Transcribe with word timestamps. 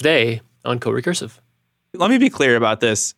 today 0.00 0.40
on 0.64 0.78
Co-Recursive. 0.80 1.38
Let 1.92 2.08
me 2.08 2.16
be 2.16 2.30
clear 2.30 2.56
about 2.56 2.80
this. 2.80 3.14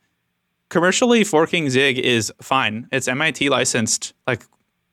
Commercially 0.68 1.22
forking 1.22 1.70
Zig 1.70 1.96
is 1.96 2.32
fine. 2.42 2.88
It's 2.90 3.06
MIT 3.06 3.50
licensed. 3.50 4.14
Like, 4.26 4.42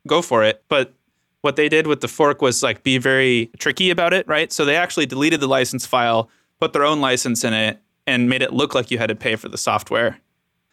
go 0.05 0.21
for 0.21 0.43
it. 0.43 0.63
But 0.69 0.93
what 1.41 1.55
they 1.55 1.67
did 1.67 1.87
with 1.87 2.01
the 2.01 2.07
fork 2.07 2.43
was 2.43 2.61
like 2.61 2.83
be 2.83 2.99
very 2.99 3.49
tricky 3.57 3.89
about 3.89 4.13
it, 4.13 4.27
right? 4.27 4.51
So 4.51 4.65
they 4.65 4.75
actually 4.75 5.07
deleted 5.07 5.39
the 5.39 5.47
license 5.47 5.87
file, 5.87 6.29
put 6.59 6.73
their 6.73 6.85
own 6.85 7.01
license 7.01 7.43
in 7.43 7.53
it, 7.53 7.79
and 8.05 8.29
made 8.29 8.43
it 8.43 8.53
look 8.53 8.75
like 8.75 8.91
you 8.91 8.99
had 8.99 9.09
to 9.09 9.15
pay 9.15 9.35
for 9.35 9.49
the 9.49 9.57
software. 9.57 10.19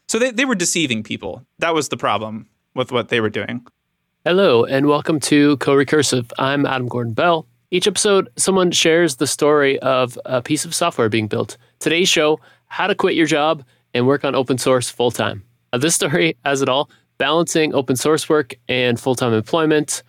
So 0.08 0.18
they, 0.18 0.32
they 0.32 0.44
were 0.44 0.54
deceiving 0.54 1.02
people. 1.02 1.46
That 1.60 1.72
was 1.72 1.88
the 1.88 1.96
problem 1.96 2.46
with 2.74 2.92
what 2.92 3.08
they 3.08 3.22
were 3.22 3.30
doing. 3.30 3.66
Hello, 4.26 4.64
and 4.64 4.86
welcome 4.86 5.20
to 5.20 5.56
Co-Recursive. 5.58 6.30
I'm 6.38 6.66
Adam 6.66 6.88
Gordon 6.88 7.14
Bell. 7.14 7.46
Each 7.72 7.88
episode, 7.88 8.28
someone 8.36 8.70
shares 8.70 9.16
the 9.16 9.26
story 9.26 9.78
of 9.80 10.16
a 10.24 10.40
piece 10.40 10.64
of 10.64 10.72
software 10.72 11.08
being 11.08 11.26
built. 11.26 11.56
Today's 11.80 12.08
show, 12.08 12.38
how 12.68 12.86
to 12.86 12.94
quit 12.94 13.16
your 13.16 13.26
job 13.26 13.64
and 13.92 14.06
work 14.06 14.24
on 14.24 14.36
open 14.36 14.56
source 14.56 14.88
full 14.88 15.10
time. 15.10 15.42
This 15.72 15.96
story 15.96 16.36
has 16.44 16.62
it 16.62 16.68
all 16.68 16.88
balancing 17.18 17.74
open 17.74 17.96
source 17.96 18.28
work 18.28 18.54
and 18.68 19.00
full 19.00 19.16
time 19.16 19.32
employment, 19.32 20.04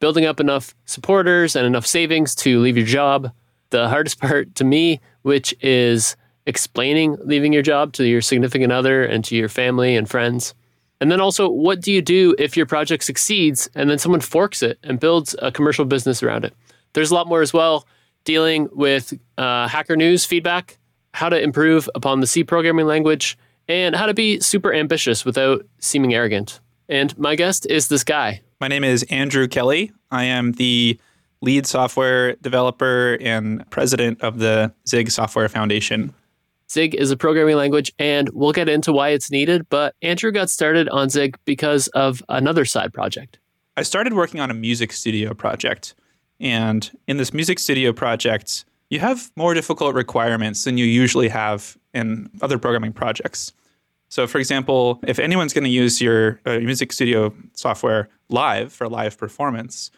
building 0.00 0.24
up 0.24 0.40
enough 0.40 0.74
supporters 0.86 1.54
and 1.54 1.66
enough 1.66 1.86
savings 1.86 2.34
to 2.36 2.60
leave 2.60 2.78
your 2.78 2.86
job. 2.86 3.30
The 3.70 3.90
hardest 3.90 4.18
part 4.20 4.54
to 4.54 4.64
me, 4.64 4.98
which 5.20 5.54
is 5.60 6.16
explaining 6.46 7.18
leaving 7.24 7.52
your 7.52 7.62
job 7.62 7.92
to 7.94 8.06
your 8.06 8.22
significant 8.22 8.72
other 8.72 9.04
and 9.04 9.22
to 9.26 9.36
your 9.36 9.50
family 9.50 9.96
and 9.96 10.08
friends. 10.08 10.54
And 10.98 11.12
then 11.12 11.20
also, 11.20 11.48
what 11.50 11.82
do 11.82 11.92
you 11.92 12.00
do 12.00 12.34
if 12.38 12.56
your 12.56 12.64
project 12.64 13.04
succeeds 13.04 13.68
and 13.74 13.90
then 13.90 13.98
someone 13.98 14.20
forks 14.20 14.62
it 14.62 14.78
and 14.82 14.98
builds 14.98 15.36
a 15.42 15.52
commercial 15.52 15.84
business 15.84 16.22
around 16.22 16.46
it? 16.46 16.54
There's 16.92 17.10
a 17.10 17.14
lot 17.14 17.26
more 17.26 17.42
as 17.42 17.52
well, 17.52 17.86
dealing 18.24 18.68
with 18.72 19.14
uh, 19.38 19.68
Hacker 19.68 19.96
News 19.96 20.24
feedback, 20.24 20.78
how 21.14 21.28
to 21.28 21.40
improve 21.40 21.88
upon 21.94 22.20
the 22.20 22.26
C 22.26 22.44
programming 22.44 22.86
language, 22.86 23.38
and 23.68 23.94
how 23.94 24.06
to 24.06 24.14
be 24.14 24.40
super 24.40 24.72
ambitious 24.72 25.24
without 25.24 25.64
seeming 25.78 26.14
arrogant. 26.14 26.60
And 26.88 27.16
my 27.18 27.36
guest 27.36 27.66
is 27.66 27.88
this 27.88 28.04
guy. 28.04 28.42
My 28.60 28.68
name 28.68 28.84
is 28.84 29.02
Andrew 29.04 29.48
Kelley. 29.48 29.92
I 30.10 30.24
am 30.24 30.52
the 30.52 30.98
lead 31.40 31.66
software 31.66 32.36
developer 32.36 33.18
and 33.20 33.68
president 33.70 34.20
of 34.22 34.38
the 34.38 34.72
Zig 34.86 35.10
Software 35.10 35.48
Foundation. 35.48 36.14
Zig 36.70 36.94
is 36.94 37.10
a 37.10 37.16
programming 37.16 37.56
language, 37.56 37.92
and 37.98 38.30
we'll 38.30 38.52
get 38.52 38.68
into 38.68 38.92
why 38.92 39.10
it's 39.10 39.30
needed. 39.30 39.68
But 39.68 39.94
Andrew 40.00 40.32
got 40.32 40.48
started 40.48 40.88
on 40.88 41.10
Zig 41.10 41.36
because 41.44 41.88
of 41.88 42.22
another 42.28 42.64
side 42.64 42.92
project. 42.94 43.38
I 43.76 43.82
started 43.82 44.14
working 44.14 44.40
on 44.40 44.50
a 44.50 44.54
music 44.54 44.92
studio 44.92 45.34
project. 45.34 45.94
And 46.42 46.90
in 47.06 47.16
this 47.16 47.32
music 47.32 47.58
studio 47.58 47.92
project, 47.92 48.64
you 48.90 48.98
have 48.98 49.30
more 49.36 49.54
difficult 49.54 49.94
requirements 49.94 50.64
than 50.64 50.76
you 50.76 50.84
usually 50.84 51.28
have 51.28 51.78
in 51.94 52.28
other 52.42 52.58
programming 52.58 52.92
projects. 52.92 53.52
So, 54.08 54.26
for 54.26 54.38
example, 54.38 55.00
if 55.06 55.18
anyone's 55.18 55.54
going 55.54 55.64
to 55.64 55.70
use 55.70 56.02
your 56.02 56.40
uh, 56.44 56.58
music 56.58 56.92
studio 56.92 57.32
software 57.54 58.10
live 58.28 58.72
for 58.72 58.88
live 58.88 59.16
performance, 59.16 59.90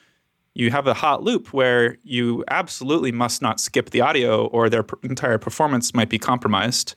you 0.55 0.70
have 0.70 0.86
a 0.86 0.95
hot 0.95 1.25
loop 1.25 1.53
where 1.53 1.97
you 2.05 2.45
absolutely 2.48 3.11
must 3.11 3.42
not 3.42 3.58
skip 3.58 3.91
the 3.91 4.03
audio 4.03 4.47
or 4.47 4.69
their 4.69 4.84
entire 5.03 5.39
performance 5.39 5.95
might 5.95 6.08
be 6.08 6.19
compromised. 6.19 6.95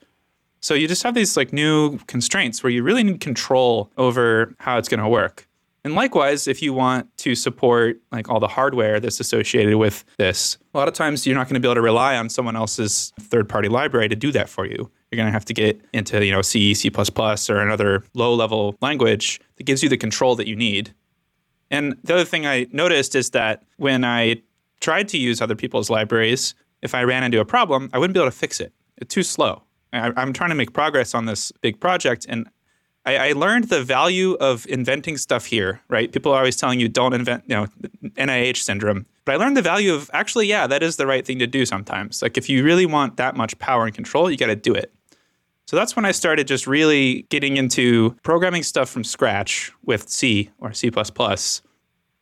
So 0.60 0.74
you 0.74 0.88
just 0.88 1.04
have 1.04 1.16
these 1.16 1.36
like 1.38 1.54
new 1.54 1.98
constraints 2.08 2.62
where 2.62 2.70
you 2.70 2.84
really 2.84 3.04
need 3.04 3.22
control 3.22 3.90
over 3.98 4.54
how 4.60 4.78
it's 4.78 4.90
going 4.90 5.00
to 5.00 5.10
work. 5.10 5.47
And 5.88 5.96
likewise, 5.96 6.50
if 6.50 6.62
you 6.62 6.74
want 6.74 7.18
to 7.20 7.34
support 7.34 8.02
like 8.12 8.28
all 8.28 8.42
the 8.42 8.48
hardware 8.50 9.00
that's 9.00 9.22
associated 9.22 9.78
with 9.78 10.04
this, 10.18 10.58
a 10.74 10.78
lot 10.78 10.90
of 10.90 10.94
times 10.94 11.26
you're 11.26 11.34
not 11.34 11.48
going 11.48 11.54
to 11.54 11.62
be 11.62 11.68
able 11.70 11.76
to 11.76 11.82
rely 11.82 12.18
on 12.18 12.28
someone 12.28 12.58
else's 12.58 13.14
third-party 13.22 13.70
library 13.70 14.10
to 14.10 14.16
do 14.18 14.34
that 14.34 14.50
for 14.50 14.66
you. 14.66 14.92
You're 15.10 15.16
going 15.16 15.28
to 15.28 15.32
have 15.32 15.46
to 15.46 15.54
get 15.54 15.80
into, 15.94 16.26
you 16.26 16.34
know, 16.34 16.42
C, 16.42 16.74
C++, 16.74 16.92
or 16.94 17.58
another 17.60 18.04
low-level 18.16 18.76
language 18.82 19.40
that 19.56 19.64
gives 19.64 19.82
you 19.82 19.88
the 19.88 19.96
control 19.96 20.36
that 20.36 20.46
you 20.46 20.58
need. 20.58 20.94
And 21.72 21.96
the 22.04 22.16
other 22.16 22.26
thing 22.26 22.46
I 22.46 22.68
noticed 22.74 23.16
is 23.16 23.30
that 23.30 23.64
when 23.78 24.04
I 24.04 24.42
tried 24.82 25.08
to 25.08 25.18
use 25.18 25.42
other 25.42 25.56
people's 25.56 25.90
libraries, 25.90 26.54
if 26.82 26.96
I 26.96 27.04
ran 27.04 27.24
into 27.24 27.40
a 27.40 27.46
problem, 27.46 27.90
I 27.94 27.98
wouldn't 27.98 28.14
be 28.14 28.20
able 28.20 28.30
to 28.30 28.38
fix 28.38 28.60
it. 28.60 28.74
It's 28.98 29.16
too 29.16 29.24
slow. 29.24 29.64
I, 29.94 30.12
am 30.22 30.34
trying 30.34 30.50
to 30.50 30.56
make 30.56 30.74
progress 30.74 31.16
on 31.16 31.28
this 31.28 31.54
big 31.62 31.80
project, 31.80 32.26
and 32.28 32.50
I, 33.08 33.30
I, 33.30 33.32
learned 33.32 33.70
the 33.70 33.82
value 33.82 34.34
of 34.34 34.68
inventing 34.68 35.18
stuff 35.18 35.46
here. 35.46 35.82
Right? 35.88 36.12
People 36.12 36.34
are 36.34 36.38
always 36.38 36.58
telling 36.58 36.80
you 36.80 36.90
don't 36.90 37.14
invent, 37.14 37.44
you 37.48 37.56
know, 37.56 37.68
NIH 38.18 38.58
syndrome. 38.58 39.06
But 39.26 39.36
I 39.36 39.38
learned 39.38 39.58
the 39.58 39.62
value 39.62 39.94
of 39.94 40.12
actually, 40.14 40.48
yeah, 40.48 40.68
that 40.68 40.84
is 40.84 40.98
the 40.98 41.08
right 41.08 41.26
thing 41.26 41.40
to 41.40 41.48
do 41.48 41.66
sometimes. 41.66 42.22
Like 42.22 42.38
if 42.38 42.50
you 42.50 42.64
really 42.64 42.86
want 42.86 43.18
that 43.18 43.36
much 43.36 43.58
power 43.60 43.86
and 43.86 43.96
control, 43.96 44.30
you 44.30 44.38
got 44.38 44.48
to 44.48 44.56
do 44.56 44.74
it. 44.74 44.94
So 45.66 45.76
that's 45.76 45.96
when 45.96 46.06
I 46.06 46.12
started 46.12 46.48
just 46.48 46.68
really 46.68 47.24
getting 47.30 47.58
into 47.58 48.12
programming 48.24 48.64
stuff 48.64 48.90
from 48.90 49.04
scratch 49.04 49.72
with 49.84 50.08
C 50.10 50.50
or 50.60 50.72
C. 50.74 50.90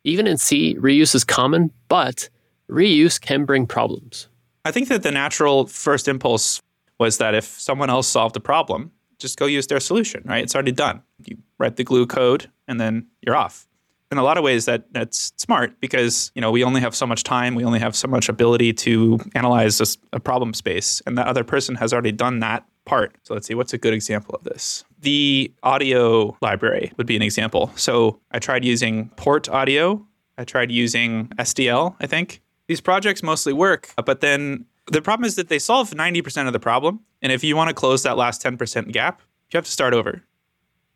Even 0.04 0.26
in 0.26 0.36
C, 0.36 0.74
reuse 0.76 1.14
is 1.14 1.24
common, 1.24 1.70
but 1.88 2.28
reuse 2.68 3.20
can 3.20 3.44
bring 3.44 3.66
problems. 3.66 4.28
I 4.64 4.72
think 4.72 4.88
that 4.88 5.04
the 5.04 5.12
natural 5.12 5.66
first 5.66 6.08
impulse 6.08 6.60
was 6.98 7.18
that 7.18 7.34
if 7.34 7.44
someone 7.44 7.90
else 7.90 8.08
solved 8.08 8.36
a 8.36 8.40
problem, 8.40 8.90
just 9.18 9.38
go 9.38 9.46
use 9.46 9.66
their 9.66 9.80
solution, 9.80 10.22
right? 10.24 10.42
It's 10.42 10.54
already 10.54 10.72
done. 10.72 11.02
You 11.24 11.38
write 11.58 11.76
the 11.76 11.84
glue 11.84 12.06
code 12.06 12.50
and 12.68 12.80
then 12.80 13.06
you're 13.22 13.36
off. 13.36 13.66
In 14.12 14.18
a 14.18 14.22
lot 14.22 14.38
of 14.38 14.44
ways 14.44 14.66
that 14.66 14.92
that's 14.92 15.32
smart 15.36 15.80
because, 15.80 16.30
you 16.34 16.40
know, 16.40 16.52
we 16.52 16.62
only 16.62 16.80
have 16.80 16.94
so 16.94 17.06
much 17.06 17.24
time, 17.24 17.56
we 17.56 17.64
only 17.64 17.80
have 17.80 17.96
so 17.96 18.06
much 18.06 18.28
ability 18.28 18.72
to 18.74 19.18
analyze 19.34 19.80
a, 19.80 20.16
a 20.16 20.20
problem 20.20 20.54
space 20.54 21.02
and 21.06 21.18
the 21.18 21.26
other 21.26 21.42
person 21.42 21.74
has 21.76 21.92
already 21.92 22.12
done 22.12 22.38
that 22.40 22.64
part. 22.84 23.16
So 23.24 23.34
let's 23.34 23.48
see, 23.48 23.54
what's 23.54 23.72
a 23.72 23.78
good 23.78 23.92
example 23.92 24.34
of 24.36 24.44
this? 24.44 24.84
The 25.00 25.52
audio 25.62 26.36
library 26.40 26.92
would 26.96 27.06
be 27.06 27.16
an 27.16 27.22
example. 27.22 27.72
So 27.74 28.20
I 28.30 28.38
tried 28.38 28.64
using 28.64 29.10
Port 29.16 29.48
Audio, 29.48 30.06
I 30.38 30.44
tried 30.44 30.70
using 30.70 31.28
SDL, 31.38 31.96
I 32.00 32.06
think. 32.06 32.40
These 32.68 32.80
projects 32.80 33.22
mostly 33.22 33.52
work, 33.52 33.90
but 34.04 34.20
then 34.20 34.66
the 34.90 35.02
problem 35.02 35.26
is 35.26 35.34
that 35.36 35.48
they 35.48 35.58
solve 35.58 35.90
90% 35.90 36.46
of 36.46 36.52
the 36.52 36.60
problem. 36.60 37.00
And 37.26 37.32
if 37.32 37.42
you 37.42 37.56
want 37.56 37.66
to 37.70 37.74
close 37.74 38.04
that 38.04 38.16
last 38.16 38.40
10% 38.40 38.92
gap, 38.92 39.20
you 39.50 39.56
have 39.56 39.64
to 39.64 39.70
start 39.70 39.94
over. 39.94 40.22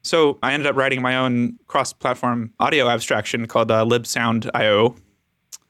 So 0.02 0.38
I 0.44 0.52
ended 0.52 0.68
up 0.68 0.76
writing 0.76 1.02
my 1.02 1.16
own 1.16 1.58
cross 1.66 1.92
platform 1.92 2.52
audio 2.60 2.88
abstraction 2.88 3.48
called 3.48 3.72
uh, 3.72 3.84
libsoundio 3.84 4.96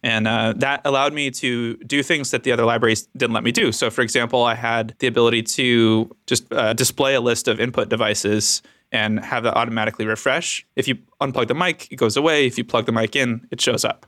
and 0.03 0.29
uh, 0.29 0.53
that 0.59 0.83
allowed 0.85 1.15
me 1.15 1.31
to 1.31 1.79
do 1.79 2.03
things 2.03 2.31
that 2.33 2.43
the 2.43 2.53
other 2.53 2.67
libraries 2.67 3.09
didn't 3.17 3.33
let 3.33 3.43
me 3.43 3.53
do. 3.53 3.73
So, 3.73 3.89
for 3.89 4.03
example, 4.03 4.43
I 4.43 4.55
had 4.55 4.95
the 4.99 5.07
ability 5.07 5.45
to 5.45 6.15
just 6.27 6.53
uh, 6.53 6.75
display 6.75 7.15
a 7.15 7.23
list 7.23 7.49
of 7.49 7.59
input 7.59 7.89
devices 7.89 8.61
and 8.93 9.19
have 9.25 9.45
that 9.45 9.57
automatically 9.57 10.05
refresh. 10.05 10.67
If 10.77 10.87
you 10.87 10.99
unplug 11.23 11.49
the 11.49 11.55
mic, 11.55 11.91
it 11.91 11.97
goes 11.97 12.19
away. 12.19 12.47
If 12.47 12.59
you 12.59 12.65
plug 12.65 12.85
the 12.85 12.93
mic 12.93 13.17
in, 13.17 13.49
it 13.51 13.63
shows 13.63 13.83
up. 13.83 14.05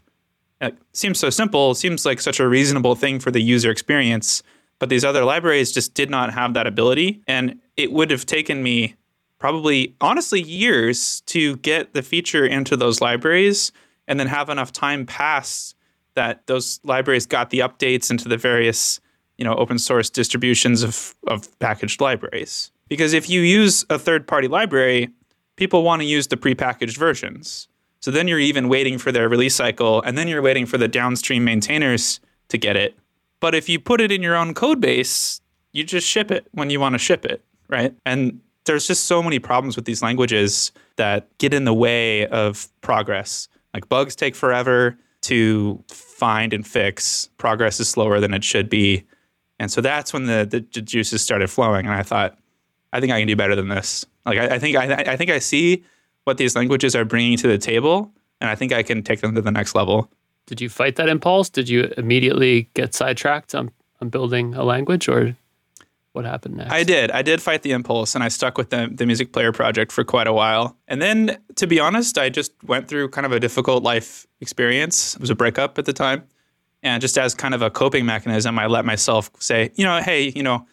It 0.61 0.77
seems 0.93 1.19
so 1.19 1.31
simple, 1.31 1.75
seems 1.75 2.05
like 2.05 2.21
such 2.21 2.41
a 2.41 2.47
reasonable 2.47 2.95
thing 2.95 3.21
for 3.21 3.31
the 3.31 3.41
user 3.41 3.71
experience, 3.71 4.43
but 4.83 4.89
these 4.89 5.05
other 5.05 5.25
libraries 5.25 5.71
just 5.71 5.95
did 5.95 6.11
not 6.11 6.35
have 6.35 6.55
that 6.55 6.67
ability. 6.67 7.23
And 7.29 7.61
it 7.77 7.93
would 7.93 8.11
have 8.11 8.27
taken 8.27 8.65
me 8.65 8.97
probably, 9.39 9.95
honestly, 10.01 10.43
years 10.43 11.21
to 11.27 11.55
get 11.59 11.95
the 11.95 12.03
feature 12.03 12.45
into 12.45 12.77
those 12.77 13.01
libraries 13.01 13.71
and 14.09 14.19
then 14.19 14.27
have 14.27 14.49
enough 14.49 14.73
time 14.73 15.07
pass 15.07 15.77
that 16.17 16.49
those 16.49 16.81
libraries 16.83 17.27
got 17.27 17.51
the 17.51 17.61
updates 17.61 18.11
into 18.11 18.29
the 18.29 18.37
various 18.37 18.99
you 19.39 19.45
know 19.45 19.55
open 19.55 19.79
source 19.79 20.11
distributions 20.11 20.83
of, 20.83 21.15
of 21.29 21.57
packaged 21.61 22.01
libraries. 22.01 22.73
Because 22.89 23.13
if 23.13 23.31
you 23.31 23.43
use 23.43 23.87
a 23.89 24.01
third 24.01 24.27
party 24.27 24.49
library 24.49 25.11
people 25.55 25.85
want 25.85 26.03
to 26.03 26.07
use 26.07 26.27
the 26.27 26.37
prepackaged 26.37 26.99
versions. 26.99 27.69
So 28.01 28.11
then 28.11 28.27
you're 28.27 28.41
even 28.41 28.69
waiting 28.69 28.99
for 28.99 29.13
their 29.13 29.29
release 29.29 29.55
cycle 29.55 30.03
and 30.03 30.19
then 30.19 30.27
you're 30.27 30.43
waiting 30.43 30.67
for 30.67 30.77
the 30.77 30.89
downstream 30.89 31.45
maintainers 31.45 32.19
to 32.49 32.59
get 32.59 32.75
it 32.75 32.99
but 33.43 33.55
if 33.55 33.69
you 33.69 33.79
put 33.79 34.01
it 34.01 34.11
in 34.11 34.23
your 34.23 34.35
own 34.35 34.55
code 34.55 34.81
base 34.81 35.43
you 35.73 35.85
just 35.85 36.09
ship 36.09 36.31
it 36.31 36.47
when 36.53 36.71
you 36.71 36.81
want 36.81 36.95
to 36.95 36.99
ship 36.99 37.27
it 37.27 37.45
right 37.69 37.95
and 38.07 38.41
there's 38.65 38.87
just 38.87 39.05
so 39.05 39.23
many 39.23 39.39
problems 39.39 39.77
with 39.77 39.85
these 39.85 40.03
languages 40.03 40.73
that 40.97 41.27
get 41.37 41.53
in 41.53 41.65
the 41.65 41.75
way 41.75 42.27
of 42.29 42.69
progress 42.81 43.49
like 43.75 43.89
bugs 43.89 44.17
take 44.17 44.35
forever 44.35 44.97
to 45.23 45.83
find 45.89 46.53
and 46.53 46.67
fix. 46.67 47.31
Progress 47.39 47.81
is 47.81 47.89
slower 47.89 48.21
than 48.21 48.35
it 48.35 48.45
should 48.45 48.69
be. 48.69 49.05
And 49.59 49.71
so 49.71 49.81
that's 49.81 50.13
when 50.13 50.27
the, 50.27 50.47
the 50.49 50.61
juices 50.61 51.23
started 51.23 51.49
flowing. 51.49 51.87
And 51.87 51.95
I 51.95 52.03
thought, 52.03 52.37
I 52.93 53.01
think 53.01 53.13
I 53.13 53.21
can 53.21 53.29
do 53.29 53.37
better 53.37 53.55
than 53.55 53.69
this. 53.69 54.05
Like, 54.27 54.39
I, 54.39 54.57
I 54.57 54.59
think 54.59 54.77
I, 54.77 55.13
I 55.13 55.17
think 55.17 55.31
I 55.31 55.39
see 55.39 55.85
what 56.25 56.37
these 56.37 56.55
languages 56.55 56.95
are 56.95 57.05
bringing 57.05 57.37
to 57.39 57.49
the 57.49 57.59
table, 57.59 58.13
and 58.41 58.49
I 58.51 58.55
think 58.55 58.73
I 58.73 58.83
can 58.83 59.03
take 59.03 59.21
them 59.21 59.35
to 59.35 59.41
the 59.41 59.51
next 59.51 59.75
level. 59.75 60.11
Did 60.47 60.61
you 60.61 60.69
fight 60.69 60.97
that 60.97 61.09
impulse? 61.09 61.49
Did 61.49 61.69
you 61.69 61.93
immediately 61.97 62.69
get 62.75 62.95
sidetracked 62.95 63.55
on, 63.55 63.71
on 64.01 64.09
building 64.09 64.55
a 64.55 64.65
language, 64.65 65.09
or 65.09 65.37
what 66.13 66.25
happened 66.25 66.57
next? 66.57 66.73
I 66.73 66.83
did. 66.85 67.11
I 67.11 67.23
did 67.23 67.41
fight 67.41 67.63
the 67.63 67.73
impulse 67.73 68.15
and 68.15 68.23
I 68.23 68.29
stuck 68.29 68.59
with 68.59 68.71
the, 68.71 68.91
the 68.93 69.07
music 69.07 69.33
player 69.33 69.53
project 69.53 69.93
for 69.93 70.05
quite 70.05 70.27
a 70.27 70.33
while. 70.33 70.77
And 70.89 71.01
then, 71.01 71.39
to 71.57 71.67
be 71.67 71.81
honest, 71.81 72.19
I 72.19 72.29
just 72.29 72.53
went 72.65 72.89
through 72.89 73.09
kind 73.11 73.25
of 73.25 73.33
a 73.33 73.41
difficult 73.41 73.83
life 73.83 74.27
experience. 74.41 75.15
It 75.15 75.21
was 75.21 75.31
a 75.31 75.35
breakup 75.35 75.79
at 75.79 75.85
the 75.85 75.93
time. 75.93 76.25
And 76.83 77.01
just 77.01 77.17
as 77.17 77.35
kind 77.35 77.55
of 77.55 77.63
a 77.63 77.71
coping 77.71 78.05
mechanism, 78.05 78.59
I 78.59 78.67
let 78.67 78.85
myself 78.85 79.31
say, 79.39 79.71
you 79.77 79.85
know, 79.85 80.03
hey, 80.03 80.33
you 80.35 80.43
know, 80.43 80.67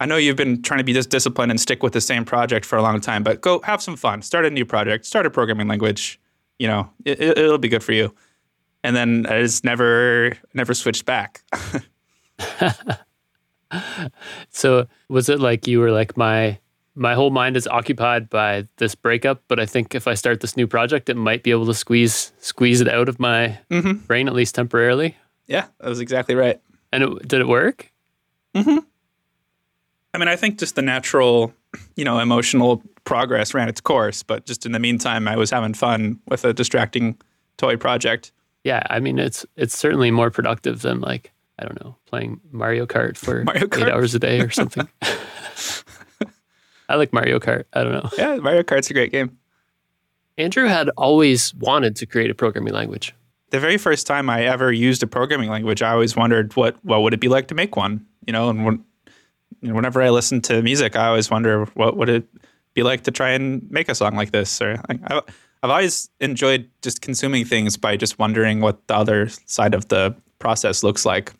I 0.00 0.06
know 0.06 0.16
you've 0.16 0.36
been 0.36 0.62
trying 0.62 0.78
to 0.78 0.84
be 0.84 0.92
this 0.92 1.06
disciplined 1.06 1.50
and 1.50 1.60
stick 1.60 1.82
with 1.82 1.92
the 1.92 2.00
same 2.00 2.24
project 2.24 2.64
for 2.64 2.76
a 2.76 2.82
long 2.82 3.00
time, 3.00 3.24
but 3.24 3.40
go 3.40 3.60
have 3.62 3.82
some 3.82 3.96
fun. 3.96 4.22
Start 4.22 4.44
a 4.44 4.50
new 4.50 4.64
project. 4.64 5.06
Start 5.06 5.26
a 5.26 5.30
programming 5.30 5.66
language. 5.66 6.20
You 6.58 6.68
know, 6.68 6.90
it, 7.04 7.36
will 7.36 7.58
be 7.58 7.68
good 7.68 7.82
for 7.82 7.92
you. 7.92 8.14
And 8.88 8.96
then 8.96 9.26
I 9.28 9.42
just 9.42 9.64
never, 9.64 10.32
never 10.54 10.72
switched 10.72 11.04
back. 11.04 11.42
so 14.48 14.86
was 15.10 15.28
it 15.28 15.40
like 15.40 15.66
you 15.66 15.78
were 15.78 15.90
like 15.90 16.16
my 16.16 16.58
my 16.94 17.12
whole 17.12 17.28
mind 17.28 17.58
is 17.58 17.66
occupied 17.66 18.30
by 18.30 18.66
this 18.78 18.94
breakup, 18.94 19.42
but 19.46 19.60
I 19.60 19.66
think 19.66 19.94
if 19.94 20.08
I 20.08 20.14
start 20.14 20.40
this 20.40 20.56
new 20.56 20.66
project, 20.66 21.10
it 21.10 21.18
might 21.18 21.42
be 21.42 21.50
able 21.50 21.66
to 21.66 21.74
squeeze 21.74 22.32
squeeze 22.38 22.80
it 22.80 22.88
out 22.88 23.10
of 23.10 23.20
my 23.20 23.58
mm-hmm. 23.70 23.98
brain 24.06 24.26
at 24.26 24.32
least 24.32 24.54
temporarily. 24.54 25.18
Yeah, 25.46 25.66
that 25.80 25.88
was 25.90 26.00
exactly 26.00 26.34
right. 26.34 26.58
And 26.90 27.04
it, 27.04 27.28
did 27.28 27.42
it 27.42 27.46
work? 27.46 27.92
Mm-hmm. 28.54 28.78
I 30.14 30.18
mean, 30.18 30.28
I 30.28 30.36
think 30.36 30.58
just 30.58 30.76
the 30.76 30.82
natural, 30.82 31.52
you 31.94 32.06
know, 32.06 32.20
emotional 32.20 32.82
progress 33.04 33.52
ran 33.52 33.68
its 33.68 33.82
course, 33.82 34.22
but 34.22 34.46
just 34.46 34.64
in 34.64 34.72
the 34.72 34.78
meantime, 34.78 35.28
I 35.28 35.36
was 35.36 35.50
having 35.50 35.74
fun 35.74 36.20
with 36.26 36.46
a 36.46 36.54
distracting 36.54 37.18
toy 37.58 37.76
project. 37.76 38.32
Yeah, 38.64 38.82
I 38.90 39.00
mean, 39.00 39.18
it's 39.18 39.46
it's 39.56 39.76
certainly 39.76 40.10
more 40.10 40.30
productive 40.30 40.82
than 40.82 41.00
like 41.00 41.32
I 41.58 41.64
don't 41.64 41.80
know 41.82 41.96
playing 42.06 42.40
Mario 42.50 42.86
Kart 42.86 43.16
for 43.16 43.44
Mario 43.44 43.66
Kart? 43.66 43.86
eight 43.86 43.92
hours 43.92 44.14
a 44.14 44.18
day 44.18 44.40
or 44.40 44.50
something. 44.60 44.88
I 46.88 46.94
like 46.96 47.12
Mario 47.12 47.38
Kart. 47.38 47.64
I 47.74 47.82
don't 47.84 47.92
know. 47.92 48.10
Yeah, 48.16 48.36
Mario 48.36 48.62
Kart's 48.62 48.90
a 48.90 48.94
great 48.94 49.12
game. 49.12 49.36
Andrew 50.38 50.66
had 50.66 50.88
always 50.96 51.52
wanted 51.54 51.96
to 51.96 52.06
create 52.06 52.30
a 52.30 52.34
programming 52.34 52.72
language. 52.72 53.14
The 53.50 53.60
very 53.60 53.76
first 53.76 54.06
time 54.06 54.30
I 54.30 54.44
ever 54.44 54.72
used 54.72 55.02
a 55.02 55.06
programming 55.06 55.50
language, 55.50 55.82
I 55.82 55.90
always 55.92 56.16
wondered 56.16 56.54
what 56.56 56.82
what 56.84 57.02
would 57.02 57.14
it 57.14 57.20
be 57.20 57.28
like 57.28 57.48
to 57.48 57.54
make 57.54 57.76
one. 57.76 58.06
You 58.26 58.32
know, 58.32 58.48
and 58.50 58.64
when, 58.64 58.84
you 59.60 59.68
know, 59.68 59.74
whenever 59.74 60.02
I 60.02 60.10
listen 60.10 60.40
to 60.42 60.62
music, 60.62 60.96
I 60.96 61.06
always 61.08 61.30
wonder 61.30 61.64
what 61.74 61.96
would 61.96 62.08
it 62.08 62.26
be 62.74 62.82
like 62.82 63.02
to 63.04 63.10
try 63.10 63.30
and 63.30 63.68
make 63.70 63.88
a 63.88 63.94
song 63.94 64.16
like 64.16 64.32
this. 64.32 64.60
Or 64.62 64.80
I, 64.88 65.22
I've 65.62 65.70
always 65.70 66.10
enjoyed 66.20 66.68
just 66.82 67.00
consuming 67.00 67.44
things 67.44 67.76
by 67.76 67.96
just 67.96 68.18
wondering 68.18 68.60
what 68.60 68.86
the 68.86 68.96
other 68.96 69.28
side 69.46 69.74
of 69.74 69.88
the 69.88 70.14
process 70.38 70.82
looks 70.82 71.04
like. 71.04 71.32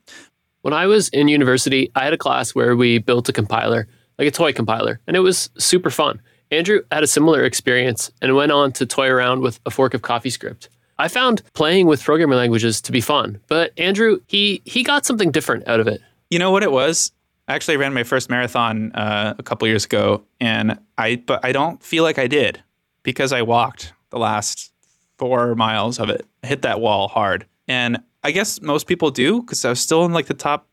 When 0.62 0.74
I 0.74 0.86
was 0.86 1.08
in 1.10 1.28
university, 1.28 1.90
I 1.94 2.04
had 2.04 2.12
a 2.12 2.18
class 2.18 2.54
where 2.54 2.74
we 2.76 2.98
built 2.98 3.28
a 3.28 3.32
compiler 3.32 3.86
like 4.18 4.28
a 4.28 4.32
toy 4.32 4.52
compiler, 4.52 5.00
and 5.06 5.16
it 5.16 5.20
was 5.20 5.48
super 5.58 5.90
fun. 5.90 6.20
Andrew 6.50 6.80
had 6.90 7.02
a 7.02 7.06
similar 7.06 7.44
experience 7.44 8.10
and 8.20 8.34
went 8.34 8.52
on 8.52 8.72
to 8.72 8.86
toy 8.86 9.08
around 9.08 9.40
with 9.40 9.60
a 9.66 9.70
fork 9.70 9.94
of 9.94 10.02
CoffeeScript. 10.02 10.68
I 10.98 11.08
found 11.08 11.42
playing 11.52 11.86
with 11.86 12.02
programming 12.02 12.38
languages 12.38 12.80
to 12.82 12.92
be 12.92 13.00
fun, 13.00 13.40
but 13.46 13.72
Andrew, 13.78 14.20
he 14.26 14.62
he 14.64 14.82
got 14.82 15.06
something 15.06 15.30
different 15.30 15.68
out 15.68 15.78
of 15.78 15.86
it. 15.86 16.00
You 16.30 16.38
know 16.38 16.50
what 16.50 16.62
it 16.62 16.72
was? 16.72 17.12
I 17.46 17.54
actually 17.54 17.76
ran 17.76 17.94
my 17.94 18.02
first 18.02 18.28
marathon 18.28 18.92
uh, 18.92 19.34
a 19.38 19.42
couple 19.42 19.68
years 19.68 19.84
ago, 19.84 20.24
and 20.40 20.78
I 20.96 21.16
but 21.16 21.44
I 21.44 21.52
don't 21.52 21.82
feel 21.82 22.02
like 22.02 22.18
I 22.18 22.26
did 22.26 22.62
because 23.04 23.32
I 23.32 23.42
walked 23.42 23.92
the 24.10 24.18
last 24.18 24.72
four 25.18 25.54
miles 25.54 25.98
of 25.98 26.10
it. 26.10 26.26
Hit 26.42 26.62
that 26.62 26.80
wall 26.80 27.08
hard, 27.08 27.46
and 27.66 27.98
I 28.22 28.30
guess 28.30 28.60
most 28.60 28.86
people 28.86 29.10
do 29.10 29.42
because 29.42 29.64
I 29.64 29.70
was 29.70 29.80
still 29.80 30.04
in 30.04 30.12
like 30.12 30.26
the 30.26 30.34
top 30.34 30.66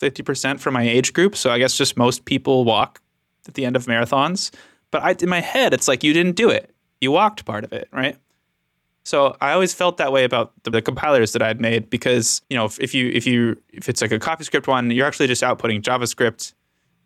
50% 0.00 0.60
for 0.60 0.70
my 0.70 0.82
age 0.82 1.12
group. 1.12 1.36
So 1.36 1.50
I 1.50 1.58
guess 1.58 1.76
just 1.76 1.96
most 1.96 2.24
people 2.24 2.64
walk 2.64 3.00
at 3.46 3.54
the 3.54 3.64
end 3.64 3.76
of 3.76 3.86
marathons. 3.86 4.52
But 4.90 5.02
I, 5.02 5.16
in 5.20 5.28
my 5.28 5.40
head, 5.40 5.74
it's 5.74 5.88
like 5.88 6.04
you 6.04 6.12
didn't 6.12 6.36
do 6.36 6.50
it. 6.50 6.70
You 7.00 7.10
walked 7.10 7.44
part 7.44 7.64
of 7.64 7.72
it, 7.72 7.88
right? 7.92 8.16
So 9.04 9.36
I 9.40 9.52
always 9.52 9.72
felt 9.72 9.96
that 9.96 10.12
way 10.12 10.24
about 10.24 10.52
the, 10.64 10.70
the 10.70 10.82
compilers 10.82 11.32
that 11.32 11.42
I'd 11.42 11.60
made 11.60 11.88
because 11.88 12.42
you 12.50 12.56
know 12.56 12.66
if, 12.66 12.78
if, 12.78 12.94
you 12.94 13.08
if 13.08 13.26
you 13.26 13.56
if 13.72 13.88
it's 13.88 14.02
like 14.02 14.12
a 14.12 14.18
CoffeeScript 14.18 14.66
one, 14.66 14.90
you're 14.90 15.06
actually 15.06 15.28
just 15.28 15.42
outputting 15.42 15.80
JavaScript, 15.80 16.52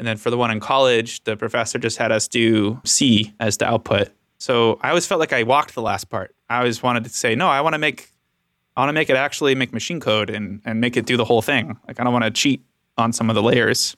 and 0.00 0.08
then 0.08 0.16
for 0.16 0.30
the 0.30 0.36
one 0.36 0.50
in 0.50 0.58
college, 0.58 1.22
the 1.24 1.36
professor 1.36 1.78
just 1.78 1.98
had 1.98 2.10
us 2.10 2.26
do 2.26 2.80
C 2.84 3.32
as 3.38 3.58
the 3.58 3.66
output. 3.66 4.08
So 4.42 4.80
I 4.82 4.88
always 4.88 5.06
felt 5.06 5.20
like 5.20 5.32
I 5.32 5.44
walked 5.44 5.72
the 5.76 5.82
last 5.82 6.10
part. 6.10 6.34
I 6.50 6.58
always 6.58 6.82
wanted 6.82 7.04
to 7.04 7.10
say 7.10 7.36
no. 7.36 7.46
I 7.46 7.60
want 7.60 7.74
to 7.74 7.78
make 7.78 8.10
I 8.76 8.80
want 8.80 8.88
to 8.88 8.92
make 8.92 9.08
it 9.08 9.14
actually 9.14 9.54
make 9.54 9.72
machine 9.72 10.00
code 10.00 10.30
and 10.30 10.60
and 10.64 10.80
make 10.80 10.96
it 10.96 11.06
do 11.06 11.16
the 11.16 11.24
whole 11.24 11.42
thing. 11.42 11.78
Like 11.86 12.00
I 12.00 12.02
don't 12.02 12.12
want 12.12 12.24
to 12.24 12.30
cheat 12.32 12.60
on 12.98 13.12
some 13.12 13.30
of 13.30 13.36
the 13.36 13.42
layers. 13.42 13.96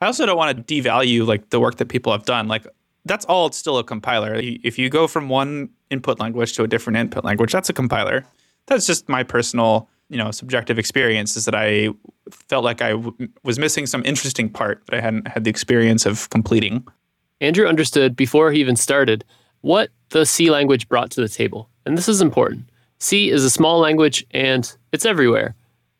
I 0.00 0.06
also 0.06 0.26
don't 0.26 0.36
want 0.36 0.66
to 0.66 0.82
devalue 0.82 1.24
like 1.24 1.50
the 1.50 1.60
work 1.60 1.76
that 1.76 1.86
people 1.86 2.10
have 2.10 2.24
done. 2.24 2.48
Like 2.48 2.66
that's 3.04 3.24
all 3.26 3.46
it's 3.46 3.56
still 3.56 3.78
a 3.78 3.84
compiler. 3.84 4.34
If 4.34 4.80
you 4.80 4.90
go 4.90 5.06
from 5.06 5.28
one 5.28 5.70
input 5.90 6.18
language 6.18 6.54
to 6.54 6.64
a 6.64 6.66
different 6.66 6.96
input 6.96 7.24
language, 7.24 7.52
that's 7.52 7.68
a 7.68 7.72
compiler. 7.72 8.26
That's 8.66 8.86
just 8.86 9.08
my 9.08 9.22
personal, 9.22 9.88
you 10.08 10.18
know, 10.18 10.32
subjective 10.32 10.76
experience 10.76 11.36
is 11.36 11.44
that 11.44 11.54
I 11.54 11.90
felt 12.32 12.64
like 12.64 12.82
I 12.82 12.90
w- 12.90 13.28
was 13.44 13.60
missing 13.60 13.86
some 13.86 14.02
interesting 14.04 14.50
part 14.50 14.84
that 14.86 14.96
I 14.96 15.00
hadn't 15.00 15.28
had 15.28 15.44
the 15.44 15.50
experience 15.50 16.04
of 16.04 16.28
completing. 16.30 16.84
Andrew 17.40 17.68
understood 17.68 18.16
before 18.16 18.50
he 18.50 18.58
even 18.58 18.74
started 18.74 19.24
what 19.64 19.90
the 20.10 20.24
C 20.24 20.50
language 20.50 20.88
brought 20.88 21.10
to 21.12 21.20
the 21.20 21.28
table. 21.28 21.68
And 21.84 21.98
this 21.98 22.08
is 22.08 22.20
important. 22.20 22.68
C 22.98 23.30
is 23.30 23.44
a 23.44 23.50
small 23.50 23.78
language 23.80 24.24
and 24.30 24.76
it's 24.92 25.04
everywhere 25.04 25.54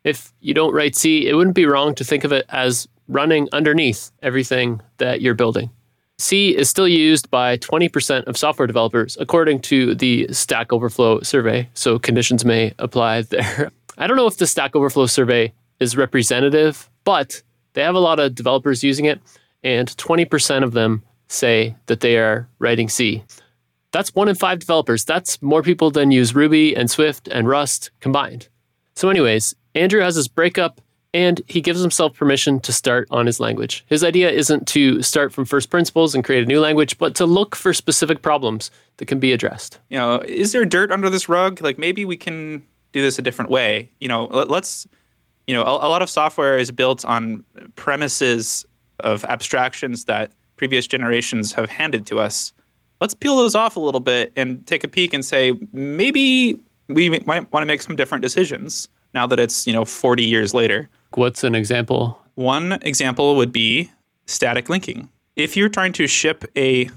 if 0.05 0.33
you 0.41 0.55
don't 0.55 0.75
write 0.75 0.95
C, 0.95 1.27
it 1.27 1.35
wouldn't 1.35 1.57
be 1.57 1.67
wrong 1.67 1.95
to 1.97 2.05
think 2.05 2.25
of 2.25 2.33
it 2.33 2.45
as 2.51 2.87
running 3.09 3.49
underneath 3.53 4.13
everything 4.23 4.81
that 4.99 5.21
you're 5.21 5.35
building. 5.35 5.71
C 6.19 6.57
is 6.57 6.71
still 6.71 6.87
used 6.87 7.31
by 7.31 7.59
20% 7.59 8.25
of 8.25 8.37
software 8.37 8.69
developers, 8.69 9.17
according 9.19 9.61
to 9.63 9.95
the 9.95 10.29
Stack 10.31 10.73
Overflow 10.73 11.23
survey. 11.23 11.69
So 11.75 11.99
conditions 11.99 12.45
may 12.45 12.73
apply 12.79 13.23
there. 13.31 13.73
I 13.99 14.07
don't 14.07 14.17
know 14.17 14.27
if 14.27 14.37
the 14.37 14.47
Stack 14.47 14.77
Overflow 14.77 15.07
survey 15.07 15.53
is 15.81 15.97
representative, 15.97 16.89
but 17.03 17.43
they 17.73 17.83
have 17.83 17.97
a 17.97 18.01
lot 18.01 18.21
of 18.21 18.35
developers 18.35 18.85
using 18.85 19.07
it, 19.07 19.21
and 19.65 19.89
20% 19.89 20.63
of 20.63 20.73
them 20.73 21.03
say 21.29 21.75
that 21.87 22.01
they 22.01 22.17
are 22.19 22.49
writing 22.59 22.89
C. 22.89 23.25
That's 23.95 24.13
one 24.13 24.29
in 24.29 24.35
five 24.35 24.59
developers. 24.59 25.05
That's 25.05 25.41
more 25.41 25.63
people 25.63 25.89
than 25.89 26.11
use 26.11 26.35
Ruby 26.35 26.77
and 26.77 26.91
Swift 26.91 27.29
and 27.29 27.47
Rust 27.47 27.93
combined. 28.01 28.49
So, 28.97 29.09
anyways, 29.09 29.55
Andrew 29.77 30.01
has 30.01 30.17
his 30.17 30.27
breakup 30.27 30.81
and 31.15 31.41
he 31.47 31.61
gives 31.61 31.81
himself 31.81 32.17
permission 32.17 32.59
to 32.59 32.73
start 32.73 33.07
on 33.13 33.25
his 33.25 33.39
language. 33.39 33.85
His 33.87 34.03
idea 34.03 34.33
isn't 34.33 34.67
to 34.69 35.01
start 35.01 35.33
from 35.33 35.45
first 35.45 35.71
principles 35.71 36.13
and 36.13 36.25
create 36.25 36.43
a 36.43 36.47
new 36.47 36.59
language, 36.59 36.99
but 36.99 37.15
to 37.15 37.25
look 37.25 37.55
for 37.55 37.73
specific 37.73 38.21
problems 38.21 38.73
that 38.97 39.07
can 39.07 39.21
be 39.21 39.33
addressed. 39.33 39.79
You 39.91 39.99
know, 39.99 40.19
is 40.27 40.51
there 40.51 40.65
dirt 40.65 40.91
under 40.91 41.09
this 41.09 41.29
rug? 41.29 41.63
Like 41.63 41.79
maybe 41.79 42.05
we 42.05 42.17
can 42.17 42.65
do 42.91 43.01
this 43.01 43.21
a 43.21 43.23
different 43.23 43.53
way. 43.53 43.91
You 44.01 44.09
know, 44.09 44.25
let, 44.25 44.51
us 44.51 44.89
you 45.47 45.55
know, 45.55 45.63
a, 45.63 45.87
a 45.87 45.89
lot 45.89 46.03
of 46.03 46.11
software 46.11 46.59
is 46.59 46.73
built 46.73 47.05
on 47.05 47.45
premises 47.77 48.67
of 48.99 49.25
abstractions 49.27 50.07
that 50.07 50.33
previous 50.57 50.89
generations 50.89 51.53
have 51.53 51.71
handed 51.71 52.07
to 52.07 52.19
us. 52.19 52.53
Let's 53.05 53.13
peel 53.13 53.37
those 53.37 53.55
off 53.55 53.77
a 53.77 53.81
little 53.81 54.01
bit 54.01 54.33
and 54.35 54.67
take 54.67 54.83
a 54.83 54.89
peek 54.89 55.13
and 55.13 55.23
say 55.23 55.53
maybe 55.75 56.59
we 56.89 57.11
might 57.11 57.53
want 57.53 57.61
to 57.61 57.67
make 57.67 57.83
some 57.83 57.97
different 57.97 58.23
decisions 58.23 58.89
now 59.13 59.27
that 59.27 59.39
it's, 59.39 59.67
you 59.67 59.75
know, 59.75 59.85
40 59.85 60.25
years 60.25 60.55
later. 60.55 60.89
What's 61.13 61.45
an 61.45 61.55
example? 61.55 62.19
One 62.37 62.79
example 62.81 63.37
would 63.37 63.53
be 63.53 63.91
static 64.25 64.71
linking. 64.71 65.11
If 65.37 65.55
you're 65.55 65.69
trying 65.69 65.93
to 65.93 66.07
ship 66.07 66.47
a 66.57 66.89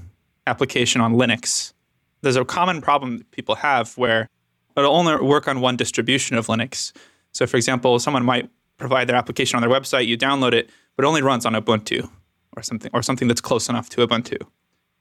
application 0.48 1.02
on 1.02 1.16
Linux, 1.16 1.74
there's 2.22 2.38
a 2.38 2.46
common 2.46 2.80
problem 2.80 3.18
that 3.18 3.30
people 3.32 3.56
have 3.56 3.92
where 3.98 4.30
it'll 4.78 4.96
only 4.96 5.18
work 5.18 5.46
on 5.50 5.60
one 5.60 5.76
distribution 5.76 6.38
of 6.38 6.48
Linux. 6.48 6.94
So 7.34 7.46
for 7.46 7.58
example, 7.58 8.00
someone 8.00 8.24
might 8.24 8.50
provide 8.78 9.10
their 9.10 9.18
application 9.18 9.58
on 9.58 9.62
their 9.62 9.78
website, 9.78 10.08
you 10.08 10.18
download 10.18 10.54
it, 10.54 10.70
but 10.96 11.04
it 11.04 11.08
only 11.10 11.22
runs 11.22 11.46
on 11.46 11.52
Ubuntu 11.52 12.10
or 12.56 12.64
something 12.64 12.92
or 12.94 13.02
something 13.02 13.28
that's 13.28 13.42
close 13.42 13.68
enough 13.68 13.90
to 13.90 14.08
Ubuntu. 14.08 14.38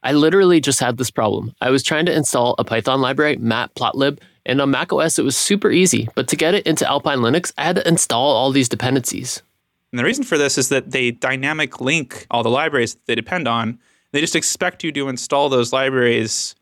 I 0.07 0.13
literally 0.13 0.61
just 0.61 0.79
had 0.79 0.95
this 0.95 1.11
problem. 1.11 1.53
I 1.59 1.69
was 1.69 1.83
trying 1.83 2.05
to 2.05 2.15
install 2.15 2.55
a 2.57 2.63
Python 2.63 3.01
library, 3.01 3.35
matplotlib, 3.35 4.19
and 4.45 4.61
on 4.61 4.71
macOS, 4.71 5.19
it 5.19 5.25
was 5.25 5.35
super 5.35 5.69
easy. 5.69 6.07
But 6.15 6.29
to 6.29 6.37
get 6.37 6.53
it 6.53 6.65
into 6.65 6.87
Alpine 6.87 7.17
Linux, 7.17 7.51
I 7.57 7.65
had 7.65 7.75
to 7.75 7.85
install 7.85 8.33
all 8.33 8.53
these 8.53 8.69
dependencies. 8.69 9.43
And 9.91 9.99
the 9.99 10.05
reason 10.05 10.23
for 10.23 10.37
this 10.37 10.57
is 10.57 10.69
that 10.69 10.91
they 10.91 11.11
dynamic 11.11 11.81
link 11.81 12.25
all 12.31 12.41
the 12.41 12.49
libraries 12.49 12.93
that 12.93 13.05
they 13.05 13.15
depend 13.15 13.49
on. 13.49 13.79
They 14.13 14.21
just 14.21 14.33
expect 14.33 14.81
you 14.81 14.93
to 14.93 15.09
install 15.09 15.49
those 15.49 15.73
libraries 15.73 16.55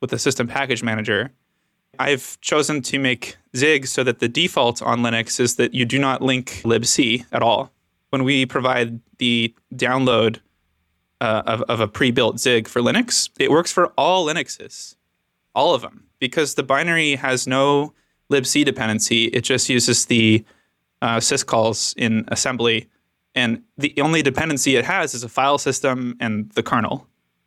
with 0.00 0.10
the 0.10 0.18
system 0.18 0.46
package 0.46 0.84
manager. 0.84 1.32
I've 1.98 2.40
chosen 2.40 2.82
to 2.82 3.00
make 3.00 3.36
Zig 3.56 3.88
so 3.88 4.04
that 4.04 4.20
the 4.20 4.28
default 4.28 4.80
on 4.80 5.00
Linux 5.00 5.40
is 5.40 5.56
that 5.56 5.74
you 5.74 5.84
do 5.84 5.98
not 5.98 6.22
link 6.22 6.62
libc 6.62 7.26
at 7.32 7.42
all. 7.42 7.72
When 8.10 8.22
we 8.22 8.46
provide 8.46 9.00
the 9.18 9.52
download 9.74 10.38
uh, 11.22 11.42
of, 11.46 11.62
of 11.62 11.80
a 11.80 11.86
pre-built 11.86 12.40
Zig 12.40 12.66
for 12.66 12.82
Linux, 12.82 13.30
it 13.38 13.50
works 13.50 13.70
for 13.70 13.86
all 13.96 14.26
Linuxes, 14.26 14.96
all 15.54 15.72
of 15.72 15.80
them 15.80 16.08
because 16.18 16.54
the 16.54 16.62
binary 16.62 17.14
has 17.14 17.46
no 17.46 17.92
libc 18.30 18.64
dependency. 18.64 19.24
It 19.26 19.42
just 19.42 19.68
uses 19.68 20.06
the 20.06 20.44
uh, 21.00 21.18
syscalls 21.18 21.94
in 21.96 22.24
assembly, 22.28 22.88
and 23.34 23.62
the 23.78 23.94
only 24.00 24.22
dependency 24.22 24.76
it 24.76 24.84
has 24.84 25.14
is 25.14 25.22
a 25.22 25.28
file 25.28 25.58
system 25.58 26.16
and 26.20 26.50
the 26.50 26.62
kernel. 26.62 27.06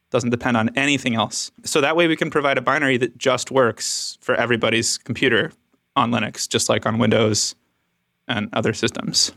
Doesn't 0.09 0.29
depend 0.29 0.55
on 0.55 0.69
anything 0.77 1.15
else. 1.15 1.51
So 1.63 1.81
that 1.81 1.97
way 1.97 2.07
we 2.07 2.15
can 2.15 2.29
provide 2.29 2.57
a 2.57 2.61
binary 2.61 2.97
that 2.97 3.17
just 3.17 3.51
works 3.51 4.17
for 4.21 4.35
everybody's 4.35 4.97
computer 4.97 5.51
on 5.97 6.11
Linux, 6.11 6.47
just 6.47 6.69
like 6.69 6.85
on 6.85 6.97
Windows 6.97 7.55
and 8.27 8.47
other 8.53 8.73
systems. 8.73 9.33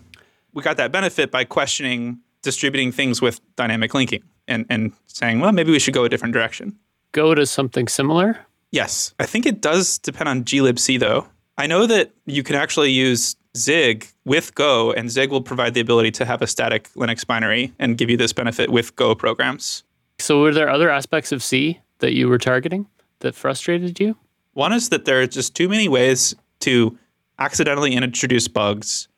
We 0.52 0.62
got 0.62 0.76
that 0.76 0.92
benefit 0.92 1.30
by 1.30 1.45
questioning 1.45 2.21
distributing 2.42 2.92
things 2.92 3.21
with 3.21 3.40
dynamic 3.57 3.95
linking 3.95 4.23
and, 4.47 4.66
and 4.68 4.92
saying, 5.07 5.40
well, 5.40 5.52
maybe 5.52 5.71
we 5.71 5.78
should 5.78 5.95
go 5.95 6.04
a 6.04 6.09
different 6.09 6.35
direction. 6.35 6.78
Go 7.12 7.35
to 7.35 7.47
something 7.47 7.88
similar? 7.88 8.38
Yes. 8.71 9.14
I 9.18 9.26
think 9.26 9.47
it 9.47 9.61
does 9.61 9.99
depend 9.99 10.28
on 10.28 10.45
glibc, 10.45 10.99
though. 11.00 11.26
I 11.57 11.66
know 11.66 11.87
that 11.87 12.12
you 12.26 12.42
can 12.42 12.54
actually 12.54 12.90
use 12.92 13.37
Zig 13.57 14.07
with 14.25 14.54
Go, 14.54 14.92
and 14.92 15.11
Zig 15.11 15.30
will 15.30 15.42
provide 15.42 15.75
the 15.75 15.80
ability 15.80 16.12
to 16.12 16.25
have 16.25 16.42
a 16.42 16.47
static 16.47 16.88
Linux 16.95 17.26
binary 17.26 17.73
and 17.78 17.99
give 17.99 18.11
you 18.11 18.16
this 18.16 18.33
benefit 18.33 18.71
with 18.71 18.95
Go 18.95 19.14
programs. 19.14 19.83
So, 20.21 20.40
were 20.40 20.52
there 20.52 20.68
other 20.68 20.90
aspects 20.90 21.33
of 21.33 21.42
C 21.42 21.80
that 21.99 22.12
you 22.12 22.28
were 22.28 22.38
targeting 22.38 22.87
that 23.21 23.35
frustrated 23.35 23.99
you? 23.99 24.16
One 24.52 24.73
is 24.73 24.88
that 24.90 25.04
there 25.04 25.21
are 25.21 25.26
just 25.26 25.54
too 25.54 25.68
many 25.68 25.88
ways 25.88 26.35
to 26.61 26.97
accidentally 27.38 27.95
introduce 27.95 28.49
bugs 28.49 29.09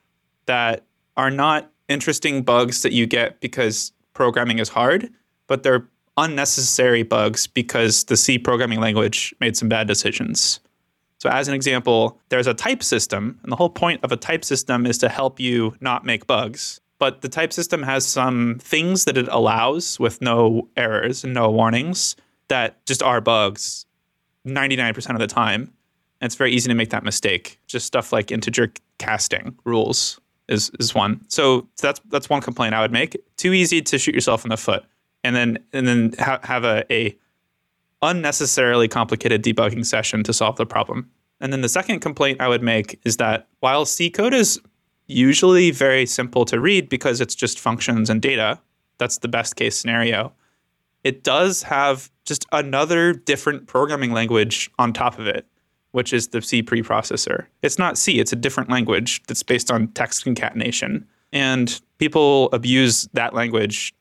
that 0.47 0.85
are 1.17 1.31
not 1.31 1.71
interesting 1.91 2.43
bugs 2.43 2.83
that 2.83 2.93
you 2.93 3.07
get 3.07 3.41
because 3.41 3.93
programming 4.15 4.59
is 4.59 4.69
hard, 4.71 5.11
but 5.47 5.63
they're 5.63 5.87
unnecessary 6.17 7.03
bugs 7.03 7.47
because 7.47 8.05
the 8.05 8.17
C 8.17 8.39
programming 8.39 8.81
language 8.81 9.35
made 9.41 9.57
some 9.57 9.69
bad 9.69 9.87
decisions. 9.87 10.61
So, 11.19 11.29
as 11.29 11.49
an 11.49 11.55
example, 11.55 12.19
there's 12.31 12.47
a 12.47 12.55
type 12.55 12.83
system, 12.83 13.39
and 13.43 13.53
the 13.53 13.57
whole 13.57 13.69
point 13.69 14.03
of 14.03 14.13
a 14.13 14.17
type 14.17 14.45
system 14.45 14.87
is 14.87 14.97
to 14.99 15.09
help 15.09 15.39
you 15.39 15.77
not 15.81 16.07
make 16.07 16.27
bugs. 16.27 16.81
But 16.99 17.23
the 17.23 17.29
type 17.29 17.53
system 17.53 17.83
has 17.83 18.07
some 18.07 18.59
things 18.61 19.05
that 19.05 19.19
it 19.19 19.29
allows 19.29 19.99
with 19.99 20.23
no 20.23 20.69
errors 20.77 21.25
and 21.25 21.35
no 21.35 21.51
warnings 21.51 22.17
that 22.49 22.85
just 22.87 23.03
are 23.03 23.21
bugs 23.21 23.87
99% 24.47 25.11
of 25.11 25.19
the 25.19 25.27
time. 25.27 25.73
And 26.21 26.27
it's 26.27 26.35
very 26.35 26.53
easy 26.53 26.69
to 26.69 26.75
make 26.75 26.91
that 26.91 27.05
mistake. 27.05 27.59
Just 27.67 27.87
stuff 27.87 28.13
like 28.13 28.31
integer 28.31 28.73
casting 28.99 29.57
rules 29.65 30.21
is, 30.51 30.71
is 30.79 30.95
one. 30.95 31.25
So 31.29 31.67
that's 31.81 32.01
that's 32.09 32.29
one 32.29 32.43
complaint 32.43 32.75
I 32.75 32.81
would 32.81 32.93
make. 32.93 33.17
Too 33.37 33.53
easy 33.53 33.81
to 33.81 33.99
shoot 33.99 34.15
yourself 34.15 34.45
in 34.45 34.51
the 34.51 34.57
foot, 34.57 34.85
and 35.25 35.35
then 35.35 35.59
and 35.73 35.89
then 35.89 36.15
ha- 36.19 36.41
have 36.43 36.65
a, 36.65 36.85
a 36.93 37.17
unnecessarily 38.03 38.89
complicated 38.89 39.43
debugging 39.43 39.87
session 39.87 40.23
to 40.25 40.33
solve 40.33 40.57
the 40.57 40.67
problem. 40.67 41.11
And 41.41 41.53
then 41.53 41.63
the 41.63 41.69
second 41.69 42.01
complaint 42.01 42.41
I 42.41 42.49
would 42.49 42.63
make 42.63 43.01
is 43.05 43.17
that 43.17 43.47
while 43.61 43.87
C 43.87 44.11
code 44.11 44.35
is 44.35 44.61
usually 45.07 45.71
very 45.71 46.07
simple 46.07 46.45
to 46.47 46.61
read 46.61 46.89
because 46.89 47.21
it's 47.21 47.35
just 47.35 47.59
functions 47.59 48.11
and 48.11 48.21
data, 48.21 48.59
that's 48.99 49.19
the 49.19 49.29
best 49.29 49.57
case 49.57 49.77
scenario. 49.77 50.33
It 51.03 51.25
does 51.25 51.63
have 51.63 52.11
just 52.27 52.45
another 52.53 53.15
different 53.15 53.67
programming 53.67 54.13
language 54.13 54.71
on 54.79 54.93
top 54.93 55.19
of 55.19 55.27
it, 55.27 55.47
which 55.93 56.13
is 56.13 56.29
the 56.29 56.41
C 56.43 56.63
preprocessor. 56.63 57.47
It's 57.63 57.79
not 57.79 57.99
C, 57.99 58.21
it's 58.21 58.33
a 58.33 58.37
different 58.37 58.71
language 58.71 59.23
that's 59.27 59.43
based 59.43 59.71
on 59.71 59.89
text 59.89 60.25
concatenation. 60.25 61.07
And 61.33 61.81
people 61.99 62.49
abuse 62.53 63.09
that 63.13 63.35
language 63.35 63.95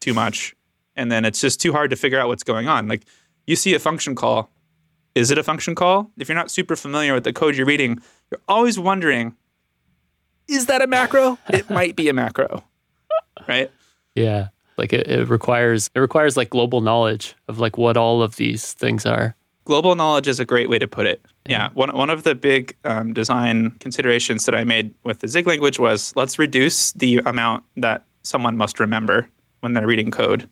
too 0.00 0.14
much. 0.14 0.54
And 0.96 1.12
then 1.12 1.24
it's 1.24 1.40
just 1.40 1.60
too 1.60 1.72
hard 1.72 1.90
to 1.90 1.96
figure 1.96 2.18
out 2.18 2.28
what's 2.28 2.42
going 2.42 2.68
on. 2.68 2.88
Like 2.88 3.04
you 3.46 3.56
see 3.56 3.74
a 3.74 3.78
function 3.78 4.14
call. 4.14 4.50
Is 5.14 5.30
it 5.30 5.38
a 5.38 5.42
function 5.42 5.74
call? 5.74 6.10
If 6.18 6.28
you're 6.28 6.36
not 6.36 6.50
super 6.50 6.76
familiar 6.76 7.14
with 7.14 7.24
the 7.24 7.32
code 7.32 7.56
you're 7.56 7.66
reading, 7.66 8.00
you're 8.30 8.40
always 8.48 8.78
wondering, 8.78 9.34
is 10.48 10.66
that 10.66 10.82
a 10.82 10.86
macro? 10.86 11.38
it 11.48 11.70
might 11.70 11.96
be 11.96 12.08
a 12.08 12.12
macro. 12.12 12.64
Right? 13.46 13.70
Yeah. 14.16 14.48
Like 14.76 14.92
it, 14.92 15.06
it 15.06 15.28
requires 15.28 15.90
it 15.94 16.00
requires 16.00 16.36
like 16.36 16.50
global 16.50 16.80
knowledge 16.80 17.36
of 17.48 17.58
like 17.60 17.78
what 17.78 17.96
all 17.96 18.22
of 18.22 18.36
these 18.36 18.72
things 18.72 19.06
are. 19.06 19.36
Global 19.66 19.96
knowledge 19.96 20.28
is 20.28 20.38
a 20.38 20.44
great 20.44 20.70
way 20.70 20.78
to 20.78 20.86
put 20.86 21.06
it. 21.06 21.20
Yeah, 21.48 21.70
one 21.74 21.94
one 21.94 22.08
of 22.08 22.22
the 22.22 22.36
big 22.36 22.76
um, 22.84 23.12
design 23.12 23.72
considerations 23.80 24.46
that 24.46 24.54
I 24.54 24.62
made 24.62 24.94
with 25.02 25.18
the 25.18 25.28
Zig 25.28 25.46
language 25.46 25.78
was 25.78 26.14
let's 26.14 26.38
reduce 26.38 26.92
the 26.92 27.18
amount 27.26 27.64
that 27.76 28.04
someone 28.22 28.56
must 28.56 28.78
remember 28.78 29.28
when 29.60 29.74
they're 29.74 29.86
reading 29.86 30.12
code. 30.12 30.48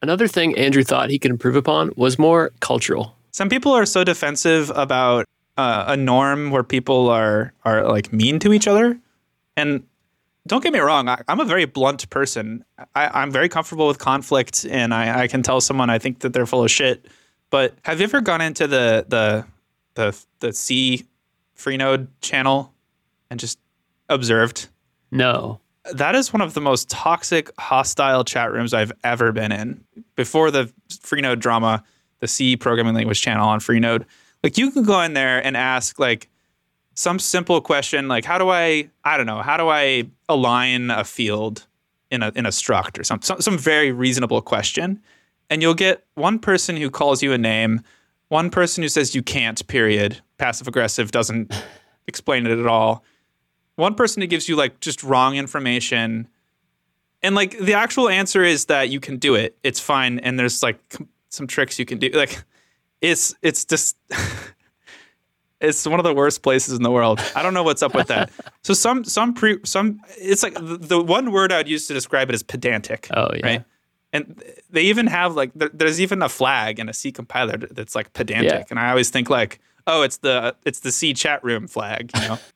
Another 0.00 0.26
thing 0.26 0.56
Andrew 0.56 0.82
thought 0.82 1.10
he 1.10 1.18
could 1.18 1.30
improve 1.30 1.56
upon 1.56 1.92
was 1.96 2.18
more 2.18 2.52
cultural. 2.60 3.14
Some 3.32 3.50
people 3.50 3.72
are 3.72 3.84
so 3.84 4.02
defensive 4.02 4.72
about 4.74 5.26
uh, 5.58 5.84
a 5.88 5.96
norm 5.96 6.50
where 6.50 6.64
people 6.64 7.10
are 7.10 7.52
are 7.66 7.86
like 7.86 8.14
mean 8.14 8.38
to 8.40 8.54
each 8.54 8.66
other, 8.66 8.98
and 9.58 9.84
don't 10.46 10.62
get 10.62 10.72
me 10.72 10.78
wrong, 10.78 11.08
I, 11.08 11.22
am 11.28 11.40
a 11.40 11.44
very 11.44 11.64
blunt 11.66 12.08
person. 12.10 12.64
I, 12.94 13.22
am 13.22 13.30
very 13.30 13.48
comfortable 13.48 13.86
with 13.86 13.98
conflict, 13.98 14.66
and 14.68 14.92
I, 14.92 15.22
I, 15.22 15.28
can 15.28 15.42
tell 15.42 15.60
someone 15.60 15.88
I 15.88 15.98
think 15.98 16.20
that 16.20 16.32
they're 16.32 16.46
full 16.46 16.64
of 16.64 16.70
shit. 16.70 17.06
But 17.54 17.76
have 17.84 18.00
you 18.00 18.04
ever 18.04 18.20
gone 18.20 18.40
into 18.40 18.66
the 18.66 19.06
the 19.06 19.46
the 19.94 20.24
the 20.40 20.52
C 20.52 21.06
Freenode 21.56 22.08
channel 22.20 22.72
and 23.30 23.38
just 23.38 23.60
observed? 24.08 24.66
No. 25.12 25.60
That 25.92 26.16
is 26.16 26.32
one 26.32 26.40
of 26.40 26.54
the 26.54 26.60
most 26.60 26.90
toxic, 26.90 27.52
hostile 27.56 28.24
chat 28.24 28.52
rooms 28.52 28.74
I've 28.74 28.90
ever 29.04 29.30
been 29.30 29.52
in. 29.52 29.84
Before 30.16 30.50
the 30.50 30.72
Freenode 30.90 31.38
drama, 31.38 31.84
the 32.18 32.26
C 32.26 32.56
programming 32.56 32.94
language 32.94 33.22
channel 33.22 33.46
on 33.46 33.60
Freenode, 33.60 34.04
like 34.42 34.58
you 34.58 34.72
can 34.72 34.82
go 34.82 35.00
in 35.02 35.12
there 35.12 35.38
and 35.46 35.56
ask 35.56 36.00
like 36.00 36.28
some 36.94 37.20
simple 37.20 37.60
question 37.60 38.08
like 38.08 38.24
how 38.24 38.36
do 38.36 38.50
I 38.50 38.90
I 39.04 39.16
don't 39.16 39.26
know 39.26 39.42
how 39.42 39.56
do 39.56 39.68
I 39.68 40.08
align 40.28 40.90
a 40.90 41.04
field 41.04 41.68
in 42.10 42.24
a 42.24 42.32
in 42.34 42.46
a 42.46 42.50
struct 42.50 42.98
or 42.98 43.04
some 43.04 43.22
some, 43.22 43.40
some 43.40 43.56
very 43.56 43.92
reasonable 43.92 44.42
question, 44.42 45.00
and 45.50 45.62
you'll 45.62 45.74
get 45.74 46.04
one 46.14 46.38
person 46.38 46.76
who 46.76 46.90
calls 46.90 47.22
you 47.22 47.32
a 47.32 47.38
name, 47.38 47.82
one 48.28 48.50
person 48.50 48.82
who 48.82 48.88
says 48.88 49.14
you 49.14 49.22
can't. 49.22 49.66
Period. 49.66 50.20
Passive 50.38 50.68
aggressive 50.68 51.10
doesn't 51.10 51.54
explain 52.06 52.46
it 52.46 52.58
at 52.58 52.66
all. 52.66 53.04
One 53.76 53.94
person 53.94 54.20
who 54.20 54.26
gives 54.26 54.48
you 54.48 54.56
like 54.56 54.80
just 54.80 55.02
wrong 55.02 55.36
information, 55.36 56.28
and 57.22 57.34
like 57.34 57.58
the 57.58 57.74
actual 57.74 58.08
answer 58.08 58.44
is 58.44 58.66
that 58.66 58.88
you 58.88 59.00
can 59.00 59.16
do 59.16 59.34
it. 59.34 59.56
It's 59.62 59.80
fine, 59.80 60.18
and 60.20 60.38
there's 60.38 60.62
like 60.62 60.78
some 61.28 61.46
tricks 61.46 61.78
you 61.78 61.84
can 61.84 61.98
do. 61.98 62.10
Like 62.10 62.44
it's 63.00 63.34
it's 63.42 63.64
just. 63.64 63.96
it's 65.60 65.86
one 65.86 65.98
of 65.98 66.04
the 66.04 66.14
worst 66.14 66.42
places 66.42 66.76
in 66.76 66.82
the 66.82 66.90
world. 66.90 67.20
I 67.34 67.42
don't 67.42 67.54
know 67.54 67.62
what's 67.62 67.82
up 67.82 67.94
with 67.94 68.08
that. 68.08 68.30
so 68.62 68.74
some 68.74 69.04
some 69.04 69.34
pre 69.34 69.58
some 69.64 70.00
it's 70.18 70.42
like 70.42 70.54
the, 70.54 70.76
the, 70.76 71.02
one 71.02 71.32
word 71.32 71.52
I'd 71.52 71.68
use 71.68 71.86
to 71.88 71.94
describe 71.94 72.28
it 72.28 72.34
is 72.34 72.42
pedantic. 72.42 73.08
Oh 73.14 73.28
yeah. 73.34 73.46
Right. 73.46 73.64
And 74.14 74.40
they 74.70 74.82
even 74.82 75.08
have 75.08 75.34
like 75.34 75.50
there, 75.54 75.70
there's 75.74 76.00
even 76.00 76.22
a 76.22 76.28
flag 76.28 76.78
in 76.78 76.88
a 76.88 76.92
C 76.92 77.10
compiler 77.10 77.56
that's 77.56 77.96
like 77.96 78.12
pedantic, 78.12 78.52
yeah. 78.52 78.64
and 78.70 78.78
I 78.78 78.90
always 78.90 79.10
think 79.10 79.28
like, 79.28 79.58
oh, 79.88 80.02
it's 80.02 80.18
the 80.18 80.54
it's 80.64 80.80
the 80.80 80.92
C 80.92 81.12
chat 81.12 81.42
room 81.42 81.66
flag, 81.66 82.12
you 82.14 82.20
know. 82.28 82.38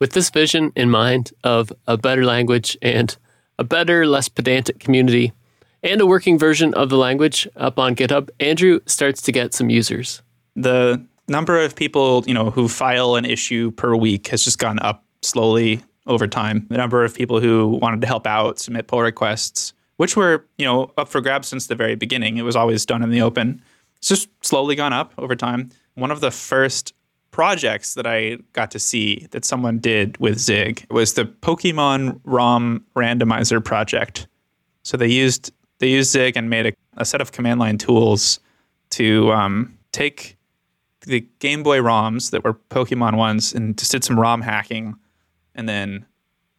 With 0.00 0.12
this 0.12 0.30
vision 0.30 0.72
in 0.74 0.88
mind 0.88 1.34
of 1.44 1.70
a 1.86 1.98
better 1.98 2.24
language 2.24 2.76
and 2.80 3.14
a 3.58 3.64
better, 3.64 4.06
less 4.06 4.30
pedantic 4.30 4.80
community, 4.80 5.34
and 5.82 6.00
a 6.00 6.06
working 6.06 6.38
version 6.38 6.72
of 6.72 6.88
the 6.88 6.96
language 6.96 7.46
up 7.56 7.78
on 7.78 7.94
GitHub, 7.94 8.30
Andrew 8.40 8.80
starts 8.86 9.20
to 9.20 9.32
get 9.32 9.52
some 9.52 9.68
users. 9.68 10.22
The 10.56 11.04
number 11.28 11.60
of 11.60 11.76
people 11.76 12.24
you 12.26 12.32
know 12.32 12.48
who 12.48 12.66
file 12.66 13.16
an 13.16 13.26
issue 13.26 13.72
per 13.72 13.94
week 13.94 14.28
has 14.28 14.42
just 14.42 14.58
gone 14.58 14.78
up 14.78 15.04
slowly 15.20 15.82
over 16.06 16.26
time. 16.26 16.66
The 16.70 16.78
number 16.78 17.04
of 17.04 17.14
people 17.14 17.40
who 17.40 17.78
wanted 17.82 18.00
to 18.00 18.06
help 18.06 18.26
out, 18.26 18.58
submit 18.58 18.86
pull 18.86 19.02
requests, 19.02 19.74
which 20.00 20.16
were 20.16 20.46
you 20.56 20.64
know 20.64 20.90
up 20.96 21.10
for 21.10 21.20
grabs 21.20 21.46
since 21.46 21.66
the 21.66 21.74
very 21.74 21.94
beginning. 21.94 22.38
It 22.38 22.42
was 22.42 22.56
always 22.56 22.86
done 22.86 23.02
in 23.02 23.10
the 23.10 23.20
open. 23.20 23.60
It's 23.98 24.08
just 24.08 24.30
slowly 24.40 24.74
gone 24.74 24.94
up 24.94 25.12
over 25.18 25.36
time. 25.36 25.68
One 25.92 26.10
of 26.10 26.22
the 26.22 26.30
first 26.30 26.94
projects 27.32 27.92
that 27.92 28.06
I 28.06 28.38
got 28.54 28.70
to 28.70 28.78
see 28.78 29.26
that 29.32 29.44
someone 29.44 29.78
did 29.78 30.16
with 30.16 30.38
Zig 30.38 30.86
was 30.90 31.12
the 31.12 31.26
Pokemon 31.26 32.18
ROM 32.24 32.82
randomizer 32.96 33.62
project. 33.62 34.26
So 34.84 34.96
they 34.96 35.06
used 35.06 35.52
they 35.80 35.90
used 35.90 36.12
Zig 36.12 36.34
and 36.34 36.48
made 36.48 36.64
a, 36.68 36.72
a 36.96 37.04
set 37.04 37.20
of 37.20 37.32
command 37.32 37.60
line 37.60 37.76
tools 37.76 38.40
to 38.92 39.30
um, 39.32 39.76
take 39.92 40.38
the 41.02 41.26
Game 41.40 41.62
Boy 41.62 41.76
ROMs 41.80 42.30
that 42.30 42.42
were 42.42 42.54
Pokemon 42.54 43.18
ones 43.18 43.52
and 43.52 43.76
just 43.76 43.92
did 43.92 44.02
some 44.02 44.18
ROM 44.18 44.40
hacking 44.40 44.94
and 45.54 45.68
then 45.68 46.06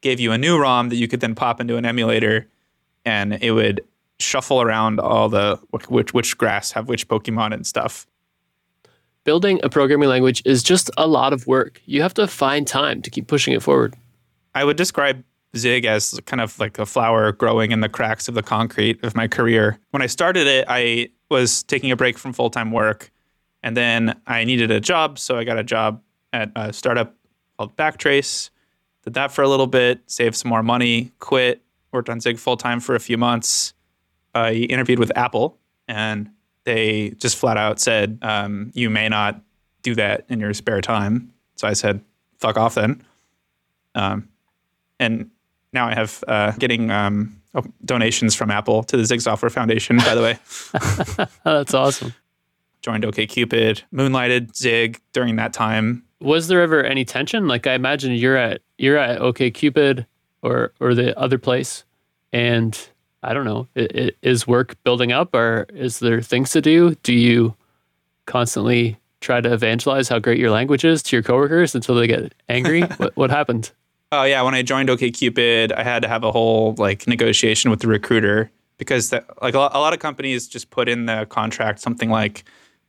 gave 0.01 0.19
you 0.19 0.31
a 0.31 0.37
new 0.37 0.59
ROM 0.59 0.89
that 0.89 0.97
you 0.97 1.07
could 1.07 1.21
then 1.21 1.33
pop 1.33 1.59
into 1.59 1.75
an 1.75 1.87
emulator 1.87 2.47
and 3.05 3.33
it 3.41 3.51
would 3.51 3.81
shuffle 4.19 4.61
around 4.61 4.99
all 4.99 5.29
the 5.29 5.59
which 5.89 6.13
which 6.13 6.37
grass 6.37 6.71
have 6.71 6.87
which 6.87 7.07
Pokemon 7.07 7.53
and 7.53 7.65
stuff. 7.65 8.07
Building 9.23 9.59
a 9.63 9.69
programming 9.69 10.09
language 10.09 10.41
is 10.45 10.63
just 10.63 10.89
a 10.97 11.07
lot 11.07 11.33
of 11.33 11.45
work. 11.45 11.81
You 11.85 12.01
have 12.01 12.13
to 12.15 12.27
find 12.27 12.65
time 12.65 13.01
to 13.03 13.09
keep 13.09 13.27
pushing 13.27 13.53
it 13.53 13.61
forward. 13.61 13.95
I 14.55 14.63
would 14.63 14.77
describe 14.77 15.23
Zig 15.55 15.85
as 15.85 16.19
kind 16.25 16.41
of 16.41 16.57
like 16.59 16.79
a 16.79 16.85
flower 16.85 17.31
growing 17.31 17.71
in 17.71 17.81
the 17.81 17.89
cracks 17.89 18.27
of 18.27 18.33
the 18.35 18.41
concrete 18.41 19.03
of 19.03 19.15
my 19.15 19.27
career. 19.27 19.77
When 19.91 20.01
I 20.01 20.07
started 20.07 20.47
it, 20.47 20.65
I 20.67 21.09
was 21.29 21.63
taking 21.63 21.91
a 21.91 21.95
break 21.95 22.17
from 22.17 22.33
full 22.33 22.49
time 22.49 22.71
work 22.71 23.11
and 23.63 23.77
then 23.77 24.19
I 24.25 24.43
needed 24.43 24.71
a 24.71 24.79
job, 24.79 25.19
so 25.19 25.37
I 25.37 25.43
got 25.43 25.59
a 25.59 25.63
job 25.63 26.01
at 26.33 26.51
a 26.55 26.73
startup 26.73 27.15
called 27.57 27.75
Backtrace. 27.77 28.49
Did 29.03 29.13
that 29.13 29.31
for 29.31 29.43
a 29.43 29.47
little 29.47 29.67
bit, 29.67 30.01
saved 30.07 30.35
some 30.35 30.49
more 30.49 30.63
money, 30.63 31.11
quit, 31.19 31.61
worked 31.91 32.09
on 32.09 32.19
Zig 32.19 32.37
full 32.37 32.57
time 32.57 32.79
for 32.79 32.95
a 32.95 32.99
few 32.99 33.17
months. 33.17 33.73
I 34.33 34.53
interviewed 34.53 34.99
with 34.99 35.11
Apple, 35.17 35.57
and 35.87 36.29
they 36.63 37.09
just 37.17 37.37
flat 37.37 37.57
out 37.57 37.79
said, 37.79 38.19
um, 38.21 38.71
"You 38.73 38.89
may 38.89 39.09
not 39.09 39.41
do 39.81 39.95
that 39.95 40.25
in 40.29 40.39
your 40.39 40.53
spare 40.53 40.81
time." 40.81 41.33
So 41.55 41.67
I 41.67 41.73
said, 41.73 42.01
"Fuck 42.39 42.57
off 42.57 42.75
then." 42.75 43.03
Um, 43.95 44.29
and 44.99 45.29
now 45.73 45.87
I 45.87 45.93
have 45.93 46.23
uh, 46.27 46.51
getting 46.51 46.91
um, 46.91 47.35
oh, 47.55 47.63
donations 47.83 48.35
from 48.35 48.51
Apple 48.51 48.83
to 48.83 48.97
the 48.97 49.05
Zig 49.05 49.21
Software 49.21 49.49
Foundation. 49.49 49.97
By 49.97 50.15
the 50.15 50.21
way, 50.21 50.39
That's 51.43 51.73
awesome. 51.73 52.13
joined 52.81 53.03
OKCupid, 53.03 53.83
moonlighted 53.93 54.55
Zig 54.55 55.01
during 55.13 55.35
that 55.37 55.53
time. 55.53 56.03
Was 56.19 56.47
there 56.47 56.61
ever 56.61 56.83
any 56.83 57.03
tension? 57.03 57.47
Like 57.47 57.67
I 57.67 57.73
imagine 57.73 58.13
you're 58.13 58.37
at 58.37 58.61
you're 58.77 58.97
at 58.97 59.19
OKCupid 59.19 60.05
or 60.41 60.73
or 60.79 60.93
the 60.95 61.17
other 61.19 61.37
place, 61.37 61.83
and 62.33 62.77
I 63.23 63.33
don't 63.33 63.45
know, 63.45 63.67
i- 63.75 63.87
i- 63.93 64.11
is 64.21 64.47
work 64.47 64.75
building 64.83 65.11
up, 65.11 65.33
or 65.35 65.67
is 65.73 65.99
there 65.99 66.21
things 66.21 66.51
to 66.51 66.61
do? 66.61 66.95
Do 67.03 67.13
you 67.13 67.55
constantly 68.25 68.97
try 69.19 69.41
to 69.41 69.53
evangelize 69.53 70.09
how 70.09 70.19
great 70.19 70.39
your 70.39 70.49
language 70.51 70.83
is 70.83 71.03
to 71.03 71.15
your 71.15 71.23
coworkers 71.23 71.75
until 71.75 71.95
they 71.95 72.07
get 72.07 72.33
angry? 72.49 72.81
what, 72.97 73.15
what 73.15 73.29
happened? 73.29 73.71
Oh 74.11 74.23
yeah, 74.23 74.41
when 74.41 74.55
I 74.55 74.61
joined 74.61 74.89
OKCupid, 74.89 75.71
I 75.71 75.83
had 75.83 76.01
to 76.01 76.07
have 76.07 76.23
a 76.23 76.31
whole 76.31 76.75
like 76.77 77.07
negotiation 77.07 77.71
with 77.71 77.79
the 77.81 77.87
recruiter 77.87 78.51
because 78.77 79.09
that 79.11 79.25
like 79.41 79.53
a 79.53 79.59
lot, 79.59 79.75
a 79.75 79.79
lot 79.79 79.93
of 79.93 79.99
companies 79.99 80.47
just 80.47 80.69
put 80.69 80.89
in 80.89 81.05
the 81.05 81.25
contract 81.29 81.79
something 81.79 82.09
like 82.09 82.43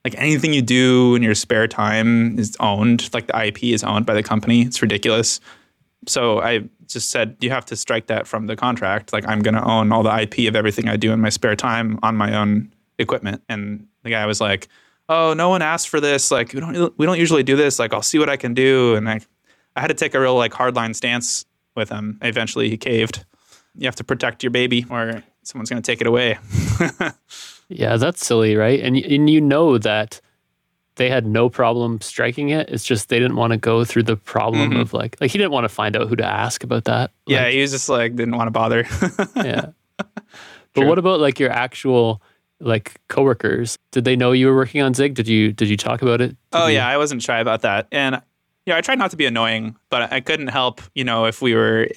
like 0.04 0.14
anything 0.18 0.52
you 0.52 0.62
do 0.62 1.14
in 1.14 1.22
your 1.22 1.34
spare 1.34 1.68
time 1.68 2.36
is 2.36 2.56
owned, 2.58 3.08
like 3.14 3.28
the 3.28 3.46
IP 3.46 3.64
is 3.64 3.84
owned 3.84 4.04
by 4.04 4.14
the 4.14 4.22
company. 4.22 4.62
It's 4.62 4.82
ridiculous. 4.82 5.40
So 6.08 6.40
I 6.42 6.64
just 6.92 7.10
said 7.10 7.36
you 7.40 7.50
have 7.50 7.64
to 7.66 7.76
strike 7.76 8.06
that 8.06 8.26
from 8.26 8.46
the 8.46 8.56
contract. 8.56 9.12
Like 9.12 9.26
I'm 9.26 9.40
going 9.40 9.54
to 9.54 9.64
own 9.64 9.92
all 9.92 10.02
the 10.02 10.14
IP 10.22 10.48
of 10.48 10.56
everything 10.56 10.88
I 10.88 10.96
do 10.96 11.12
in 11.12 11.20
my 11.20 11.28
spare 11.28 11.56
time 11.56 11.98
on 12.02 12.16
my 12.16 12.36
own 12.36 12.72
equipment. 12.98 13.42
And 13.48 13.86
the 14.02 14.10
guy 14.10 14.26
was 14.26 14.40
like, 14.40 14.68
"Oh, 15.08 15.34
no 15.34 15.48
one 15.48 15.62
asked 15.62 15.88
for 15.88 16.00
this. 16.00 16.30
Like 16.30 16.52
we 16.52 16.60
don't 16.60 16.98
we 16.98 17.06
don't 17.06 17.18
usually 17.18 17.42
do 17.42 17.56
this. 17.56 17.78
Like 17.78 17.92
I'll 17.92 18.02
see 18.02 18.18
what 18.18 18.28
I 18.28 18.36
can 18.36 18.54
do." 18.54 18.94
And 18.94 19.08
I 19.08 19.20
I 19.76 19.80
had 19.80 19.88
to 19.88 19.94
take 19.94 20.14
a 20.14 20.20
real 20.20 20.36
like 20.36 20.52
hardline 20.52 20.94
stance 20.94 21.44
with 21.74 21.88
him. 21.88 22.18
Eventually, 22.22 22.68
he 22.68 22.76
caved. 22.76 23.24
You 23.74 23.86
have 23.86 23.96
to 23.96 24.04
protect 24.04 24.42
your 24.42 24.50
baby, 24.50 24.84
or 24.90 25.22
someone's 25.42 25.70
going 25.70 25.80
to 25.80 25.86
take 25.86 26.00
it 26.02 26.06
away. 26.06 26.38
Yeah, 27.72 27.96
that's 27.96 28.24
silly, 28.24 28.54
right? 28.54 28.80
And 28.80 28.96
and 28.96 29.30
you 29.30 29.40
know 29.40 29.78
that 29.78 30.20
they 31.02 31.10
had 31.10 31.26
no 31.26 31.48
problem 31.48 32.00
striking 32.00 32.50
it. 32.50 32.68
It's 32.70 32.84
just 32.84 33.08
they 33.08 33.18
didn't 33.18 33.34
want 33.36 33.52
to 33.52 33.56
go 33.56 33.84
through 33.84 34.04
the 34.04 34.14
problem 34.16 34.70
Mhm. 34.70 34.80
of 34.82 34.92
like 34.94 35.16
like 35.20 35.32
he 35.32 35.38
didn't 35.38 35.50
want 35.50 35.64
to 35.64 35.68
find 35.68 35.96
out 35.96 36.08
who 36.08 36.14
to 36.14 36.24
ask 36.24 36.62
about 36.62 36.84
that. 36.84 37.10
yeah, 37.26 37.42
Like, 37.42 37.54
he 37.54 37.60
was 37.60 37.72
just 37.72 37.88
like 37.88 38.14
didn't 38.14 38.36
want 38.36 38.46
to 38.46 38.52
bother. 38.52 38.86
yeah. 39.36 39.66
But 40.74 40.80
True. 40.82 40.88
what 40.88 40.98
about 40.98 41.20
like 41.20 41.38
your 41.38 41.50
actual 41.50 42.22
like 42.60 42.94
coworkers? 43.08 43.76
Did 43.90 44.04
they 44.04 44.16
know 44.16 44.32
you 44.32 44.46
were 44.46 44.54
working 44.56 44.80
on 44.80 44.94
Zig? 44.94 45.14
Did 45.14 45.26
you 45.28 45.52
did 45.52 45.68
you 45.68 45.76
talk 45.76 46.00
about 46.02 46.20
it? 46.20 46.28
Did 46.28 46.36
oh 46.52 46.66
you- 46.68 46.76
yeah, 46.76 46.88
I 46.88 46.96
wasn't 46.96 47.20
shy 47.22 47.40
about 47.40 47.60
that, 47.62 47.88
and 47.92 48.22
yeah, 48.64 48.76
I 48.76 48.80
tried 48.80 48.98
not 48.98 49.10
to 49.10 49.16
be 49.16 49.26
annoying, 49.26 49.74
but 49.90 50.12
I 50.12 50.20
couldn't 50.20 50.46
help. 50.46 50.80
You 50.94 51.02
know, 51.04 51.26
if 51.26 51.42
we 51.42 51.52
were, 51.54 51.88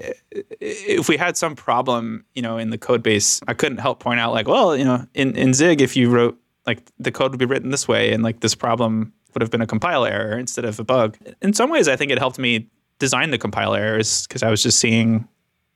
if 0.59 1.07
we 1.07 1.15
had 1.15 1.38
some 1.38 1.55
problem, 1.55 2.25
you 2.33 2.41
know, 2.41 2.57
in 2.57 2.69
the 2.71 2.77
code 2.77 3.03
base, 3.03 3.39
I 3.47 3.53
couldn't 3.53 3.77
help 3.77 4.00
point 4.00 4.19
out 4.19 4.33
like, 4.33 4.47
well, 4.47 4.75
you 4.75 4.83
know, 4.83 5.05
in 5.13 5.35
in 5.38 5.53
Zig, 5.53 5.79
if 5.81 5.95
you 5.95 6.09
wrote 6.09 6.38
like 6.67 6.81
the 7.00 7.12
code 7.12 7.31
would 7.31 7.39
be 7.39 7.45
written 7.45 7.72
this 7.72 7.88
way, 7.88 8.12
and 8.12 8.24
like 8.24 8.39
this 8.39 8.55
problem 8.55 9.13
would 9.34 9.41
have 9.41 9.51
been 9.51 9.62
a 9.62 9.67
compile 9.67 10.05
error 10.05 10.38
instead 10.38 10.65
of 10.65 10.79
a 10.79 10.84
bug. 10.84 11.17
In 11.41 11.53
some 11.53 11.69
ways, 11.69 11.88
I 11.88 11.95
think 11.95 12.12
it 12.12 12.17
helped 12.17 12.39
me 12.39 12.67
design 13.00 13.31
the 13.31 13.38
compile 13.38 13.75
errors 13.75 14.25
because 14.27 14.43
I 14.43 14.50
was 14.50 14.63
just 14.63 14.79
seeing 14.79 15.27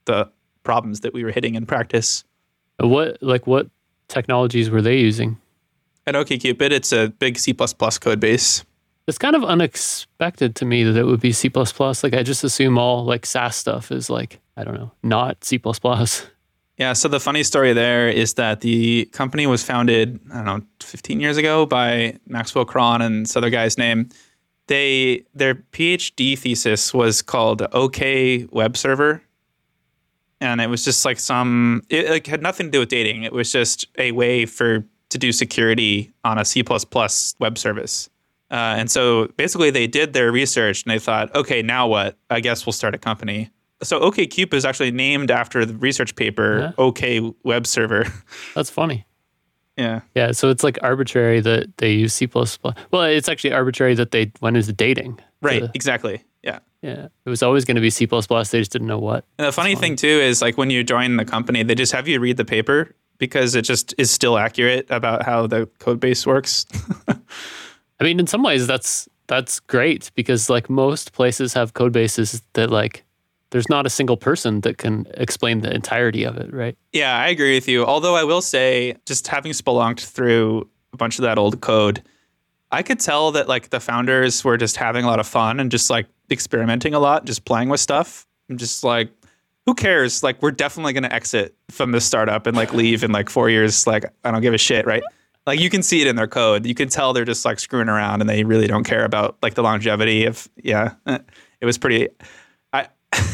the 0.06 0.30
problems 0.62 1.00
that 1.00 1.12
we 1.12 1.24
were 1.24 1.30
hitting 1.30 1.54
in 1.54 1.66
practice. 1.66 2.24
Uh, 2.82 2.88
what 2.88 3.22
like 3.22 3.46
what 3.46 3.68
technologies 4.08 4.70
were 4.70 4.82
they 4.82 4.98
using? 4.98 5.38
At 6.06 6.14
OkCupid, 6.14 6.70
it's 6.72 6.92
a 6.92 7.08
big 7.08 7.38
C++ 7.38 7.52
code 7.52 8.20
base. 8.20 8.64
It's 9.06 9.18
kind 9.18 9.36
of 9.36 9.44
unexpected 9.44 10.56
to 10.56 10.64
me 10.64 10.82
that 10.84 10.96
it 10.96 11.04
would 11.04 11.20
be 11.20 11.32
C++. 11.32 11.50
Like 11.54 12.14
I 12.14 12.22
just 12.22 12.42
assume 12.42 12.78
all 12.78 13.04
like 13.04 13.26
SaaS 13.26 13.56
stuff 13.56 13.92
is 13.92 14.08
like 14.08 14.40
I 14.56 14.64
don't 14.64 14.74
know, 14.74 14.92
not 15.02 15.44
C++. 15.44 15.60
Yeah, 16.80 16.94
so 16.94 17.08
the 17.08 17.20
funny 17.20 17.42
story 17.42 17.74
there 17.74 18.08
is 18.08 18.34
that 18.34 18.62
the 18.62 19.04
company 19.12 19.46
was 19.46 19.62
founded, 19.62 20.18
I 20.32 20.36
don't 20.36 20.46
know, 20.46 20.66
15 20.80 21.20
years 21.20 21.36
ago 21.36 21.66
by 21.66 22.18
Maxwell 22.26 22.64
Krohn 22.64 23.02
and 23.02 23.26
this 23.26 23.36
other 23.36 23.50
guy's 23.50 23.76
name. 23.76 24.08
They 24.66 25.26
their 25.34 25.56
PhD 25.56 26.38
thesis 26.38 26.94
was 26.94 27.20
called 27.20 27.60
OK 27.72 28.46
Web 28.50 28.78
Server. 28.78 29.22
And 30.40 30.62
it 30.62 30.70
was 30.70 30.82
just 30.82 31.04
like 31.04 31.18
some 31.18 31.82
it 31.90 32.08
like 32.08 32.26
had 32.26 32.40
nothing 32.40 32.68
to 32.68 32.70
do 32.70 32.78
with 32.78 32.88
dating. 32.88 33.24
It 33.24 33.34
was 33.34 33.52
just 33.52 33.86
a 33.98 34.12
way 34.12 34.46
for 34.46 34.82
to 35.10 35.18
do 35.18 35.32
security 35.32 36.14
on 36.24 36.38
a 36.38 36.46
C++ 36.46 36.64
web 37.40 37.58
service. 37.58 38.08
Uh, 38.50 38.76
and 38.78 38.90
so 38.90 39.26
basically 39.36 39.68
they 39.68 39.86
did 39.86 40.14
their 40.14 40.32
research 40.32 40.84
and 40.84 40.90
they 40.90 40.98
thought, 40.98 41.34
okay, 41.34 41.60
now 41.60 41.86
what? 41.86 42.16
I 42.30 42.40
guess 42.40 42.64
we'll 42.64 42.72
start 42.72 42.94
a 42.94 42.98
company. 42.98 43.50
So 43.82 44.00
OKCupid 44.00 44.54
is 44.54 44.64
actually 44.64 44.90
named 44.90 45.30
after 45.30 45.64
the 45.64 45.74
research 45.74 46.14
paper 46.16 46.58
Yeah. 46.60 46.72
OK 46.78 47.32
Web 47.44 47.66
Server. 47.66 48.04
That's 48.54 48.70
funny. 48.70 49.06
yeah. 49.76 50.00
Yeah, 50.14 50.32
so 50.32 50.50
it's 50.50 50.62
like 50.62 50.78
arbitrary 50.82 51.40
that 51.40 51.76
they 51.78 51.92
use 51.92 52.12
C++. 52.14 52.28
Well, 52.34 53.02
it's 53.04 53.28
actually 53.28 53.52
arbitrary 53.52 53.94
that 53.94 54.10
they 54.10 54.32
went 54.40 54.56
into 54.56 54.72
dating. 54.72 55.18
Right. 55.40 55.64
Exactly. 55.74 56.22
Yeah. 56.42 56.58
yeah, 56.82 57.08
it 57.24 57.28
was 57.30 57.42
always 57.42 57.64
going 57.66 57.74
to 57.76 57.80
be 57.80 57.90
C++. 57.90 58.06
They 58.06 58.16
just 58.58 58.72
didn't 58.72 58.86
know 58.86 58.98
what. 58.98 59.24
And 59.38 59.46
the 59.46 59.52
funny 59.52 59.74
thing 59.76 59.96
too 59.96 60.06
is 60.08 60.40
like 60.42 60.56
when 60.58 60.70
you 60.70 60.82
join 60.84 61.16
the 61.16 61.24
company, 61.24 61.62
they 61.62 61.74
just 61.74 61.92
have 61.92 62.08
you 62.08 62.18
read 62.20 62.36
the 62.38 62.44
paper 62.44 62.94
because 63.18 63.54
it 63.54 63.62
just 63.62 63.94
is 63.98 64.10
still 64.10 64.38
accurate 64.38 64.86
about 64.90 65.22
how 65.24 65.46
the 65.46 65.66
code 65.78 66.00
base 66.00 66.26
works. 66.26 66.64
I 68.00 68.04
mean, 68.04 68.18
in 68.18 68.26
some 68.26 68.42
ways, 68.42 68.66
that's 68.66 69.08
that's 69.26 69.60
great 69.60 70.10
because 70.14 70.48
like 70.50 70.70
most 70.70 71.12
places 71.12 71.52
have 71.54 71.74
code 71.74 71.92
bases 71.92 72.42
that 72.54 72.70
like 72.70 73.04
there's 73.50 73.68
not 73.68 73.86
a 73.86 73.90
single 73.90 74.16
person 74.16 74.60
that 74.62 74.78
can 74.78 75.06
explain 75.14 75.60
the 75.60 75.74
entirety 75.74 76.24
of 76.24 76.36
it, 76.36 76.52
right? 76.52 76.76
Yeah, 76.92 77.16
I 77.16 77.28
agree 77.28 77.54
with 77.54 77.68
you. 77.68 77.84
Although 77.84 78.14
I 78.14 78.24
will 78.24 78.42
say, 78.42 78.96
just 79.06 79.26
having 79.26 79.52
spelunked 79.52 80.04
through 80.04 80.68
a 80.92 80.96
bunch 80.96 81.18
of 81.18 81.22
that 81.22 81.38
old 81.38 81.60
code, 81.60 82.02
I 82.70 82.82
could 82.82 83.00
tell 83.00 83.32
that 83.32 83.48
like 83.48 83.70
the 83.70 83.80
founders 83.80 84.44
were 84.44 84.56
just 84.56 84.76
having 84.76 85.04
a 85.04 85.08
lot 85.08 85.18
of 85.18 85.26
fun 85.26 85.58
and 85.58 85.70
just 85.70 85.90
like 85.90 86.06
experimenting 86.30 86.94
a 86.94 87.00
lot, 87.00 87.24
just 87.24 87.44
playing 87.44 87.68
with 87.68 87.80
stuff. 87.80 88.26
I'm 88.48 88.56
just 88.56 88.84
like, 88.84 89.10
who 89.66 89.74
cares? 89.74 90.22
Like, 90.22 90.40
we're 90.42 90.52
definitely 90.52 90.92
going 90.92 91.02
to 91.04 91.12
exit 91.12 91.54
from 91.70 91.92
this 91.92 92.04
startup 92.04 92.46
and 92.46 92.56
like 92.56 92.72
leave 92.72 93.04
in 93.04 93.12
like 93.12 93.28
four 93.28 93.50
years. 93.50 93.86
Like, 93.86 94.04
I 94.24 94.30
don't 94.30 94.40
give 94.40 94.54
a 94.54 94.58
shit, 94.58 94.86
right? 94.86 95.02
Like, 95.46 95.60
you 95.60 95.70
can 95.70 95.82
see 95.82 96.00
it 96.00 96.06
in 96.06 96.16
their 96.16 96.26
code. 96.26 96.66
You 96.66 96.74
can 96.74 96.88
tell 96.88 97.12
they're 97.12 97.24
just 97.24 97.44
like 97.44 97.58
screwing 97.60 97.88
around 97.88 98.20
and 98.20 98.28
they 98.28 98.44
really 98.44 98.66
don't 98.66 98.84
care 98.84 99.04
about 99.04 99.36
like 99.42 99.54
the 99.54 99.62
longevity 99.62 100.24
of, 100.26 100.48
yeah. 100.56 100.94
It 101.60 101.66
was 101.66 101.76
pretty. 101.76 102.08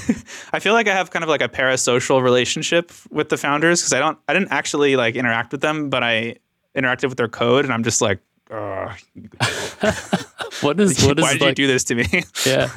I 0.53 0.59
feel 0.59 0.73
like 0.73 0.88
I 0.88 0.95
have 0.95 1.11
kind 1.11 1.23
of 1.23 1.29
like 1.29 1.42
a 1.42 1.49
parasocial 1.49 2.23
relationship 2.23 2.92
with 3.11 3.29
the 3.29 3.37
founders 3.37 3.81
because 3.81 3.92
I 3.92 3.99
don't 3.99 4.19
I 4.29 4.33
didn't 4.33 4.53
actually 4.53 4.97
like 4.97 5.16
interact 5.16 5.53
with 5.53 5.61
them, 5.61 5.90
but 5.90 6.03
I 6.03 6.37
interacted 6.77 7.09
with 7.09 7.16
their 7.16 7.29
code, 7.29 7.64
and 7.64 7.73
I'm 7.73 7.83
just 7.83 8.01
like, 8.01 8.21
What 10.61 10.81
is 10.81 11.05
what 11.05 11.19
why 11.21 11.33
is 11.33 11.33
did 11.33 11.40
like 11.40 11.49
you 11.51 11.55
do 11.55 11.66
this 11.66 11.85
to 11.85 11.95
me? 11.95 12.07
yeah? 12.47 12.69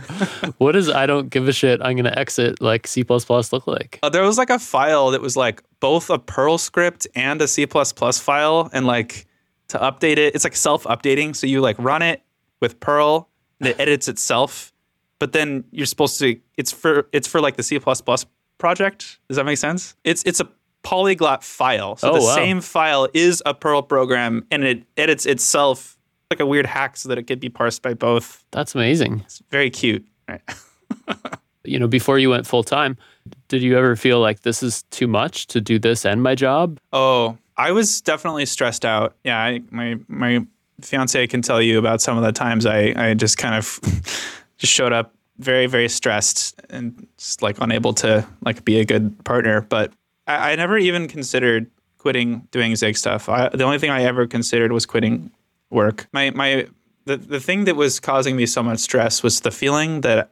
What 0.58 0.76
is 0.76 0.89
I 0.89 1.06
don't 1.06 1.30
give 1.30 1.48
a 1.48 1.54
shit. 1.54 1.80
I'm 1.82 1.96
gonna 1.96 2.13
exit 2.15 2.62
like 2.62 2.88
C 2.88 3.06
look 3.08 3.68
like? 3.68 4.00
Uh, 4.04 4.10
there 4.10 4.24
was 4.24 4.38
like 4.38 4.50
a 4.50 4.60
file 4.60 5.12
that 5.12 5.22
was 5.22 5.38
like 5.38 5.63
both 5.80 6.10
a 6.10 6.20
Perl 6.20 6.58
script 6.58 7.08
and 7.15 7.42
a 7.42 7.48
C 7.48 7.65
file, 7.65 8.70
and 8.74 8.86
like 8.86 9.26
to 9.70 9.78
update 9.78 10.18
it, 10.18 10.36
it's 10.36 10.44
like 10.44 10.56
self 10.56 10.84
updating. 10.86 11.36
So 11.36 11.48
you 11.48 11.62
like 11.62 11.78
run 11.80 12.02
it 12.02 12.22
with 12.60 12.80
Perl, 12.80 13.30
and 13.60 13.70
it 13.70 13.80
edits 13.80 14.08
itself. 14.08 14.74
But 15.19 15.34
then 15.34 15.63
you're 15.71 15.86
supposed 15.86 16.17
to. 16.19 16.39
It's 16.58 16.71
for 16.71 17.08
it's 17.12 17.27
for 17.27 17.41
like 17.41 17.58
the 17.58 17.63
C 17.63 17.79
project. 18.58 19.19
Does 19.27 19.38
that 19.38 19.45
make 19.45 19.58
sense? 19.58 19.95
It's 20.03 20.23
it's 20.23 20.39
a 20.39 20.47
polyglot 20.84 21.43
file. 21.43 21.97
So 21.97 22.10
Oh, 22.12 22.13
the 22.13 22.21
wow. 22.21 22.36
same 22.36 22.62
file 22.62 23.08
is 23.13 23.43
a 23.45 23.53
Perl 23.53 23.82
program, 23.84 24.45
and 24.49 24.63
it 24.63 24.84
edits 24.97 25.25
itself 25.25 25.97
like 26.32 26.39
a 26.39 26.45
weird 26.45 26.65
hack 26.65 26.95
so 26.95 27.10
that 27.10 27.17
it 27.17 27.23
could 27.23 27.39
be 27.39 27.49
parsed 27.49 27.82
by 27.82 27.93
both. 27.93 28.45
That's 28.51 28.75
amazing. 28.75 29.21
It's 29.25 29.41
very 29.49 29.69
cute. 29.69 30.05
Right. 30.27 30.41
You 31.65 31.77
know, 31.77 31.88
before 31.89 32.17
you 32.17 32.29
went 32.29 32.47
full 32.47 32.63
time, 32.63 32.97
did 33.49 33.62
you 33.62 33.77
ever 33.77 33.95
feel 33.97 34.21
like 34.21 34.39
this 34.41 34.63
is 34.63 34.84
too 34.84 35.08
much 35.08 35.45
to 35.47 35.60
do 35.62 35.77
this 35.77 36.05
and 36.05 36.23
my 36.23 36.34
job? 36.34 36.79
Oh, 36.93 37.38
I 37.58 37.73
was 37.73 38.01
definitely 38.01 38.45
stressed 38.47 38.86
out. 38.86 39.15
Yeah, 39.25 39.38
I, 39.38 39.62
my 39.69 39.97
my 40.08 40.47
fiance 40.82 41.27
can 41.27 41.41
tell 41.41 41.62
you 41.62 41.77
about 41.77 42.01
some 42.01 42.17
of 42.17 42.23
the 42.23 42.32
times 42.32 42.65
I 42.65 42.93
I 42.95 43.13
just 43.13 43.38
kind 43.38 43.55
of 43.55 43.79
just 44.60 44.72
showed 44.72 44.93
up 44.93 45.15
very 45.39 45.65
very 45.65 45.89
stressed 45.89 46.62
and 46.69 47.08
just 47.17 47.41
like 47.41 47.58
unable 47.60 47.93
to 47.93 48.28
like 48.45 48.63
be 48.65 48.80
a 48.80 48.86
good 48.86 49.24
partner. 49.24 49.62
But 49.62 49.93
I, 50.28 50.52
I 50.52 50.56
never 50.56 50.78
even 50.78 51.08
considered 51.08 51.72
quitting 51.98 52.48
doing 52.52 52.76
Zig 52.76 52.98
stuff. 52.98 53.28
I, 53.28 53.50
the 53.50 53.63
only 53.63 53.80
thing 53.80 53.89
I 53.89 54.04
ever 54.04 54.28
considered 54.28 54.72
was 54.72 54.86
quitting 54.86 55.32
work. 55.69 56.08
My 56.13 56.30
my 56.32 56.67
the 57.06 57.17
the 57.17 57.39
thing 57.39 57.65
that 57.65 57.76
was 57.76 58.00
causing 58.00 58.36
me 58.36 58.45
so 58.45 58.62
much 58.62 58.80
stress 58.80 59.24
was 59.24 59.41
the 59.41 59.52
feeling 59.52 60.02
that 60.02 60.30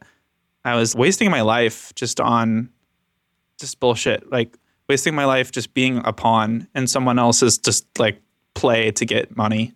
I 0.63 0.76
was 0.76 0.96
wasting 0.96 1.32
my 1.32 1.42
life 1.42 1.94
just 1.96 2.20
on 2.20 2.70
just 3.60 3.80
bullshit. 3.80 4.30
Like 4.32 4.58
wasting 4.90 5.16
my 5.16 5.26
life 5.26 5.52
just 5.52 5.74
being 5.74 6.02
a 6.06 6.13
pawn 6.13 6.68
in 6.76 6.88
someone 6.88 7.20
else's 7.20 7.58
just 7.58 7.86
like 8.00 8.22
play 8.54 8.92
to 8.92 9.06
get 9.06 9.36
money, 9.36 9.74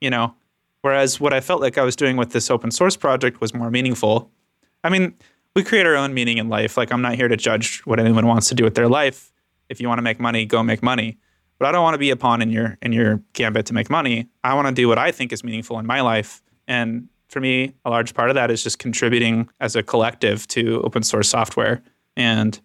you 0.00 0.10
know? 0.10 0.34
Whereas 0.82 1.20
what 1.20 1.32
I 1.32 1.40
felt 1.40 1.60
like 1.60 1.76
I 1.78 1.82
was 1.82 1.96
doing 1.96 2.16
with 2.16 2.30
this 2.32 2.50
open 2.50 2.70
source 2.70 2.96
project 2.96 3.40
was 3.40 3.52
more 3.52 3.70
meaningful. 3.70 4.30
I 4.82 4.88
mean, 4.88 5.14
we 5.54 5.62
create 5.62 5.86
our 5.86 5.96
own 5.96 6.14
meaning 6.14 6.38
in 6.38 6.48
life. 6.48 6.76
Like 6.76 6.92
I'm 6.92 7.02
not 7.02 7.14
here 7.14 7.28
to 7.28 7.36
judge 7.36 7.80
what 7.84 8.00
anyone 8.00 8.26
wants 8.26 8.48
to 8.48 8.54
do 8.54 8.64
with 8.64 8.74
their 8.74 8.88
life. 8.88 9.32
If 9.68 9.80
you 9.80 9.88
want 9.88 9.98
to 9.98 10.02
make 10.02 10.18
money, 10.18 10.46
go 10.46 10.62
make 10.62 10.82
money. 10.82 11.18
But 11.58 11.68
I 11.68 11.72
don't 11.72 11.82
want 11.82 11.94
to 11.94 11.98
be 11.98 12.10
a 12.10 12.16
pawn 12.16 12.40
in 12.40 12.50
your 12.50 12.78
in 12.80 12.92
your 12.92 13.20
gambit 13.34 13.66
to 13.66 13.74
make 13.74 13.90
money. 13.90 14.28
I 14.42 14.54
want 14.54 14.68
to 14.68 14.74
do 14.74 14.88
what 14.88 14.98
I 14.98 15.12
think 15.12 15.32
is 15.32 15.44
meaningful 15.44 15.78
in 15.78 15.86
my 15.86 16.00
life. 16.00 16.42
And 16.66 17.08
for 17.28 17.40
me, 17.40 17.74
a 17.84 17.90
large 17.90 18.14
part 18.14 18.30
of 18.30 18.34
that 18.34 18.50
is 18.50 18.62
just 18.62 18.78
contributing 18.78 19.48
as 19.60 19.76
a 19.76 19.82
collective 19.82 20.48
to 20.48 20.80
open 20.82 21.02
source 21.02 21.28
software. 21.28 21.82
And 22.16 22.58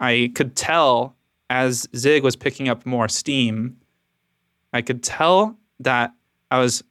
I 0.00 0.32
could 0.34 0.56
tell 0.56 1.14
as 1.50 1.86
Zig 1.94 2.22
was 2.22 2.36
picking 2.36 2.68
up 2.68 2.86
more 2.86 3.08
steam, 3.08 3.76
I 4.72 4.82
could 4.82 5.02
tell 5.02 5.58
that 5.80 6.14
I 6.50 6.58
was 6.58 6.82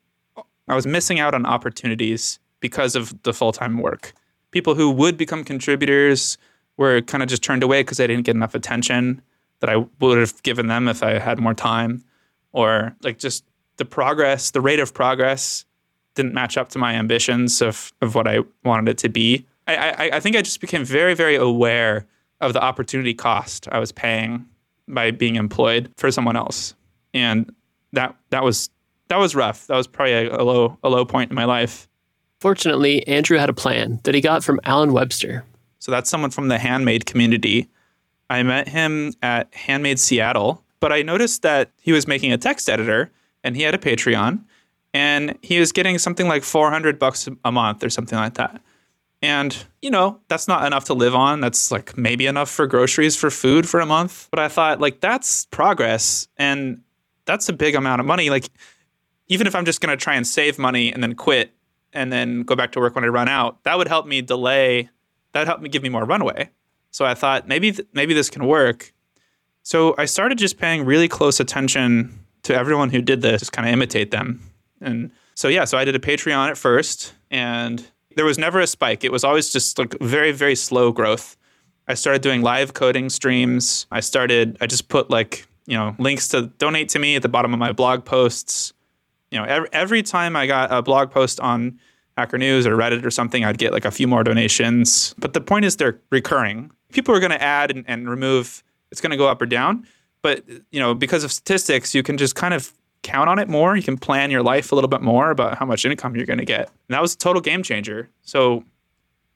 I 0.69 0.75
was 0.75 0.87
missing 0.87 1.19
out 1.19 1.33
on 1.33 1.45
opportunities 1.45 2.39
because 2.59 2.95
of 2.95 3.21
the 3.23 3.33
full-time 3.33 3.79
work. 3.79 4.13
People 4.51 4.75
who 4.75 4.91
would 4.91 5.17
become 5.17 5.43
contributors 5.43 6.37
were 6.77 7.01
kind 7.01 7.23
of 7.23 7.29
just 7.29 7.43
turned 7.43 7.63
away 7.63 7.81
because 7.81 7.97
they 7.97 8.07
didn't 8.07 8.25
get 8.25 8.35
enough 8.35 8.55
attention 8.55 9.21
that 9.59 9.69
I 9.69 9.85
would 9.99 10.17
have 10.17 10.41
given 10.43 10.67
them 10.67 10.87
if 10.87 11.03
I 11.03 11.19
had 11.19 11.39
more 11.39 11.53
time 11.53 12.03
or 12.51 12.95
like 13.03 13.19
just 13.19 13.43
the 13.77 13.85
progress, 13.85 14.51
the 14.51 14.61
rate 14.61 14.79
of 14.79 14.93
progress 14.93 15.65
didn't 16.15 16.33
match 16.33 16.57
up 16.57 16.69
to 16.69 16.79
my 16.79 16.93
ambitions 16.93 17.61
of, 17.61 17.93
of 18.01 18.15
what 18.15 18.27
I 18.27 18.39
wanted 18.63 18.89
it 18.89 18.97
to 18.99 19.09
be. 19.09 19.45
I, 19.67 19.75
I, 19.75 20.09
I 20.13 20.19
think 20.19 20.35
I 20.35 20.41
just 20.41 20.61
became 20.61 20.83
very, 20.83 21.13
very 21.13 21.35
aware 21.35 22.05
of 22.41 22.53
the 22.53 22.61
opportunity 22.61 23.13
cost 23.13 23.67
I 23.71 23.79
was 23.79 23.91
paying 23.91 24.45
by 24.87 25.11
being 25.11 25.35
employed 25.35 25.91
for 25.97 26.11
someone 26.11 26.35
else. 26.35 26.73
And 27.13 27.53
that 27.93 28.15
that 28.29 28.43
was 28.43 28.69
that 29.09 29.17
was 29.17 29.35
rough. 29.35 29.67
That 29.67 29.75
was 29.75 29.87
probably 29.87 30.13
a, 30.13 30.35
a 30.35 30.43
low 30.43 30.77
a 30.83 30.89
low 30.89 31.05
point 31.05 31.29
in 31.29 31.35
my 31.35 31.45
life. 31.45 31.87
Fortunately, 32.39 33.05
Andrew 33.07 33.37
had 33.37 33.49
a 33.49 33.53
plan 33.53 33.99
that 34.03 34.15
he 34.15 34.21
got 34.21 34.43
from 34.43 34.59
Allen 34.63 34.93
Webster. 34.93 35.43
So 35.79 35.91
that's 35.91 36.09
someone 36.09 36.31
from 36.31 36.47
the 36.47 36.57
handmade 36.57 37.05
community. 37.05 37.69
I 38.29 38.43
met 38.43 38.69
him 38.69 39.13
at 39.21 39.53
Handmade 39.53 39.99
Seattle, 39.99 40.63
but 40.79 40.93
I 40.93 41.01
noticed 41.01 41.41
that 41.41 41.71
he 41.81 41.91
was 41.91 42.07
making 42.07 42.31
a 42.31 42.37
text 42.37 42.69
editor 42.69 43.11
and 43.43 43.55
he 43.55 43.63
had 43.63 43.75
a 43.75 43.77
Patreon 43.77 44.41
and 44.93 45.37
he 45.41 45.59
was 45.59 45.71
getting 45.71 45.97
something 45.97 46.27
like 46.27 46.43
400 46.43 46.99
bucks 46.99 47.27
a 47.43 47.51
month 47.51 47.83
or 47.83 47.89
something 47.89 48.17
like 48.17 48.35
that. 48.35 48.61
And, 49.21 49.55
you 49.81 49.91
know, 49.91 50.19
that's 50.29 50.47
not 50.47 50.65
enough 50.65 50.85
to 50.85 50.93
live 50.93 51.13
on. 51.13 51.41
That's 51.41 51.71
like 51.71 51.97
maybe 51.97 52.25
enough 52.25 52.49
for 52.49 52.67
groceries 52.67 53.15
for 53.15 53.29
food 53.29 53.67
for 53.67 53.79
a 53.79 53.85
month. 53.85 54.29
But 54.31 54.39
I 54.39 54.47
thought, 54.47 54.79
like, 54.79 55.01
that's 55.01 55.45
progress. 55.47 56.27
And 56.37 56.81
that's 57.25 57.49
a 57.49 57.53
big 57.53 57.75
amount 57.75 57.99
of 57.99 58.05
money. 58.05 58.29
Like, 58.29 58.49
even 59.29 59.47
if 59.47 59.55
I'm 59.55 59.65
just 59.65 59.79
going 59.79 59.97
to 59.97 60.03
try 60.03 60.15
and 60.15 60.27
save 60.27 60.59
money 60.59 60.91
and 60.91 61.01
then 61.01 61.15
quit 61.15 61.53
and 61.93 62.11
then 62.11 62.41
go 62.41 62.55
back 62.55 62.71
to 62.73 62.79
work 62.79 62.95
when 62.95 63.03
I 63.03 63.07
run 63.07 63.29
out, 63.29 63.63
that 63.63 63.77
would 63.77 63.87
help 63.87 64.05
me 64.05 64.21
delay, 64.21 64.89
that 65.31 65.39
would 65.39 65.47
help 65.47 65.61
me 65.61 65.69
give 65.69 65.83
me 65.83 65.89
more 65.89 66.03
runway. 66.03 66.49
So 66.91 67.05
I 67.05 67.13
thought 67.13 67.47
maybe, 67.47 67.71
th- 67.71 67.87
maybe 67.93 68.13
this 68.13 68.29
can 68.29 68.45
work. 68.45 68.91
So 69.63 69.95
I 69.97 70.05
started 70.05 70.37
just 70.37 70.57
paying 70.57 70.83
really 70.83 71.07
close 71.07 71.39
attention 71.39 72.25
to 72.43 72.55
everyone 72.55 72.89
who 72.89 73.01
did 73.01 73.21
this, 73.21 73.41
just 73.41 73.51
kind 73.51 73.67
of 73.67 73.73
imitate 73.73 74.11
them. 74.11 74.41
And 74.81 75.11
so, 75.35 75.47
yeah, 75.47 75.65
so 75.65 75.77
I 75.77 75.85
did 75.85 75.95
a 75.95 75.99
Patreon 75.99 76.49
at 76.49 76.57
first 76.57 77.13
and 77.29 77.85
there 78.15 78.25
was 78.25 78.37
never 78.39 78.59
a 78.59 78.67
spike. 78.67 79.03
It 79.03 79.11
was 79.11 79.23
always 79.23 79.51
just 79.51 79.77
like 79.77 79.95
very, 79.99 80.31
very 80.31 80.55
slow 80.55 80.91
growth. 80.91 81.37
I 81.87 81.93
started 81.93 82.21
doing 82.21 82.41
live 82.41 82.73
coding 82.73 83.09
streams. 83.09 83.85
I 83.91 83.99
started, 83.99 84.57
I 84.61 84.67
just 84.67 84.89
put 84.89 85.09
like, 85.09 85.45
you 85.67 85.77
know, 85.77 85.95
links 85.99 86.27
to 86.29 86.47
donate 86.57 86.89
to 86.89 86.99
me 86.99 87.15
at 87.15 87.21
the 87.21 87.29
bottom 87.29 87.53
of 87.53 87.59
my 87.59 87.71
blog 87.71 88.05
posts. 88.05 88.73
You 89.31 89.39
know, 89.39 89.45
every, 89.45 89.69
every 89.71 90.03
time 90.03 90.35
I 90.35 90.47
got 90.47 90.71
a 90.71 90.81
blog 90.81 91.11
post 91.11 91.39
on 91.39 91.79
Hacker 92.17 92.37
News 92.37 92.65
or 92.65 92.75
Reddit 92.75 93.05
or 93.05 93.11
something, 93.11 93.43
I'd 93.43 93.57
get 93.57 93.71
like 93.71 93.85
a 93.85 93.91
few 93.91 94.07
more 94.07 94.23
donations. 94.23 95.13
But 95.17 95.33
the 95.33 95.41
point 95.41 95.65
is 95.65 95.77
they're 95.77 95.99
recurring. 96.11 96.71
People 96.91 97.15
are 97.15 97.19
going 97.19 97.31
to 97.31 97.41
add 97.41 97.71
and, 97.71 97.85
and 97.87 98.09
remove, 98.09 98.63
it's 98.91 99.01
going 99.01 99.11
to 99.11 99.17
go 99.17 99.27
up 99.27 99.41
or 99.41 99.45
down. 99.45 99.85
But, 100.21 100.43
you 100.71 100.79
know, 100.79 100.93
because 100.93 101.23
of 101.23 101.31
statistics, 101.31 101.95
you 101.95 102.03
can 102.03 102.17
just 102.17 102.35
kind 102.35 102.53
of 102.53 102.73
count 103.03 103.29
on 103.29 103.39
it 103.39 103.47
more. 103.47 103.75
You 103.75 103.83
can 103.83 103.97
plan 103.97 104.31
your 104.31 104.43
life 104.43 104.71
a 104.71 104.75
little 104.75 104.89
bit 104.89 105.01
more 105.01 105.31
about 105.31 105.57
how 105.57 105.65
much 105.65 105.85
income 105.85 106.15
you're 106.15 106.25
going 106.25 106.39
to 106.39 106.45
get. 106.45 106.67
And 106.67 106.95
that 106.95 107.01
was 107.01 107.13
a 107.13 107.17
total 107.17 107.41
game 107.41 107.63
changer. 107.63 108.09
So, 108.23 108.63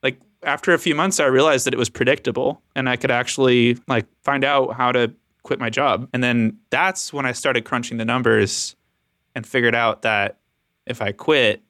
like 0.02 0.20
after 0.44 0.74
a 0.74 0.80
few 0.80 0.96
months, 0.96 1.20
I 1.20 1.26
realized 1.26 1.66
that 1.66 1.74
it 1.74 1.78
was 1.78 1.90
predictable, 1.90 2.62
and 2.76 2.90
I 2.90 2.98
could 2.98 3.12
actually 3.12 3.78
like 3.88 4.06
find 4.24 4.44
out 4.44 4.74
how 4.76 4.92
to 4.92 5.14
quit 5.44 5.60
my 5.60 5.70
job. 5.70 6.10
And 6.14 6.24
then 6.24 6.58
that's 6.70 7.14
when 7.14 7.26
I 7.26 7.32
started 7.32 7.64
crunching 7.64 7.98
the 7.98 8.06
numbers 8.06 8.76
and 9.36 9.46
figured 9.46 9.76
out 9.76 10.02
that 10.04 10.40
if 10.86 11.02
I 11.02 11.12
quit 11.12 11.64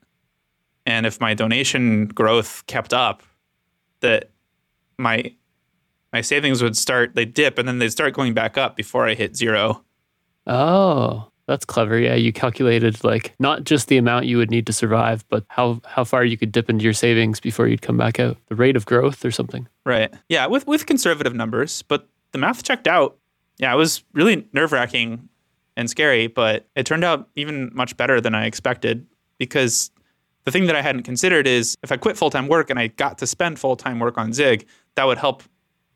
and 0.86 1.06
if 1.06 1.22
my 1.22 1.34
donation 1.34 2.08
growth 2.08 2.66
kept 2.68 2.94
up, 2.94 3.24
that 4.02 4.32
my 4.98 5.34
my 6.12 6.22
savings 6.22 6.62
would 6.62 6.78
start 6.78 7.16
they 7.16 7.26
dip 7.26 7.58
and 7.58 7.68
then 7.68 7.80
they'd 7.80 7.90
start 7.90 8.14
going 8.14 8.34
back 8.34 8.58
up 8.58 8.76
before 8.76 9.08
I 9.08 9.14
hit 9.14 9.36
zero. 9.36 9.84
Oh. 10.46 11.30
That's 11.46 11.66
clever. 11.66 12.00
Yeah, 12.00 12.16
you 12.16 12.32
calculated 12.32 13.04
like 13.04 13.36
not 13.38 13.66
just 13.66 13.90
the 13.90 13.98
amount 13.98 14.28
you 14.28 14.38
would 14.38 14.50
need 14.50 14.66
to 14.68 14.72
survive, 14.72 15.26
but 15.28 15.44
how 15.50 15.82
how 15.86 16.06
far 16.06 16.24
you 16.24 16.38
could 16.38 16.54
dip 16.54 16.70
into 16.70 16.86
your 16.86 16.94
savings 16.94 17.42
before 17.42 17.68
you'd 17.68 17.82
come 17.82 17.98
back 17.98 18.18
out. 18.18 18.38
The 18.48 18.56
rate 18.56 18.78
of 18.78 18.86
growth 18.86 19.26
or 19.26 19.32
something. 19.32 19.68
Right. 19.86 20.14
Yeah, 20.30 20.46
with 20.46 20.66
with 20.68 20.86
conservative 20.86 21.36
numbers, 21.36 21.82
but 21.82 22.08
the 22.32 22.38
math 22.38 22.64
checked 22.64 22.88
out. 22.88 23.18
Yeah, 23.58 23.74
it 23.74 23.76
was 23.76 24.06
really 24.14 24.48
nerve-wracking 24.54 25.28
and 25.76 25.90
scary, 25.90 26.28
but 26.28 26.68
it 26.76 26.86
turned 26.86 27.04
out 27.04 27.30
even 27.36 27.72
much 27.74 27.98
better 27.98 28.22
than 28.22 28.36
I 28.36 28.46
expected 28.46 29.06
because 29.38 29.92
the 30.46 30.52
thing 30.52 30.68
that 30.68 30.76
I 30.76 30.82
hadn't 30.82 31.04
considered 31.04 31.48
is 31.48 31.76
if 31.84 31.92
I 31.92 31.98
quit 31.98 32.18
full-time 32.18 32.48
work 32.48 32.70
and 32.70 32.80
I 32.80 32.88
got 32.88 33.18
to 33.20 33.28
spend 33.28 33.60
full-time 33.60 34.00
work 34.00 34.18
on 34.18 34.34
Zig, 34.34 34.68
that 34.96 35.06
would 35.06 35.18
help 35.18 35.44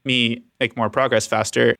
me 0.05 0.43
make 0.59 0.77
more 0.77 0.89
progress 0.89 1.27
faster 1.27 1.75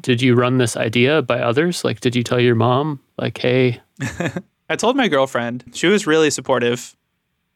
did 0.00 0.22
you 0.22 0.34
run 0.34 0.58
this 0.58 0.76
idea 0.76 1.22
by 1.22 1.40
others? 1.40 1.84
Like, 1.84 2.00
did 2.00 2.14
you 2.14 2.22
tell 2.22 2.40
your 2.40 2.54
mom, 2.54 3.00
like, 3.18 3.38
hey? 3.38 3.80
I 4.70 4.76
told 4.76 4.96
my 4.96 5.08
girlfriend. 5.08 5.64
She 5.72 5.86
was 5.86 6.06
really 6.06 6.30
supportive, 6.30 6.96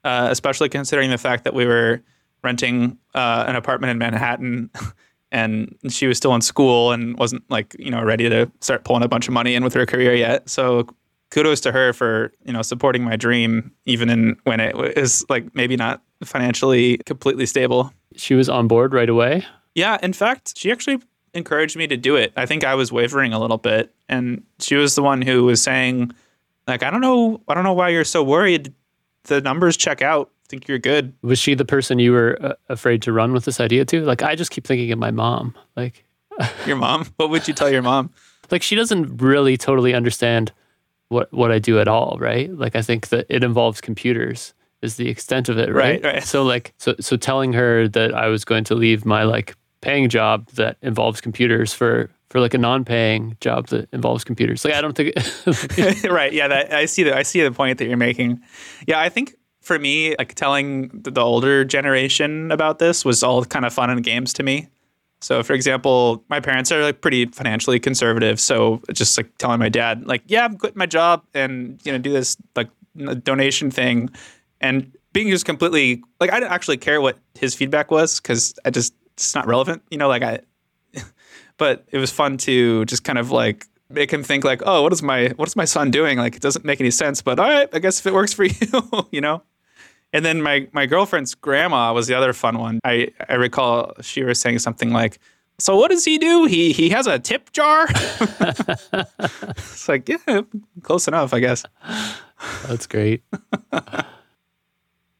uh, 0.04 0.28
especially 0.30 0.68
considering 0.68 1.10
the 1.10 1.18
fact 1.18 1.44
that 1.44 1.54
we 1.54 1.66
were 1.66 2.02
renting 2.42 2.98
uh, 3.14 3.44
an 3.46 3.54
apartment 3.54 3.92
in 3.92 3.98
Manhattan 3.98 4.70
and 5.32 5.76
she 5.88 6.06
was 6.06 6.16
still 6.16 6.34
in 6.34 6.40
school 6.40 6.92
and 6.92 7.18
wasn't 7.18 7.42
like, 7.50 7.74
you 7.78 7.90
know, 7.90 8.02
ready 8.02 8.28
to 8.28 8.48
start 8.60 8.84
pulling 8.84 9.02
a 9.02 9.08
bunch 9.08 9.26
of 9.26 9.34
money 9.34 9.56
in 9.56 9.64
with 9.64 9.74
her 9.74 9.86
career 9.86 10.14
yet. 10.14 10.48
So 10.48 10.86
kudos 11.30 11.60
to 11.62 11.72
her 11.72 11.92
for, 11.92 12.30
you 12.44 12.52
know, 12.52 12.62
supporting 12.62 13.02
my 13.02 13.16
dream, 13.16 13.72
even 13.86 14.10
in 14.10 14.36
when 14.44 14.60
it 14.60 14.76
was 14.76 15.24
like 15.28 15.54
maybe 15.54 15.76
not 15.76 16.02
financially 16.22 16.98
completely 16.98 17.46
stable. 17.46 17.92
She 18.14 18.34
was 18.34 18.48
on 18.48 18.68
board 18.68 18.92
right 18.92 19.08
away. 19.08 19.44
Yeah, 19.74 19.96
in 20.02 20.12
fact, 20.12 20.56
she 20.56 20.70
actually 20.70 21.00
encouraged 21.32 21.76
me 21.76 21.86
to 21.86 21.96
do 21.96 22.14
it. 22.14 22.34
I 22.36 22.44
think 22.44 22.62
I 22.62 22.74
was 22.74 22.92
wavering 22.92 23.32
a 23.32 23.40
little 23.40 23.56
bit, 23.56 23.94
and 24.10 24.44
she 24.58 24.74
was 24.74 24.94
the 24.94 25.02
one 25.02 25.22
who 25.22 25.44
was 25.44 25.62
saying, 25.62 26.12
like, 26.66 26.82
I 26.82 26.90
don't 26.90 27.00
know, 27.00 27.40
I 27.48 27.54
don't 27.54 27.64
know 27.64 27.72
why 27.72 27.88
you're 27.88 28.04
so 28.04 28.22
worried. 28.22 28.74
The 29.24 29.40
numbers 29.40 29.78
check 29.78 30.02
out. 30.02 30.30
Think 30.52 30.68
you're 30.68 30.78
good. 30.78 31.14
Was 31.22 31.38
she 31.38 31.54
the 31.54 31.64
person 31.64 31.98
you 31.98 32.12
were 32.12 32.36
uh, 32.38 32.52
afraid 32.68 33.00
to 33.04 33.12
run 33.12 33.32
with 33.32 33.46
this 33.46 33.58
idea 33.58 33.86
to? 33.86 34.04
Like, 34.04 34.20
I 34.20 34.34
just 34.34 34.50
keep 34.50 34.66
thinking 34.66 34.92
of 34.92 34.98
my 34.98 35.10
mom. 35.10 35.54
Like, 35.76 36.04
your 36.66 36.76
mom. 36.76 37.06
What 37.16 37.30
would 37.30 37.48
you 37.48 37.54
tell 37.54 37.70
your 37.72 37.80
mom? 37.80 38.10
like, 38.50 38.62
she 38.62 38.76
doesn't 38.76 39.22
really 39.22 39.56
totally 39.56 39.94
understand 39.94 40.52
what 41.08 41.32
what 41.32 41.50
I 41.50 41.58
do 41.58 41.80
at 41.80 41.88
all, 41.88 42.18
right? 42.20 42.52
Like, 42.54 42.76
I 42.76 42.82
think 42.82 43.08
that 43.08 43.24
it 43.30 43.42
involves 43.42 43.80
computers 43.80 44.52
is 44.82 44.96
the 44.96 45.08
extent 45.08 45.48
of 45.48 45.56
it, 45.56 45.72
right? 45.72 46.04
Right. 46.04 46.16
right. 46.16 46.22
So, 46.22 46.42
like, 46.42 46.74
so 46.76 46.96
so 47.00 47.16
telling 47.16 47.54
her 47.54 47.88
that 47.88 48.12
I 48.12 48.26
was 48.26 48.44
going 48.44 48.64
to 48.64 48.74
leave 48.74 49.06
my 49.06 49.22
like 49.22 49.54
paying 49.80 50.10
job 50.10 50.50
that 50.50 50.76
involves 50.82 51.22
computers 51.22 51.72
for 51.72 52.10
for 52.28 52.40
like 52.40 52.52
a 52.52 52.58
non-paying 52.58 53.38
job 53.40 53.68
that 53.68 53.88
involves 53.90 54.22
computers. 54.22 54.66
Like 54.66 54.74
I 54.74 54.82
don't 54.82 54.94
think 54.94 55.14
right. 56.10 56.34
Yeah, 56.34 56.48
that, 56.48 56.74
I 56.74 56.84
see 56.84 57.04
the 57.04 57.16
I 57.16 57.22
see 57.22 57.40
the 57.40 57.52
point 57.52 57.78
that 57.78 57.86
you're 57.86 57.96
making. 57.96 58.42
Yeah, 58.86 59.00
I 59.00 59.08
think 59.08 59.34
for 59.62 59.78
me, 59.78 60.14
like 60.18 60.34
telling 60.34 60.88
the 60.92 61.20
older 61.20 61.64
generation 61.64 62.50
about 62.50 62.78
this 62.78 63.04
was 63.04 63.22
all 63.22 63.44
kind 63.44 63.64
of 63.64 63.72
fun 63.72 63.90
and 63.90 64.02
games 64.02 64.32
to 64.34 64.42
me. 64.42 64.68
So, 65.20 65.42
for 65.44 65.52
example, 65.52 66.24
my 66.28 66.40
parents 66.40 66.72
are 66.72 66.82
like 66.82 67.00
pretty 67.00 67.26
financially 67.26 67.78
conservative. 67.78 68.40
So, 68.40 68.82
just 68.92 69.16
like 69.16 69.38
telling 69.38 69.60
my 69.60 69.68
dad, 69.68 70.04
like, 70.04 70.22
yeah, 70.26 70.44
I'm 70.44 70.58
quitting 70.58 70.78
my 70.78 70.86
job 70.86 71.24
and 71.32 71.80
you 71.84 71.92
know 71.92 71.98
do 71.98 72.12
this 72.12 72.36
like 72.56 72.68
donation 73.22 73.70
thing, 73.70 74.10
and 74.60 74.92
being 75.12 75.30
just 75.30 75.44
completely 75.44 76.02
like 76.20 76.32
I 76.32 76.40
didn't 76.40 76.52
actually 76.52 76.78
care 76.78 77.00
what 77.00 77.18
his 77.34 77.54
feedback 77.54 77.90
was 77.90 78.20
because 78.20 78.58
I 78.64 78.70
just 78.70 78.94
it's 79.14 79.34
not 79.34 79.46
relevant, 79.46 79.82
you 79.90 79.98
know, 79.98 80.08
like 80.08 80.22
I 80.22 80.40
but 81.56 81.84
it 81.92 81.98
was 81.98 82.10
fun 82.10 82.36
to 82.38 82.84
just 82.86 83.04
kind 83.04 83.18
of 83.18 83.30
like 83.30 83.66
make 83.90 84.12
him 84.12 84.22
think 84.22 84.44
like, 84.44 84.62
oh, 84.66 84.82
what 84.82 84.92
is 84.92 85.02
my 85.02 85.28
what 85.36 85.48
is 85.48 85.54
my 85.54 85.64
son 85.64 85.90
doing? 85.90 86.18
Like 86.18 86.34
it 86.34 86.42
doesn't 86.42 86.64
make 86.64 86.80
any 86.80 86.90
sense, 86.90 87.22
but 87.22 87.38
all 87.38 87.48
right, 87.48 87.68
I 87.72 87.78
guess 87.78 88.00
if 88.00 88.06
it 88.06 88.14
works 88.14 88.32
for 88.32 88.44
you, 88.44 89.06
you 89.12 89.20
know. 89.20 89.42
And 90.12 90.24
then 90.24 90.42
my 90.42 90.68
my 90.72 90.86
girlfriend's 90.86 91.34
grandma 91.34 91.92
was 91.92 92.06
the 92.06 92.14
other 92.14 92.32
fun 92.32 92.58
one. 92.58 92.80
I 92.84 93.08
I 93.28 93.34
recall 93.34 93.92
she 94.02 94.22
was 94.24 94.38
saying 94.40 94.58
something 94.60 94.90
like, 94.90 95.18
"So 95.58 95.76
what 95.76 95.90
does 95.90 96.04
he 96.04 96.18
do? 96.18 96.44
He 96.44 96.72
he 96.72 96.90
has 96.90 97.06
a 97.06 97.18
tip 97.18 97.50
jar." 97.52 97.86
it's 97.90 99.88
like, 99.88 100.08
yeah, 100.08 100.42
close 100.82 101.08
enough, 101.08 101.32
I 101.32 101.40
guess. 101.40 101.64
That's 102.68 102.86
great. 102.86 103.22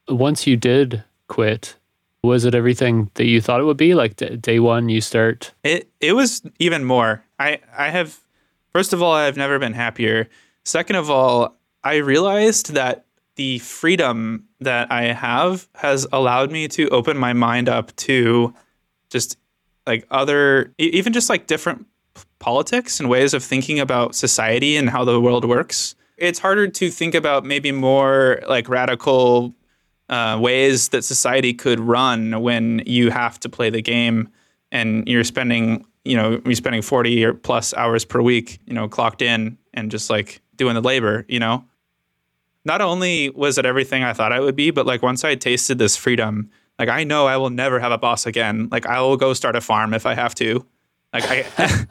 Once 0.07 0.45
you 0.45 0.57
did 0.57 1.03
quit, 1.27 1.75
Was 2.23 2.45
it 2.45 2.55
everything 2.55 3.09
that 3.15 3.25
you 3.25 3.41
thought 3.41 3.59
it 3.59 3.65
would 3.65 3.77
be? 3.77 3.93
Like 3.95 4.15
d- 4.15 4.37
day 4.37 4.59
one, 4.59 4.89
you 4.89 5.01
start. 5.01 5.53
It 5.63 5.89
it 5.99 6.13
was 6.13 6.41
even 6.59 6.85
more. 6.85 7.23
I 7.39 7.59
I 7.77 7.89
have 7.89 8.19
first 8.71 8.93
of 8.93 9.01
all, 9.01 9.13
I've 9.13 9.37
never 9.37 9.59
been 9.59 9.73
happier. 9.73 10.29
Second 10.63 10.95
of 10.97 11.09
all, 11.09 11.57
I 11.83 11.95
realized 11.97 12.73
that 12.73 13.05
the 13.35 13.59
freedom 13.59 14.47
that 14.59 14.91
I 14.91 15.13
have 15.13 15.67
has 15.75 16.07
allowed 16.11 16.51
me 16.51 16.67
to 16.69 16.87
open 16.89 17.17
my 17.17 17.33
mind 17.33 17.67
up 17.69 17.95
to 17.97 18.53
just 19.09 19.37
like 19.85 20.05
other 20.11 20.73
even 20.77 21.13
just 21.13 21.29
like 21.29 21.47
different 21.47 21.85
politics 22.39 22.99
and 22.99 23.09
ways 23.09 23.33
of 23.33 23.43
thinking 23.43 23.79
about 23.79 24.15
society 24.15 24.75
and 24.77 24.89
how 24.89 25.03
the 25.03 25.19
world 25.19 25.45
works. 25.45 25.95
It's 26.17 26.39
harder 26.39 26.67
to 26.67 26.89
think 26.89 27.15
about 27.15 27.45
maybe 27.45 27.71
more 27.71 28.41
like 28.47 28.69
radical 28.69 29.55
uh, 30.09 30.37
ways 30.39 30.89
that 30.89 31.03
society 31.03 31.53
could 31.53 31.79
run 31.79 32.41
when 32.41 32.83
you 32.85 33.09
have 33.09 33.39
to 33.39 33.49
play 33.49 33.69
the 33.69 33.81
game 33.81 34.29
and 34.71 35.07
you're 35.07 35.23
spending 35.23 35.85
you 36.03 36.17
know 36.17 36.41
you're 36.45 36.55
spending 36.55 36.81
40 36.81 37.23
or 37.23 37.33
plus 37.33 37.73
hours 37.73 38.03
per 38.03 38.21
week 38.21 38.59
you 38.65 38.73
know 38.73 38.87
clocked 38.89 39.21
in 39.21 39.57
and 39.73 39.89
just 39.89 40.09
like 40.09 40.41
doing 40.55 40.75
the 40.75 40.81
labor 40.81 41.25
you 41.29 41.39
know 41.39 41.63
not 42.65 42.81
only 42.81 43.29
was 43.31 43.57
it 43.57 43.65
everything 43.65 44.03
i 44.03 44.13
thought 44.13 44.31
i 44.31 44.39
would 44.39 44.55
be 44.55 44.71
but 44.71 44.85
like 44.85 45.01
once 45.01 45.23
i 45.23 45.35
tasted 45.35 45.77
this 45.77 45.95
freedom 45.95 46.49
like 46.79 46.89
i 46.89 47.03
know 47.03 47.27
i 47.27 47.37
will 47.37 47.49
never 47.49 47.79
have 47.79 47.91
a 47.91 47.97
boss 47.97 48.25
again. 48.25 48.67
Like 48.71 48.85
i 48.85 48.99
will 49.01 49.17
go 49.17 49.33
start 49.33 49.55
a 49.55 49.61
farm 49.61 49.93
if 49.93 50.05
i 50.05 50.13
have 50.13 50.35
to. 50.35 50.65
Like 51.11 51.23
i 51.27 51.85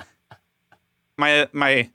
my 1.17 1.49
my 1.53 1.91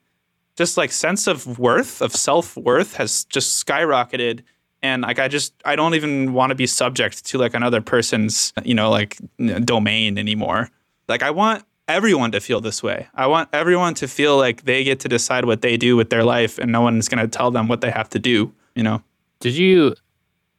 just 0.55 0.77
like 0.77 0.91
sense 0.91 1.27
of 1.27 1.59
worth 1.59 2.01
of 2.01 2.15
self-worth 2.15 2.95
has 2.95 3.25
just 3.25 3.63
skyrocketed 3.65 4.43
and 4.81 5.03
like 5.03 5.19
i 5.19 5.27
just 5.27 5.53
i 5.65 5.75
don't 5.75 5.93
even 5.95 6.33
want 6.33 6.49
to 6.49 6.55
be 6.55 6.65
subject 6.65 7.25
to 7.25 7.37
like 7.37 7.53
another 7.53 7.81
person's 7.81 8.53
you 8.63 8.73
know 8.73 8.89
like 8.89 9.17
domain 9.63 10.17
anymore. 10.17 10.69
Like 11.07 11.23
i 11.23 11.31
want 11.31 11.63
everyone 11.87 12.31
to 12.33 12.41
feel 12.41 12.59
this 12.59 12.83
way. 12.83 13.07
I 13.15 13.27
want 13.27 13.47
everyone 13.53 13.93
to 13.95 14.09
feel 14.09 14.35
like 14.37 14.63
they 14.63 14.83
get 14.83 14.99
to 15.01 15.07
decide 15.07 15.45
what 15.45 15.61
they 15.61 15.77
do 15.77 15.95
with 15.95 16.09
their 16.09 16.23
life 16.23 16.57
and 16.57 16.69
no 16.69 16.81
one's 16.81 17.07
going 17.07 17.21
to 17.21 17.29
tell 17.29 17.49
them 17.49 17.69
what 17.69 17.79
they 17.79 17.91
have 17.91 18.09
to 18.09 18.19
do 18.19 18.53
you 18.77 18.83
know 18.83 19.01
Did 19.41 19.55
you 19.55 19.95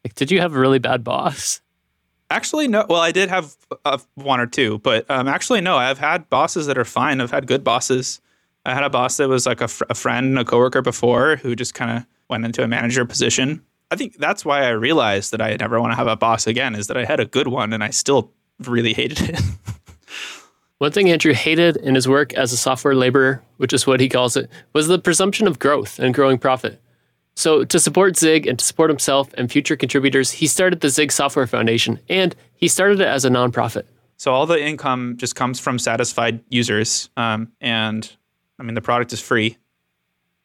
like 0.05 0.15
did 0.15 0.31
you 0.31 0.41
have 0.41 0.55
a 0.55 0.59
really 0.59 0.79
bad 0.79 1.03
boss? 1.05 1.61
actually 2.31 2.69
no 2.69 2.85
well 2.91 3.01
i 3.01 3.11
did 3.11 3.31
have 3.31 3.57
uh, 3.87 3.97
one 4.17 4.39
or 4.39 4.47
two 4.47 4.79
but 4.81 5.11
um, 5.11 5.27
actually 5.27 5.63
no 5.63 5.79
i've 5.79 5.99
had 5.99 6.29
bosses 6.29 6.67
that 6.67 6.77
are 6.77 6.85
fine 6.85 7.23
i've 7.23 7.31
had 7.31 7.47
good 7.47 7.65
bosses 7.65 8.21
i 8.67 8.75
had 8.75 8.85
a 8.85 8.91
boss 8.91 9.17
that 9.17 9.31
was 9.31 9.47
like 9.47 9.63
a, 9.63 9.69
fr- 9.69 9.85
a 9.89 9.95
friend 9.95 10.27
and 10.27 10.39
a 10.39 10.45
coworker 10.45 10.83
before 10.83 11.37
who 11.37 11.57
just 11.57 11.73
kind 11.73 11.97
of 11.97 12.05
went 12.29 12.45
into 12.45 12.63
a 12.63 12.69
manager 12.69 13.07
position 13.07 13.63
I 13.91 13.97
think 13.97 14.19
that's 14.19 14.45
why 14.45 14.65
I 14.65 14.69
realized 14.71 15.33
that 15.33 15.41
I 15.41 15.57
never 15.57 15.81
want 15.81 15.93
to 15.93 15.97
have 15.97 16.09
a 16.09 16.15
boss 16.17 16.47
again 16.47 16.75
is 16.75 16.89
that 16.89 16.99
I 16.99 17.07
had 17.07 17.21
a 17.21 17.25
good 17.25 17.49
one 17.49 17.73
and 17.73 17.83
I 17.83 17.89
still 17.89 18.31
really 18.59 18.93
hated 18.93 19.31
it. 19.31 19.41
One 20.79 20.93
thing 20.93 21.11
Andrew 21.11 21.33
hated 21.33 21.77
in 21.79 21.95
his 21.95 22.07
work 22.07 22.35
as 22.35 22.53
a 22.53 22.57
software 22.57 22.95
laborer, 22.95 23.43
which 23.57 23.73
is 23.73 23.87
what 23.87 23.99
he 23.99 24.09
calls 24.11 24.37
it, 24.37 24.51
was 24.75 24.89
the 24.89 24.99
presumption 24.99 25.47
of 25.47 25.59
growth 25.59 25.99
and 25.99 26.13
growing 26.15 26.39
profit. 26.39 26.83
So, 27.39 27.63
to 27.63 27.79
support 27.79 28.17
Zig 28.17 28.49
and 28.49 28.59
to 28.59 28.65
support 28.65 28.91
himself 28.91 29.33
and 29.35 29.49
future 29.49 29.77
contributors, 29.77 30.33
he 30.33 30.49
started 30.49 30.81
the 30.81 30.89
Zig 30.89 31.13
Software 31.13 31.47
Foundation 31.47 32.01
and 32.09 32.35
he 32.57 32.67
started 32.67 33.01
it 33.01 33.07
as 33.07 33.25
a 33.25 33.31
nonprofit. 33.31 33.85
so 34.17 34.33
all 34.35 34.45
the 34.45 34.61
income 34.61 35.17
just 35.19 35.37
comes 35.37 35.61
from 35.61 35.79
satisfied 35.79 36.41
users. 36.49 37.11
Um, 37.17 37.53
and 37.61 38.11
I 38.59 38.65
mean, 38.65 38.75
the 38.75 38.81
product 38.81 39.13
is 39.13 39.21
free. 39.21 39.57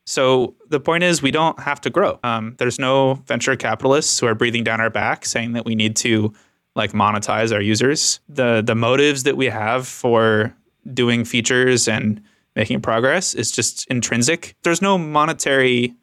So 0.06 0.54
the 0.70 0.80
point 0.80 1.04
is, 1.04 1.20
we 1.20 1.32
don't 1.32 1.60
have 1.60 1.82
to 1.82 1.90
grow. 1.90 2.20
Um, 2.24 2.54
there's 2.60 2.78
no 2.78 3.16
venture 3.26 3.56
capitalists 3.56 4.20
who 4.20 4.28
are 4.28 4.36
breathing 4.36 4.64
down 4.64 4.80
our 4.80 4.92
back 4.92 5.26
saying 5.26 5.54
that 5.54 5.66
we 5.66 5.74
need 5.74 5.96
to 5.96 6.32
like 6.76 6.92
monetize 6.92 7.52
our 7.52 7.62
users. 7.62 8.20
The 8.30 8.62
the 8.62 8.76
motives 8.76 9.24
that 9.24 9.36
we 9.36 9.48
have 9.48 9.88
for 9.88 10.56
doing 10.94 11.26
features 11.26 11.88
and 11.88 12.22
making 12.56 12.82
progress 12.82 13.34
is 13.34 13.50
just 13.50 13.88
intrinsic. 13.88 14.56
There's 14.62 14.84
no 14.84 15.00
monetary 15.00 15.96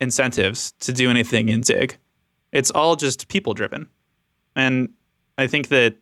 incentives 0.00 0.72
to 0.80 0.92
do 0.92 1.10
anything 1.10 1.48
in 1.48 1.62
Zig. 1.62 1.96
It's 2.52 2.70
all 2.70 2.96
just 2.96 3.28
people 3.28 3.54
driven. 3.54 3.88
And 4.56 4.90
I 5.38 5.46
think 5.46 5.68
that 5.68 5.96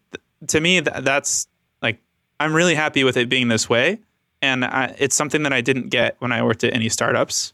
to 0.49 0.61
me 0.61 0.81
that, 0.81 1.05
that's 1.05 1.49
like 1.83 2.01
I'm 2.41 2.55
really 2.55 2.75
happy 2.75 3.05
with 3.05 3.17
it 3.17 3.29
being 3.29 3.49
this 3.49 3.69
way 3.69 4.01
and 4.43 4.65
I, 4.65 4.95
it's 4.99 5.17
something 5.17 5.43
that 5.43 5.53
I 5.53 5.61
didn't 5.61 5.89
get 5.89 6.17
when 6.21 6.33
I 6.33 6.43
worked 6.43 6.65
at 6.65 6.75
any 6.75 6.89
startups. 6.89 7.53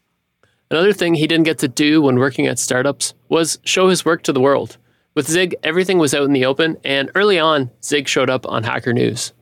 Another 0.70 0.92
thing 0.92 1.14
he 1.14 1.26
didn't 1.26 1.44
get 1.44 1.59
to 1.59 1.68
do 1.68 2.02
when 2.02 2.18
working 2.18 2.46
at 2.46 2.59
startups 2.59 3.14
was 3.28 3.59
show 3.64 3.88
his 3.88 4.04
work 4.04 4.22
to 4.24 4.33
the 4.33 4.40
world. 4.40 4.76
With 5.14 5.28
Zig, 5.28 5.54
everything 5.62 5.98
was 5.98 6.14
out 6.14 6.24
in 6.24 6.33
the 6.33 6.44
open, 6.44 6.76
and 6.85 7.11
early 7.14 7.38
on, 7.38 7.70
Zig 7.83 8.09
showed 8.09 8.28
up 8.28 8.46
on 8.48 8.64
Hacker 8.64 8.92
News. 8.92 9.33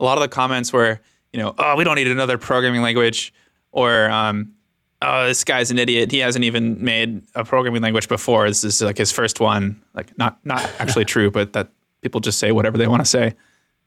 A 0.00 0.04
lot 0.04 0.18
of 0.18 0.22
the 0.22 0.28
comments 0.28 0.72
were, 0.72 1.00
you 1.32 1.38
know, 1.38 1.54
oh, 1.56 1.76
we 1.76 1.84
don't 1.84 1.94
need 1.94 2.08
another 2.08 2.36
programming 2.36 2.82
language, 2.82 3.32
or 3.70 4.10
um, 4.10 4.52
oh, 5.04 5.26
this 5.26 5.44
guy's 5.44 5.70
an 5.70 5.78
idiot. 5.78 6.10
He 6.10 6.18
hasn't 6.18 6.44
even 6.44 6.82
made 6.82 7.22
a 7.34 7.44
programming 7.44 7.82
language 7.82 8.08
before. 8.08 8.48
This 8.48 8.64
is 8.64 8.80
like 8.82 8.98
his 8.98 9.12
first 9.12 9.40
one. 9.40 9.80
Like 9.94 10.16
not 10.18 10.44
not 10.44 10.62
actually 10.78 11.04
true, 11.04 11.30
but 11.30 11.52
that 11.52 11.68
people 12.00 12.20
just 12.20 12.38
say 12.38 12.52
whatever 12.52 12.78
they 12.78 12.86
want 12.86 13.02
to 13.02 13.06
say. 13.08 13.34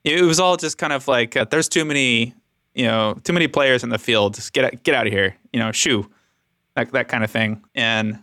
It 0.04 0.22
was 0.22 0.40
all 0.40 0.58
just 0.58 0.78
kind 0.78 0.94
of 0.94 1.08
like 1.08 1.36
uh, 1.36 1.46
there's 1.50 1.68
too 1.68 1.84
many, 1.84 2.34
you 2.74 2.86
know, 2.86 3.18
too 3.24 3.34
many 3.34 3.48
players 3.48 3.84
in 3.84 3.90
the 3.90 3.98
field. 3.98 4.36
Just 4.36 4.54
get 4.54 4.84
get 4.84 4.96
out 4.96 5.08
of 5.08 5.14
here. 5.14 5.36
You 5.52 5.60
know, 5.60 5.72
shoo, 5.72 6.10
that 6.76 6.92
that 6.92 7.08
kind 7.08 7.24
of 7.24 7.32
thing. 7.32 7.64
And 7.76 8.20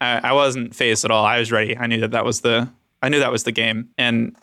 I, 0.00 0.20
I 0.30 0.32
wasn't 0.32 0.74
phased 0.74 1.04
at 1.04 1.10
all. 1.10 1.24
I 1.24 1.38
was 1.38 1.50
ready. 1.50 1.76
I 1.76 1.86
knew 1.86 2.00
that 2.00 2.12
that 2.12 2.24
was 2.24 2.40
the 2.40 2.68
I 3.02 3.08
knew 3.08 3.18
that 3.18 3.32
was 3.32 3.44
the 3.44 3.52
game, 3.52 3.90
and 3.98 4.36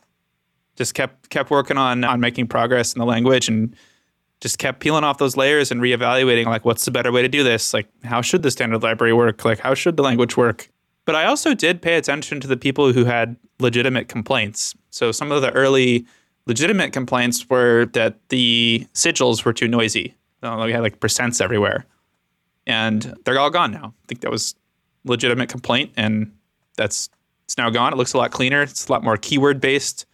just 0.75 0.93
kept 0.93 1.29
kept 1.29 1.49
working 1.49 1.77
on 1.77 2.03
on 2.03 2.19
making 2.19 2.47
progress 2.47 2.93
in 2.93 2.99
the 2.99 3.05
language 3.05 3.47
and 3.47 3.75
just 4.45 4.59
kept 4.59 4.79
peeling 4.79 5.03
off 5.03 5.17
those 5.17 5.35
layers 5.35 5.71
and 5.71 5.81
reevaluating 5.81 6.45
like 6.45 6.63
what's 6.63 6.85
the 6.85 6.91
better 6.91 7.11
way 7.11 7.23
to 7.23 7.27
do 7.27 7.43
this? 7.43 7.73
Like 7.73 7.87
how 8.03 8.21
should 8.21 8.43
the 8.43 8.51
standard 8.51 8.83
library 8.83 9.11
work? 9.11 9.43
Like 9.43 9.57
how 9.57 9.73
should 9.73 9.97
the 9.97 10.03
language 10.03 10.37
work? 10.37 10.69
But 11.05 11.15
i 11.15 11.25
also 11.25 11.55
did 11.55 11.81
pay 11.81 11.95
attention 11.97 12.39
to 12.41 12.47
the 12.47 12.55
people 12.55 12.93
who 12.93 13.05
had 13.05 13.37
legitimate 13.59 14.07
complaints. 14.07 14.75
So 14.91 15.11
some 15.11 15.31
of 15.31 15.41
the 15.41 15.51
early 15.53 16.05
legitimate 16.45 16.93
complaints 16.93 17.49
were 17.49 17.87
that 17.93 18.19
the 18.29 18.87
sigils 18.93 19.43
were 19.43 19.51
too 19.51 19.67
noisy. 19.67 20.13
Uh, 20.43 20.61
we 20.63 20.71
had 20.71 20.83
like 20.83 20.99
percents 20.99 21.41
everywhere. 21.41 21.83
And 22.67 23.15
they're 23.25 23.39
all 23.39 23.49
gone 23.49 23.71
now. 23.71 23.95
I 24.03 24.05
think 24.07 24.21
that 24.21 24.29
was 24.29 24.53
legitimate 25.05 25.49
complaint 25.49 25.91
and 25.97 26.31
that's 26.77 27.09
it's 27.45 27.57
now 27.57 27.71
gone. 27.71 27.93
It 27.93 27.95
looks 27.95 28.13
a 28.13 28.19
lot 28.19 28.29
cleaner. 28.29 28.61
It's 28.61 28.87
a 28.87 28.91
lot 28.91 29.03
more 29.03 29.17
keyword 29.17 29.59
based 29.59 30.05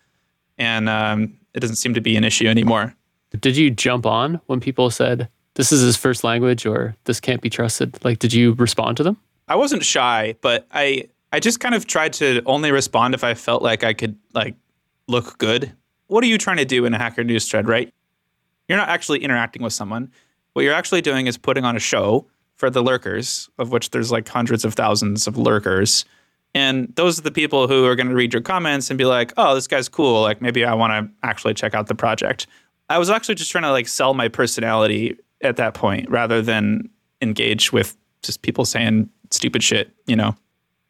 and 0.57 0.87
um, 0.87 1.37
it 1.53 1.59
doesn't 1.59 1.75
seem 1.75 1.93
to 1.95 2.01
be 2.01 2.15
an 2.15 2.23
issue 2.23 2.47
anymore 2.47 2.95
Did 3.39 3.57
you 3.57 3.69
jump 3.69 4.05
on 4.05 4.41
when 4.47 4.59
people 4.59 4.89
said, 4.89 5.29
this 5.55 5.71
is 5.71 5.81
his 5.81 5.97
first 5.97 6.23
language 6.23 6.65
or 6.65 6.95
this 7.05 7.19
can't 7.19 7.41
be 7.41 7.49
trusted? 7.49 8.03
Like, 8.03 8.19
did 8.19 8.33
you 8.33 8.53
respond 8.53 8.97
to 8.97 9.03
them? 9.03 9.17
I 9.47 9.55
wasn't 9.55 9.83
shy, 9.83 10.35
but 10.41 10.67
I 10.71 11.07
I 11.33 11.39
just 11.39 11.59
kind 11.59 11.75
of 11.75 11.87
tried 11.87 12.13
to 12.13 12.41
only 12.45 12.71
respond 12.71 13.13
if 13.13 13.23
I 13.23 13.33
felt 13.33 13.61
like 13.61 13.83
I 13.83 13.93
could 13.93 14.17
like 14.33 14.55
look 15.07 15.37
good. 15.37 15.71
What 16.07 16.23
are 16.23 16.27
you 16.27 16.37
trying 16.37 16.57
to 16.57 16.65
do 16.65 16.85
in 16.85 16.93
a 16.93 16.97
hacker 16.97 17.23
news 17.23 17.49
thread, 17.49 17.67
right? 17.67 17.93
You're 18.67 18.77
not 18.77 18.89
actually 18.89 19.19
interacting 19.19 19.63
with 19.63 19.73
someone. 19.73 20.11
What 20.53 20.63
you're 20.63 20.73
actually 20.73 21.01
doing 21.01 21.27
is 21.27 21.37
putting 21.37 21.63
on 21.63 21.75
a 21.75 21.79
show 21.79 22.27
for 22.55 22.69
the 22.69 22.83
lurkers, 22.83 23.49
of 23.57 23.71
which 23.71 23.91
there's 23.91 24.11
like 24.11 24.27
hundreds 24.27 24.65
of 24.65 24.73
thousands 24.73 25.25
of 25.25 25.37
lurkers. 25.37 26.05
And 26.53 26.93
those 26.95 27.17
are 27.17 27.21
the 27.21 27.31
people 27.31 27.67
who 27.67 27.85
are 27.85 27.95
going 27.95 28.09
to 28.09 28.15
read 28.15 28.33
your 28.33 28.41
comments 28.41 28.89
and 28.89 28.97
be 28.97 29.05
like, 29.05 29.33
"Oh, 29.37 29.55
this 29.55 29.67
guy's 29.67 29.87
cool. 29.87 30.21
Like 30.21 30.41
maybe 30.41 30.65
I 30.65 30.73
want 30.73 30.91
to 30.91 31.27
actually 31.27 31.53
check 31.53 31.73
out 31.73 31.87
the 31.87 31.95
project." 31.95 32.47
I 32.91 32.97
was 32.97 33.09
actually 33.09 33.35
just 33.35 33.51
trying 33.51 33.63
to 33.63 33.71
like 33.71 33.87
sell 33.87 34.13
my 34.13 34.27
personality 34.27 35.17
at 35.41 35.55
that 35.55 35.73
point 35.73 36.09
rather 36.09 36.41
than 36.41 36.89
engage 37.21 37.71
with 37.71 37.95
just 38.21 38.41
people 38.41 38.65
saying 38.65 39.09
stupid 39.29 39.63
shit, 39.63 39.91
you 40.07 40.15
know. 40.15 40.35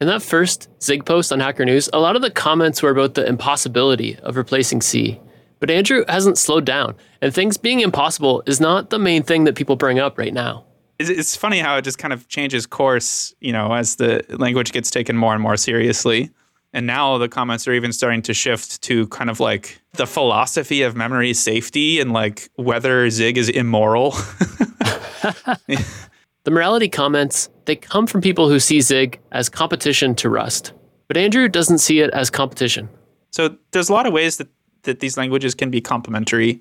In 0.00 0.08
that 0.08 0.20
first 0.20 0.68
Zig 0.82 1.06
post 1.06 1.32
on 1.32 1.38
Hacker 1.38 1.64
News, 1.64 1.88
a 1.92 2.00
lot 2.00 2.16
of 2.16 2.22
the 2.22 2.30
comments 2.30 2.82
were 2.82 2.90
about 2.90 3.14
the 3.14 3.24
impossibility 3.24 4.18
of 4.18 4.36
replacing 4.36 4.80
C. 4.80 5.20
But 5.60 5.70
Andrew 5.70 6.04
hasn't 6.08 6.38
slowed 6.38 6.64
down, 6.64 6.96
and 7.20 7.32
things 7.32 7.56
being 7.56 7.78
impossible 7.78 8.42
is 8.46 8.60
not 8.60 8.90
the 8.90 8.98
main 8.98 9.22
thing 9.22 9.44
that 9.44 9.54
people 9.54 9.76
bring 9.76 10.00
up 10.00 10.18
right 10.18 10.34
now. 10.34 10.64
It's, 10.98 11.08
it's 11.08 11.36
funny 11.36 11.60
how 11.60 11.76
it 11.76 11.82
just 11.82 11.98
kind 11.98 12.12
of 12.12 12.26
changes 12.26 12.66
course, 12.66 13.32
you 13.40 13.52
know, 13.52 13.72
as 13.72 13.94
the 13.94 14.24
language 14.28 14.72
gets 14.72 14.90
taken 14.90 15.16
more 15.16 15.34
and 15.34 15.42
more 15.42 15.56
seriously. 15.56 16.30
And 16.72 16.86
now 16.86 17.18
the 17.18 17.28
comments 17.28 17.68
are 17.68 17.72
even 17.72 17.92
starting 17.92 18.22
to 18.22 18.34
shift 18.34 18.80
to 18.82 19.06
kind 19.08 19.28
of 19.28 19.40
like 19.40 19.80
the 19.94 20.06
philosophy 20.06 20.82
of 20.82 20.96
memory 20.96 21.34
safety 21.34 22.00
and 22.00 22.12
like 22.12 22.48
whether 22.56 23.10
Zig 23.10 23.36
is 23.36 23.48
immoral. 23.48 24.14
The 26.44 26.50
morality 26.50 26.88
comments, 26.88 27.48
they 27.66 27.76
come 27.76 28.06
from 28.06 28.20
people 28.20 28.48
who 28.48 28.58
see 28.58 28.80
Zig 28.80 29.20
as 29.30 29.48
competition 29.48 30.14
to 30.16 30.28
Rust. 30.28 30.72
But 31.06 31.16
Andrew 31.16 31.48
doesn't 31.48 31.78
see 31.78 32.00
it 32.00 32.10
as 32.10 32.30
competition. 32.30 32.88
So 33.30 33.56
there's 33.70 33.88
a 33.88 33.92
lot 33.92 34.06
of 34.06 34.12
ways 34.12 34.38
that, 34.38 34.48
that 34.82 35.00
these 35.00 35.16
languages 35.16 35.54
can 35.54 35.70
be 35.70 35.80
complementary, 35.80 36.60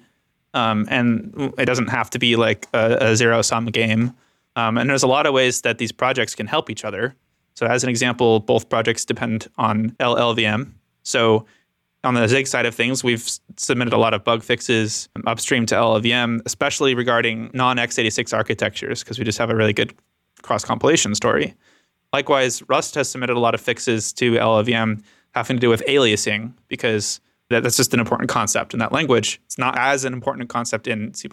um, 0.54 0.86
and 0.89 1.54
it 1.58 1.65
doesn't 1.65 1.88
have 1.88 2.12
to 2.12 2.19
be 2.19 2.36
like 2.36 2.67
a, 2.74 2.97
a 3.02 3.15
zero 3.15 3.41
sum 3.41 3.65
game. 3.67 4.13
Um, 4.56 4.78
and 4.78 4.89
there's 4.89 5.04
a 5.04 5.08
lot 5.08 5.26
of 5.26 5.34
ways 5.34 5.62
that 5.62 5.80
these 5.80 5.91
projects 5.91 6.36
can 6.36 6.45
help 6.45 6.69
each 6.69 6.86
other. 6.86 7.15
So 7.53 7.65
as 7.65 7.83
an 7.83 7.89
example, 7.89 8.39
both 8.39 8.69
projects 8.69 9.05
depend 9.05 9.47
on 9.57 9.91
LLVM. 9.99 10.71
So 11.03 11.45
on 12.03 12.15
the 12.15 12.27
Zig 12.27 12.47
side 12.47 12.65
of 12.65 12.73
things, 12.73 13.03
we've 13.03 13.29
submitted 13.57 13.93
a 13.93 13.97
lot 13.97 14.13
of 14.13 14.23
bug 14.23 14.43
fixes 14.43 15.09
um, 15.15 15.23
upstream 15.27 15.65
to 15.67 15.75
LLVM, 15.75 16.41
especially 16.45 16.95
regarding 16.95 17.51
non 17.53 17.77
x86 17.77 18.33
architectures, 18.33 19.03
because 19.03 19.19
we 19.19 19.25
just 19.25 19.37
have 19.37 19.49
a 19.49 19.55
really 19.55 19.73
good 19.73 19.93
cross 20.41 20.65
compilation 20.65 21.13
story. 21.13 21.53
Likewise, 22.13 22.67
Rust 22.67 22.95
has 22.95 23.09
submitted 23.09 23.37
a 23.37 23.39
lot 23.39 23.53
of 23.53 23.61
fixes 23.61 24.11
to 24.13 24.33
LLVM 24.33 25.03
having 25.33 25.57
to 25.57 25.61
do 25.61 25.69
with 25.69 25.83
aliasing, 25.87 26.53
because 26.67 27.21
that's 27.49 27.77
just 27.77 27.93
an 27.93 27.99
important 27.99 28.29
concept 28.29 28.73
in 28.73 28.79
that 28.79 28.91
language. 28.91 29.39
It's 29.45 29.57
not 29.57 29.77
as 29.77 30.03
an 30.03 30.13
important 30.13 30.49
concept 30.49 30.87
in 30.87 31.13
C++. 31.13 31.29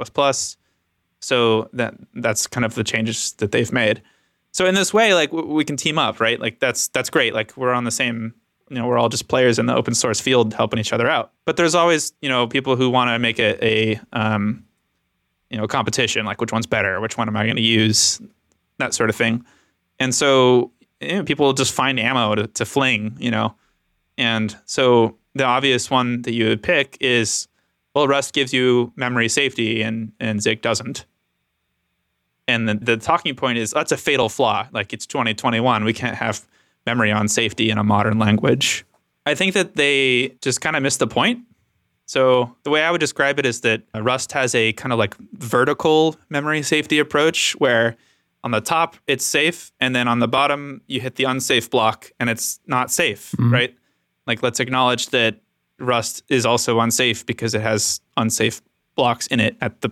So 1.21 1.69
that 1.73 1.95
that's 2.15 2.47
kind 2.47 2.65
of 2.65 2.75
the 2.75 2.85
changes 2.85 3.33
that 3.35 3.53
they've 3.53 3.73
made. 3.73 4.03
So 4.59 4.67
in 4.67 4.75
this 4.75 4.93
way, 4.93 5.15
like 5.15 5.33
we 5.33 5.65
can 5.65 5.77
team 5.77 6.01
up, 6.01 6.19
right? 6.19 6.41
Like 6.41 6.59
that's 6.59 6.89
that's 6.89 7.11
great. 7.11 7.33
Like 7.33 7.57
we're 7.57 7.73
on 7.73 7.85
the 7.85 7.93
same 7.93 8.35
you 8.69 8.75
know 8.75 8.89
we're 8.89 8.99
all 8.99 9.09
just 9.09 9.29
players 9.29 9.57
in 9.57 9.67
the 9.67 9.77
open 9.77 9.95
source 9.95 10.21
field 10.21 10.53
helping 10.53 10.81
each 10.81 10.93
other 10.93 11.09
out. 11.09 11.31
But 11.45 11.57
there's 11.57 11.77
always 11.77 12.13
you 12.23 12.29
know 12.29 12.49
people 12.49 12.75
who 12.75 12.91
want 12.91 13.09
to 13.09 13.21
make 13.21 13.39
it 13.39 13.63
a 13.63 14.01
um, 14.13 14.65
you 15.49 15.59
know 15.59 15.69
competition 15.69 16.27
like 16.27 16.41
which 16.41 16.51
one's 16.51 16.67
better? 16.67 17.01
Which 17.01 17.17
one 17.17 17.29
am 17.29 17.37
i 17.37 17.45
going 17.45 17.55
to 17.55 17.63
use? 17.63 18.21
That 18.79 18.95
sort 18.95 19.11
of 19.11 19.15
thing. 19.15 19.45
And 20.01 20.13
so 20.13 20.73
you 21.01 21.19
know, 21.19 21.23
people 21.23 21.53
just 21.53 21.73
find 21.73 22.01
ammo 22.01 22.35
to, 22.35 22.49
to 22.49 22.65
fling 22.65 23.17
you 23.21 23.31
know? 23.31 23.55
And 24.17 24.57
so 24.65 25.19
the 25.37 25.45
obvious 25.45 25.89
one 25.89 26.23
that 26.23 26.33
you 26.33 26.49
would 26.49 26.65
pick 26.65 26.97
is 27.01 27.47
well 27.95 28.09
rust 28.09 28.35
gives 28.35 28.53
you 28.53 28.93
memory 28.97 29.29
safety 29.29 29.83
and 29.83 30.11
and 30.19 30.43
zig 30.43 30.63
doesn't 30.63 31.07
and 32.49 32.69
the, 32.69 32.75
the 32.75 32.97
talking 32.97 33.37
point 33.37 33.59
is 33.59 33.71
that's 33.71 33.93
a 33.93 33.97
fatal 33.97 34.29
flaw 34.29 34.67
like 34.73 34.93
it's 34.93 35.07
2021 35.07 35.85
we 35.85 35.93
can't 35.93 36.17
have 36.17 36.45
memory 36.89 37.13
on 37.13 37.29
safety 37.29 37.69
in 37.69 37.77
a 37.77 37.85
modern 37.85 38.19
language. 38.19 38.85
I 39.27 39.35
think 39.35 39.53
that 39.53 39.77
they 39.77 40.35
just 40.41 40.63
kind 40.63 40.75
of 40.75 40.83
missed 40.83 41.01
the 41.01 41.07
point. 41.07 41.41
So 42.07 42.57
the 42.63 42.71
way 42.71 42.83
I 42.83 42.91
would 42.91 43.01
describe 43.01 43.39
it 43.39 43.45
is 43.45 43.61
that 43.61 43.83
Rust 43.95 44.33
has 44.33 44.55
a 44.55 44.73
kind 44.73 44.95
of 44.95 44.99
like 44.99 45.15
vertical 45.35 46.17
memory 46.31 46.63
safety 46.63 46.99
approach 46.99 47.53
where 47.59 47.97
on 48.43 48.53
the 48.53 48.63
top 48.63 48.97
it's 49.07 49.27
safe 49.27 49.71
and 49.81 49.95
then 49.95 50.09
on 50.09 50.21
the 50.21 50.29
bottom 50.29 50.81
you 50.87 51.01
hit 51.03 51.17
the 51.17 51.25
unsafe 51.25 51.69
block 51.69 52.11
and 52.19 52.31
it's 52.31 52.59
not 52.67 52.91
safe, 52.91 53.33
mm-hmm. 53.33 53.53
right? 53.53 53.75
Like 54.27 54.43
let's 54.43 54.61
acknowledge 54.61 55.09
that 55.09 55.37
Rust 55.79 56.23
is 56.31 56.47
also 56.47 56.81
unsafe 56.81 57.27
because 57.27 57.55
it 57.55 57.61
has 57.61 58.01
unsafe 58.17 58.63
blocks 58.95 59.27
in 59.27 59.41
it 59.41 59.57
at 59.61 59.83
the 59.83 59.91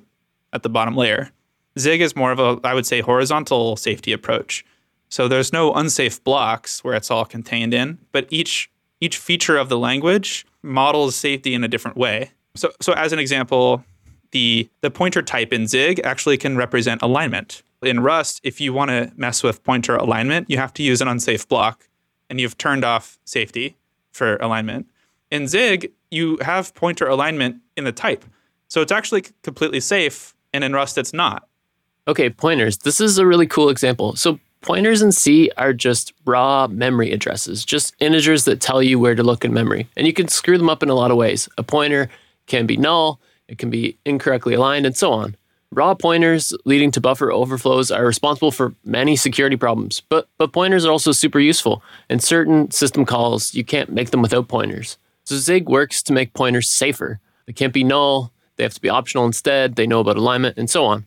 at 0.55 0.63
the 0.63 0.71
bottom 0.71 0.97
layer. 0.97 1.31
Zig 1.79 2.01
is 2.01 2.17
more 2.17 2.33
of 2.33 2.39
a 2.39 2.59
I 2.65 2.75
would 2.75 2.87
say 2.87 3.01
horizontal 3.01 3.77
safety 3.77 4.13
approach 4.13 4.65
so 5.09 5.29
there's 5.29 5.53
no 5.53 5.73
unsafe 5.73 6.23
blocks 6.25 6.83
where 6.83 6.95
it's 6.95 7.11
all 7.11 7.25
contained 7.25 7.73
in, 7.73 7.99
but 8.13 8.27
each 8.31 8.71
each 9.01 9.19
feature 9.19 9.59
of 9.59 9.69
the 9.69 9.79
language 9.79 10.47
models 10.63 11.15
safety 11.15 11.55
in 11.55 11.63
a 11.63 11.69
different 11.69 11.97
way. 11.97 12.31
So 12.55 12.71
so 12.81 12.93
as 12.95 13.13
an 13.13 13.19
example, 13.19 13.85
the 14.33 14.69
the 14.81 14.91
pointer 14.91 15.23
type 15.23 15.53
in 15.53 15.67
Zig 15.67 16.01
actually 16.05 16.37
can 16.37 16.57
represent 16.57 17.03
alignment. 17.03 17.63
In 17.83 18.01
Rust, 18.01 18.41
if 18.43 18.61
you 18.61 18.73
want 18.73 18.91
to 18.91 19.13
mess 19.17 19.43
with 19.43 19.63
pointer 19.63 19.97
alignment, 19.97 20.51
you 20.51 20.57
have 20.57 20.73
to 20.75 20.83
use 20.83 21.01
an 21.01 21.09
unsafe 21.09 21.47
block 21.47 21.89
and 22.29 22.41
you've 22.41 22.59
turned 22.59 22.85
off 22.85 23.19
safety 23.25 23.77
for 24.13 24.37
alignment. 24.37 24.87
In 25.31 25.47
Zig, 25.47 25.93
you 26.11 26.39
have 26.39 26.75
pointer 26.75 27.07
alignment 27.07 27.61
in 27.77 27.85
the 27.85 27.93
type. 27.93 28.25
So 28.69 28.81
it's 28.81 28.93
actually 28.93 29.25
completely 29.43 29.81
safe 29.81 30.35
and 30.53 30.65
in 30.65 30.73
Rust 30.73 30.99
it's 30.99 31.13
not. 31.13 31.47
Okay, 32.09 32.31
pointers. 32.31 32.79
This 32.79 33.01
is 33.01 33.19
a 33.19 33.27
really 33.27 33.47
cool 33.47 33.69
example. 33.69 34.15
So 34.17 34.39
Pointers 34.67 35.01
in 35.01 35.13
C 35.13 35.49
are 35.57 35.73
just 35.73 36.13
raw 36.25 36.67
memory 36.67 37.13
addresses, 37.13 37.65
just 37.65 37.95
integers 38.01 38.47
that 38.47 38.61
tell 38.61 38.83
you 38.83 38.99
where 38.99 39.15
to 39.15 39.23
look 39.23 39.45
in 39.45 39.55
memory. 39.55 39.89
And 39.97 40.09
you 40.09 40.13
can 40.13 40.27
screw 40.27 40.59
them 40.59 40.69
up 40.69 40.83
in 40.83 40.89
a 40.89 40.95
lot 40.95 41.13
of 41.13 41.17
ways. 41.17 41.49
A 41.57 41.63
pointer 41.63 42.11
can 42.49 42.67
be 42.67 42.77
null, 42.77 43.21
it 43.47 43.59
can 43.59 43.71
be 43.71 43.97
incorrectly 44.05 44.55
aligned, 44.55 44.85
and 44.85 44.97
so 44.97 45.13
on. 45.13 45.37
Raw 45.71 45.95
pointers 45.95 46.53
leading 46.65 46.91
to 46.91 47.01
buffer 47.01 47.31
overflows 47.31 47.93
are 47.93 48.05
responsible 48.05 48.51
for 48.51 48.75
many 48.85 49.15
security 49.15 49.55
problems, 49.55 50.03
but, 50.09 50.27
but 50.37 50.53
pointers 50.53 50.85
are 50.85 50.91
also 50.91 51.13
super 51.13 51.39
useful. 51.39 51.81
In 52.11 52.19
certain 52.19 52.69
system 52.73 53.07
calls, 53.07 53.55
you 53.55 53.63
can't 53.63 53.93
make 53.93 54.11
them 54.11 54.21
without 54.23 54.49
pointers. 54.49 54.99
So 55.23 55.37
Zig 55.37 55.69
works 55.69 56.03
to 56.03 56.13
make 56.13 56.35
pointers 56.35 56.69
safer. 56.69 57.21
They 57.47 57.53
can't 57.53 57.73
be 57.73 57.85
null, 57.85 58.33
they 58.57 58.65
have 58.65 58.75
to 58.75 58.81
be 58.81 58.89
optional 58.89 59.27
instead, 59.27 59.77
they 59.77 59.87
know 59.87 60.01
about 60.01 60.17
alignment, 60.17 60.59
and 60.59 60.69
so 60.69 60.87
on. 60.87 61.07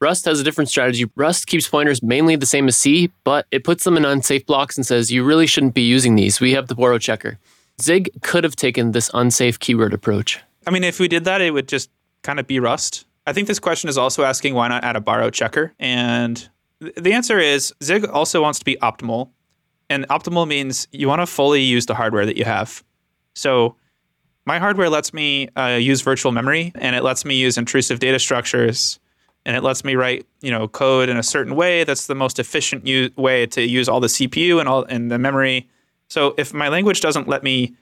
Rust 0.00 0.26
has 0.26 0.40
a 0.40 0.44
different 0.44 0.70
strategy. 0.70 1.06
Rust 1.16 1.46
keeps 1.46 1.68
pointers 1.68 2.02
mainly 2.02 2.36
the 2.36 2.46
same 2.46 2.68
as 2.68 2.76
C, 2.76 3.10
but 3.24 3.46
it 3.50 3.64
puts 3.64 3.84
them 3.84 3.96
in 3.96 4.04
unsafe 4.04 4.46
blocks 4.46 4.76
and 4.76 4.86
says 4.86 5.10
you 5.10 5.24
really 5.24 5.46
shouldn't 5.46 5.74
be 5.74 5.82
using 5.82 6.14
these. 6.14 6.40
We 6.40 6.52
have 6.52 6.68
the 6.68 6.74
borrow 6.74 6.98
checker. 6.98 7.38
Zig 7.80 8.10
could 8.22 8.44
have 8.44 8.56
taken 8.56 8.92
this 8.92 9.10
unsafe 9.12 9.58
keyword 9.58 9.92
approach. 9.92 10.40
I 10.66 10.70
mean, 10.70 10.84
if 10.84 11.00
we 11.00 11.08
did 11.08 11.24
that, 11.24 11.40
it 11.40 11.52
would 11.52 11.68
just 11.68 11.90
kind 12.22 12.38
of 12.38 12.46
be 12.46 12.60
Rust. 12.60 13.06
I 13.26 13.32
think 13.32 13.48
this 13.48 13.58
question 13.58 13.88
is 13.88 13.98
also 13.98 14.22
asking 14.24 14.54
why 14.54 14.68
not 14.68 14.84
add 14.84 14.96
a 14.96 15.00
borrow 15.00 15.30
checker? 15.30 15.74
And 15.78 16.48
the 16.80 17.12
answer 17.12 17.38
is 17.38 17.74
Zig 17.82 18.04
also 18.06 18.40
wants 18.40 18.58
to 18.60 18.64
be 18.64 18.76
optimal. 18.76 19.30
And 19.90 20.06
optimal 20.08 20.46
means 20.46 20.86
you 20.92 21.08
want 21.08 21.22
to 21.22 21.26
fully 21.26 21.62
use 21.62 21.86
the 21.86 21.94
hardware 21.94 22.26
that 22.26 22.36
you 22.36 22.44
have. 22.44 22.84
So 23.34 23.76
my 24.44 24.58
hardware 24.58 24.88
lets 24.88 25.12
me 25.12 25.48
uh, 25.56 25.78
use 25.80 26.02
virtual 26.02 26.32
memory 26.32 26.72
and 26.76 26.94
it 26.94 27.02
lets 27.02 27.24
me 27.24 27.36
use 27.36 27.58
intrusive 27.58 27.98
data 27.98 28.18
structures 28.18 28.98
and 29.48 29.56
it 29.56 29.64
lets 29.64 29.82
me 29.82 29.96
write 29.96 30.26
you 30.42 30.52
know 30.52 30.68
code 30.68 31.08
in 31.08 31.16
a 31.16 31.22
certain 31.22 31.56
way 31.56 31.82
that's 31.82 32.06
the 32.06 32.14
most 32.14 32.38
efficient 32.38 32.86
u- 32.86 33.10
way 33.16 33.46
to 33.46 33.66
use 33.66 33.88
all 33.88 33.98
the 33.98 34.06
CPU 34.06 34.60
and 34.60 34.68
all 34.68 34.84
and 34.84 35.10
the 35.10 35.18
memory. 35.18 35.66
So 36.08 36.34
if 36.38 36.54
my 36.54 36.68
language 36.68 37.00
doesn't 37.00 37.26
let 37.26 37.42
me 37.42 37.74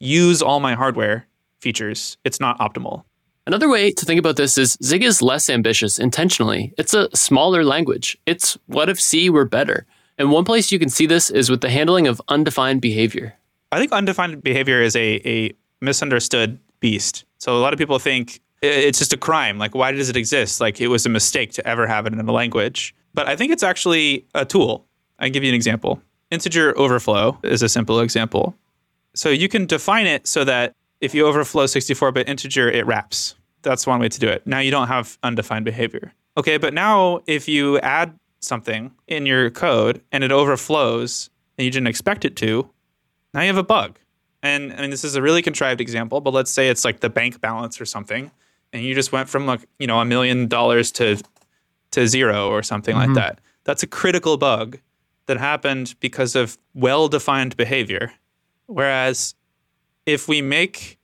use 0.00 0.42
all 0.42 0.58
my 0.60 0.74
hardware 0.74 1.26
features, 1.60 2.16
it's 2.24 2.40
not 2.40 2.58
optimal. 2.58 3.04
Another 3.46 3.68
way 3.68 3.90
to 3.92 4.04
think 4.06 4.18
about 4.18 4.36
this 4.36 4.56
is 4.56 4.78
Zig 4.82 5.02
is 5.04 5.20
less 5.22 5.50
ambitious 5.50 5.98
intentionally. 5.98 6.72
It's 6.78 6.94
a 6.94 7.14
smaller 7.14 7.64
language. 7.64 8.18
It's 8.26 8.56
what 8.66 8.88
if 8.88 8.98
C 9.00 9.28
were 9.28 9.44
better? 9.44 9.86
And 10.18 10.30
one 10.30 10.44
place 10.44 10.72
you 10.72 10.78
can 10.78 10.88
see 10.88 11.06
this 11.06 11.30
is 11.30 11.50
with 11.50 11.60
the 11.60 11.70
handling 11.70 12.06
of 12.06 12.20
undefined 12.28 12.80
behavior. 12.80 13.34
I 13.72 13.78
think 13.78 13.92
undefined 13.92 14.42
behavior 14.42 14.80
is 14.80 14.96
a, 14.96 15.20
a 15.26 15.52
misunderstood 15.80 16.58
beast. 16.80 17.24
So 17.38 17.56
a 17.56 17.60
lot 17.60 17.72
of 17.72 17.78
people 17.78 17.98
think 17.98 18.40
it's 18.62 18.98
just 18.98 19.12
a 19.12 19.16
crime. 19.16 19.58
Like, 19.58 19.74
why 19.74 19.92
does 19.92 20.08
it 20.08 20.16
exist? 20.16 20.60
Like, 20.60 20.80
it 20.80 20.88
was 20.88 21.06
a 21.06 21.08
mistake 21.08 21.52
to 21.52 21.66
ever 21.66 21.86
have 21.86 22.06
it 22.06 22.12
in 22.12 22.20
a 22.20 22.32
language. 22.32 22.94
But 23.14 23.26
I 23.26 23.36
think 23.36 23.52
it's 23.52 23.62
actually 23.62 24.26
a 24.34 24.44
tool. 24.44 24.86
I 25.18 25.28
give 25.28 25.42
you 25.42 25.48
an 25.48 25.54
example. 25.54 26.00
Integer 26.30 26.76
overflow 26.78 27.38
is 27.42 27.62
a 27.62 27.68
simple 27.68 28.00
example. 28.00 28.54
So 29.14 29.28
you 29.28 29.48
can 29.48 29.66
define 29.66 30.06
it 30.06 30.26
so 30.26 30.44
that 30.44 30.74
if 31.00 31.14
you 31.14 31.26
overflow 31.26 31.66
64 31.66 32.12
bit 32.12 32.28
integer, 32.28 32.70
it 32.70 32.86
wraps. 32.86 33.34
That's 33.62 33.86
one 33.86 34.00
way 34.00 34.08
to 34.08 34.20
do 34.20 34.28
it. 34.28 34.46
Now 34.46 34.60
you 34.60 34.70
don't 34.70 34.88
have 34.88 35.18
undefined 35.22 35.64
behavior. 35.64 36.12
Okay, 36.36 36.56
but 36.56 36.72
now 36.72 37.20
if 37.26 37.48
you 37.48 37.78
add 37.80 38.16
something 38.40 38.92
in 39.08 39.26
your 39.26 39.50
code 39.50 40.00
and 40.12 40.22
it 40.22 40.30
overflows 40.30 41.30
and 41.58 41.64
you 41.64 41.70
didn't 41.70 41.88
expect 41.88 42.24
it 42.24 42.36
to, 42.36 42.70
now 43.34 43.40
you 43.40 43.48
have 43.48 43.56
a 43.56 43.62
bug. 43.62 43.98
And 44.42 44.72
I 44.72 44.80
mean, 44.82 44.90
this 44.90 45.04
is 45.04 45.16
a 45.16 45.22
really 45.22 45.42
contrived 45.42 45.80
example, 45.80 46.20
but 46.20 46.32
let's 46.32 46.50
say 46.50 46.68
it's 46.68 46.84
like 46.84 47.00
the 47.00 47.10
bank 47.10 47.40
balance 47.40 47.80
or 47.80 47.84
something 47.84 48.30
and 48.72 48.82
you 48.82 48.94
just 48.94 49.12
went 49.12 49.28
from 49.28 49.46
like 49.46 49.66
you 49.78 49.86
know 49.86 50.00
a 50.00 50.04
million 50.04 50.46
dollars 50.46 50.92
to 50.92 51.22
to 51.92 52.06
zero 52.06 52.48
or 52.48 52.62
something 52.62 52.96
mm-hmm. 52.96 53.14
like 53.14 53.14
that. 53.14 53.40
That's 53.64 53.82
a 53.82 53.86
critical 53.86 54.36
bug 54.36 54.78
that 55.26 55.38
happened 55.38 55.94
because 56.00 56.34
of 56.34 56.58
well-defined 56.74 57.56
behavior. 57.56 58.12
Whereas 58.66 59.34
if 60.06 60.28
we 60.28 60.42
make 60.42 60.98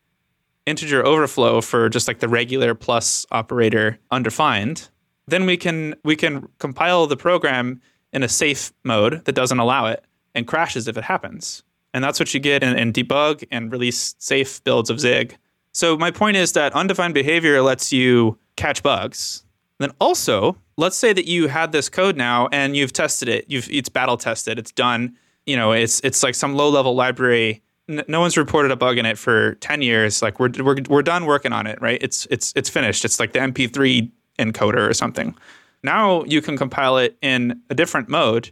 integer 0.64 1.04
overflow 1.04 1.60
for 1.60 1.88
just 1.88 2.08
like 2.08 2.18
the 2.18 2.28
regular 2.28 2.74
plus 2.74 3.26
operator 3.30 3.98
undefined 4.10 4.88
then 5.26 5.46
we 5.46 5.56
can 5.56 5.94
we 6.04 6.16
can 6.16 6.48
compile 6.58 7.06
the 7.06 7.16
program 7.16 7.80
in 8.12 8.22
a 8.22 8.28
safe 8.28 8.72
mode 8.84 9.24
that 9.24 9.34
doesn't 9.34 9.58
allow 9.58 9.86
it 9.86 10.04
and 10.34 10.46
crashes 10.46 10.88
if 10.88 10.96
it 10.96 11.04
happens. 11.04 11.62
And 11.92 12.04
that's 12.04 12.20
what 12.20 12.32
you 12.34 12.40
get 12.40 12.62
in, 12.62 12.76
in 12.78 12.92
debug 12.92 13.44
and 13.50 13.72
release 13.72 14.14
safe 14.18 14.62
builds 14.64 14.90
of 14.90 15.00
zig 15.00 15.36
so 15.76 15.94
my 15.98 16.10
point 16.10 16.38
is 16.38 16.52
that 16.52 16.72
undefined 16.72 17.12
behavior 17.12 17.60
lets 17.60 17.92
you 17.92 18.38
catch 18.56 18.82
bugs. 18.82 19.44
Then 19.76 19.90
also, 20.00 20.56
let's 20.78 20.96
say 20.96 21.12
that 21.12 21.26
you 21.26 21.48
had 21.48 21.72
this 21.72 21.90
code 21.90 22.16
now 22.16 22.48
and 22.50 22.74
you've 22.74 22.94
tested 22.94 23.28
it. 23.28 23.44
You've 23.46 23.68
it's 23.70 23.90
battle 23.90 24.16
tested. 24.16 24.58
It's 24.58 24.72
done. 24.72 25.14
You 25.44 25.54
know, 25.54 25.72
it's 25.72 26.00
it's 26.00 26.22
like 26.22 26.34
some 26.34 26.54
low 26.54 26.70
level 26.70 26.94
library. 26.94 27.62
No 27.88 28.20
one's 28.20 28.38
reported 28.38 28.70
a 28.70 28.76
bug 28.76 28.96
in 28.96 29.04
it 29.04 29.18
for 29.18 29.56
ten 29.56 29.82
years. 29.82 30.22
Like 30.22 30.40
we're 30.40 30.48
we're 30.60 30.78
we're 30.88 31.02
done 31.02 31.26
working 31.26 31.52
on 31.52 31.66
it, 31.66 31.78
right? 31.82 32.02
It's 32.02 32.26
it's 32.30 32.54
it's 32.56 32.70
finished. 32.70 33.04
It's 33.04 33.20
like 33.20 33.34
the 33.34 33.40
MP3 33.40 34.10
encoder 34.38 34.88
or 34.88 34.94
something. 34.94 35.36
Now 35.82 36.24
you 36.24 36.40
can 36.40 36.56
compile 36.56 36.96
it 36.96 37.18
in 37.20 37.60
a 37.68 37.74
different 37.74 38.08
mode, 38.08 38.50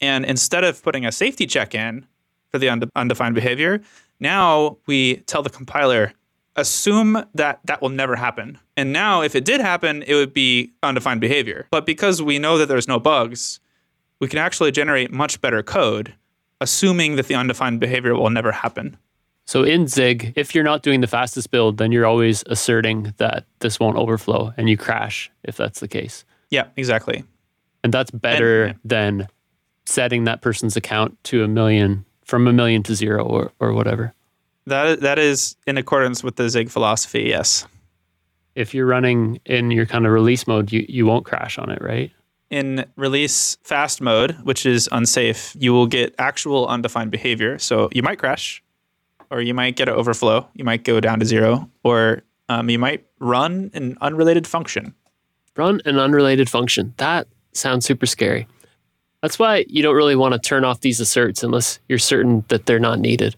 and 0.00 0.24
instead 0.24 0.62
of 0.62 0.80
putting 0.84 1.04
a 1.04 1.10
safety 1.10 1.48
check 1.48 1.74
in 1.74 2.06
for 2.52 2.58
the 2.58 2.68
undefined 2.94 3.34
behavior, 3.34 3.80
now 4.20 4.76
we 4.86 5.16
tell 5.26 5.42
the 5.42 5.50
compiler 5.50 6.12
assume 6.56 7.24
that 7.34 7.60
that 7.64 7.80
will 7.80 7.88
never 7.88 8.16
happen. 8.16 8.58
And 8.76 8.92
now, 8.92 9.22
if 9.22 9.34
it 9.34 9.44
did 9.44 9.60
happen, 9.60 10.02
it 10.06 10.14
would 10.14 10.32
be 10.32 10.72
undefined 10.82 11.20
behavior. 11.20 11.66
But 11.70 11.86
because 11.86 12.20
we 12.22 12.38
know 12.38 12.58
that 12.58 12.66
there's 12.66 12.88
no 12.88 12.98
bugs, 12.98 13.60
we 14.20 14.28
can 14.28 14.38
actually 14.38 14.70
generate 14.72 15.12
much 15.12 15.40
better 15.40 15.62
code, 15.62 16.14
assuming 16.60 17.16
that 17.16 17.26
the 17.26 17.34
undefined 17.34 17.80
behavior 17.80 18.14
will 18.14 18.30
never 18.30 18.52
happen. 18.52 18.96
So 19.46 19.64
in 19.64 19.88
Zig, 19.88 20.32
if 20.36 20.54
you're 20.54 20.64
not 20.64 20.82
doing 20.82 21.00
the 21.00 21.06
fastest 21.06 21.50
build, 21.50 21.78
then 21.78 21.90
you're 21.90 22.06
always 22.06 22.44
asserting 22.46 23.14
that 23.16 23.46
this 23.60 23.80
won't 23.80 23.96
overflow 23.96 24.52
and 24.56 24.68
you 24.68 24.76
crash 24.76 25.30
if 25.42 25.56
that's 25.56 25.80
the 25.80 25.88
case. 25.88 26.24
Yeah, 26.50 26.66
exactly. 26.76 27.24
And 27.82 27.92
that's 27.92 28.10
better 28.10 28.64
And- 28.64 28.78
than 28.84 29.28
setting 29.86 30.24
that 30.24 30.40
person's 30.40 30.76
account 30.76 31.16
to 31.24 31.42
a 31.42 31.48
million 31.48 32.04
from 32.24 32.46
a 32.46 32.52
million 32.52 32.82
to 32.84 32.94
zero 32.94 33.24
or, 33.24 33.50
or 33.58 33.72
whatever. 33.72 34.14
That 34.66 35.00
that 35.00 35.18
is 35.18 35.56
in 35.66 35.76
accordance 35.76 36.22
with 36.22 36.36
the 36.36 36.48
Zig 36.48 36.70
philosophy. 36.70 37.22
Yes. 37.22 37.66
If 38.54 38.74
you're 38.74 38.86
running 38.86 39.40
in 39.44 39.70
your 39.70 39.86
kind 39.86 40.06
of 40.06 40.12
release 40.12 40.46
mode, 40.46 40.72
you, 40.72 40.84
you 40.88 41.06
won't 41.06 41.24
crash 41.24 41.56
on 41.58 41.70
it, 41.70 41.80
right? 41.80 42.12
in 42.50 42.84
release 42.96 43.56
fast 43.62 44.00
mode, 44.00 44.32
which 44.42 44.66
is 44.66 44.88
unsafe, 44.92 45.56
you 45.58 45.72
will 45.72 45.86
get 45.86 46.14
actual 46.18 46.66
undefined 46.66 47.10
behavior. 47.10 47.58
So 47.58 47.88
you 47.92 48.02
might 48.02 48.18
crash, 48.18 48.62
or 49.30 49.40
you 49.40 49.54
might 49.54 49.76
get 49.76 49.88
an 49.88 49.94
overflow. 49.94 50.46
You 50.54 50.64
might 50.64 50.84
go 50.84 51.00
down 51.00 51.20
to 51.20 51.26
zero, 51.26 51.70
or 51.84 52.22
um, 52.48 52.68
you 52.68 52.78
might 52.78 53.06
run 53.20 53.70
an 53.72 53.96
unrelated 54.00 54.46
function. 54.46 54.94
Run 55.56 55.80
an 55.84 55.98
unrelated 55.98 56.50
function. 56.50 56.92
That 56.96 57.28
sounds 57.52 57.86
super 57.86 58.06
scary. 58.06 58.46
That's 59.22 59.38
why 59.38 59.66
you 59.68 59.82
don't 59.82 59.94
really 59.94 60.16
want 60.16 60.34
to 60.34 60.40
turn 60.40 60.64
off 60.64 60.80
these 60.80 60.98
asserts 60.98 61.42
unless 61.42 61.78
you're 61.88 61.98
certain 61.98 62.44
that 62.48 62.66
they're 62.66 62.78
not 62.80 62.98
needed. 62.98 63.36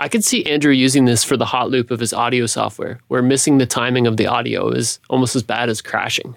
I 0.00 0.08
could 0.08 0.24
see 0.24 0.46
Andrew 0.46 0.72
using 0.72 1.04
this 1.04 1.22
for 1.22 1.36
the 1.36 1.44
hot 1.44 1.68
loop 1.68 1.90
of 1.90 2.00
his 2.00 2.14
audio 2.14 2.46
software, 2.46 3.00
where 3.08 3.20
missing 3.20 3.58
the 3.58 3.66
timing 3.66 4.06
of 4.06 4.16
the 4.16 4.26
audio 4.26 4.70
is 4.70 4.98
almost 5.10 5.36
as 5.36 5.42
bad 5.42 5.68
as 5.68 5.82
crashing. 5.82 6.36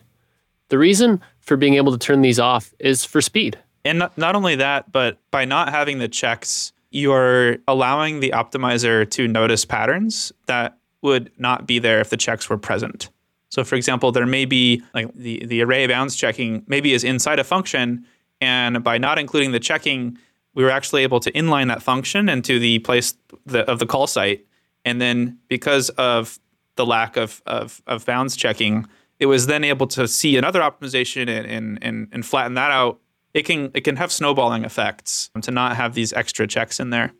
The 0.67 0.77
reason 0.77 1.21
for 1.39 1.55
being 1.55 1.75
able 1.75 1.93
to 1.93 1.97
turn 1.97 2.21
these 2.21 2.39
off 2.39 2.73
is 2.77 3.05
for 3.05 3.21
speed. 3.21 3.57
And 3.85 3.99
not, 4.17 4.35
only 4.35 4.57
that, 4.57 4.91
but 4.91 5.17
by 5.31 5.45
not 5.45 5.69
having 5.69 5.99
the 5.99 6.09
checks, 6.09 6.73
you 6.91 7.13
are 7.13 7.57
allowing 7.65 8.19
the 8.19 8.31
optimizer 8.31 9.09
to 9.11 9.29
notice 9.29 9.63
patterns 9.63 10.33
that 10.47 10.77
would 11.01 11.31
not 11.37 11.65
be 11.65 11.79
there 11.79 12.01
if 12.01 12.09
the 12.09 12.17
checks 12.17 12.49
were 12.49 12.57
present. 12.57 13.09
So, 13.47 13.63
for 13.63 13.75
example, 13.75 14.11
there 14.11 14.25
may 14.25 14.43
be 14.43 14.83
like 14.93 15.13
the, 15.15 15.45
the 15.45 15.61
array 15.61 15.87
bounds 15.87 16.17
checking 16.17 16.63
maybe 16.67 16.91
is 16.91 17.05
inside 17.05 17.39
a 17.39 17.45
function, 17.45 18.05
and 18.41 18.83
by 18.83 18.97
not 18.97 19.19
including 19.19 19.53
the 19.53 19.59
checking, 19.59 20.17
we 20.55 20.63
were 20.63 20.69
actually 20.69 21.03
able 21.03 21.19
to 21.19 21.31
inline 21.31 21.67
that 21.67 21.81
function 21.81 22.29
into 22.29 22.59
the 22.59 22.79
place 22.79 23.15
the, 23.45 23.69
of 23.69 23.79
the 23.79 23.85
call 23.85 24.07
site. 24.07 24.45
And 24.85 25.01
then 25.01 25.39
because 25.47 25.89
of 25.91 26.39
the 26.75 26.85
lack 26.85 27.17
of, 27.17 27.41
of, 27.45 27.81
of 27.87 28.05
bounds 28.05 28.35
checking, 28.35 28.87
it 29.19 29.25
was 29.27 29.47
then 29.47 29.63
able 29.63 29.87
to 29.87 30.07
see 30.07 30.37
another 30.37 30.61
optimization 30.61 31.29
and, 31.29 31.45
and, 31.47 31.79
and, 31.81 32.07
and 32.11 32.25
flatten 32.25 32.55
that 32.55 32.71
out. 32.71 32.99
It 33.33 33.43
can 33.43 33.71
it 33.73 33.81
can 33.81 33.95
have 33.95 34.11
snowballing 34.11 34.63
effects 34.63 35.31
um, 35.33 35.41
to 35.41 35.51
not 35.51 35.75
have 35.75 35.95
these 35.95 36.13
extra 36.13 36.45
checks 36.45 36.79
in 36.79 36.91
there. 36.91 37.13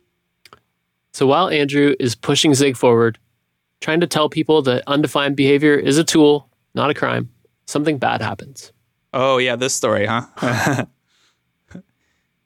So 1.12 1.26
while 1.26 1.48
Andrew 1.48 1.94
is 1.98 2.14
pushing 2.14 2.54
Zig 2.54 2.76
forward, 2.76 3.18
trying 3.80 4.00
to 4.00 4.06
tell 4.06 4.28
people 4.28 4.62
that 4.62 4.84
undefined 4.86 5.34
behavior 5.34 5.74
is 5.74 5.98
a 5.98 6.04
tool, 6.04 6.48
not 6.74 6.90
a 6.90 6.94
crime, 6.94 7.30
something 7.66 7.98
bad 7.98 8.20
happens. 8.20 8.72
Oh 9.12 9.38
yeah, 9.38 9.56
this 9.56 9.74
story, 9.74 10.06
huh? 10.06 10.86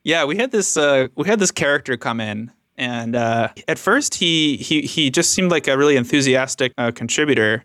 yeah, 0.09 0.24
we 0.24 0.38
had 0.38 0.52
this 0.52 0.78
uh, 0.78 1.09
we 1.16 1.28
had 1.28 1.38
this 1.38 1.50
character 1.50 1.98
come 1.98 2.18
in, 2.18 2.50
and 2.78 3.14
uh, 3.14 3.48
at 3.68 3.78
first 3.78 4.14
he 4.14 4.56
he 4.56 4.80
he 4.80 5.11
just 5.11 5.32
seemed 5.32 5.50
like 5.50 5.68
a 5.68 5.76
really 5.76 5.96
enthusiastic 5.96 6.72
uh, 6.78 6.90
contributor. 6.92 7.62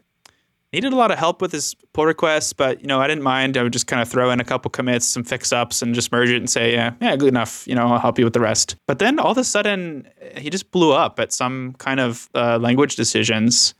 Needed 0.73 0.91
a 0.91 0.95
lot 0.97 1.09
of 1.09 1.17
help 1.17 1.41
with 1.41 1.53
his 1.53 1.73
pull 1.93 2.05
requests, 2.05 2.51
but 2.51 2.81
you 2.81 2.87
know 2.87 2.99
I 2.99 3.07
didn't 3.07 3.23
mind. 3.23 3.55
I 3.55 3.63
would 3.63 3.71
just 3.71 3.87
kind 3.87 4.01
of 4.01 4.09
throw 4.09 4.29
in 4.29 4.41
a 4.41 4.43
couple 4.43 4.69
commits, 4.69 5.07
some 5.07 5.23
fix 5.23 5.53
ups, 5.53 5.81
and 5.81 5.95
just 5.95 6.11
merge 6.11 6.31
it 6.31 6.35
and 6.35 6.49
say, 6.49 6.73
yeah, 6.73 6.93
yeah, 6.99 7.15
good 7.15 7.29
enough. 7.29 7.65
You 7.65 7.75
know, 7.75 7.87
I'll 7.87 7.99
help 7.99 8.19
you 8.19 8.25
with 8.25 8.33
the 8.33 8.41
rest. 8.41 8.75
But 8.87 8.99
then 8.99 9.19
all 9.19 9.31
of 9.31 9.37
a 9.37 9.45
sudden, 9.45 10.05
he 10.35 10.49
just 10.49 10.69
blew 10.71 10.91
up 10.91 11.21
at 11.21 11.31
some 11.31 11.75
kind 11.77 12.01
of 12.01 12.29
uh, 12.35 12.57
language 12.59 12.97
decisions. 12.97 13.73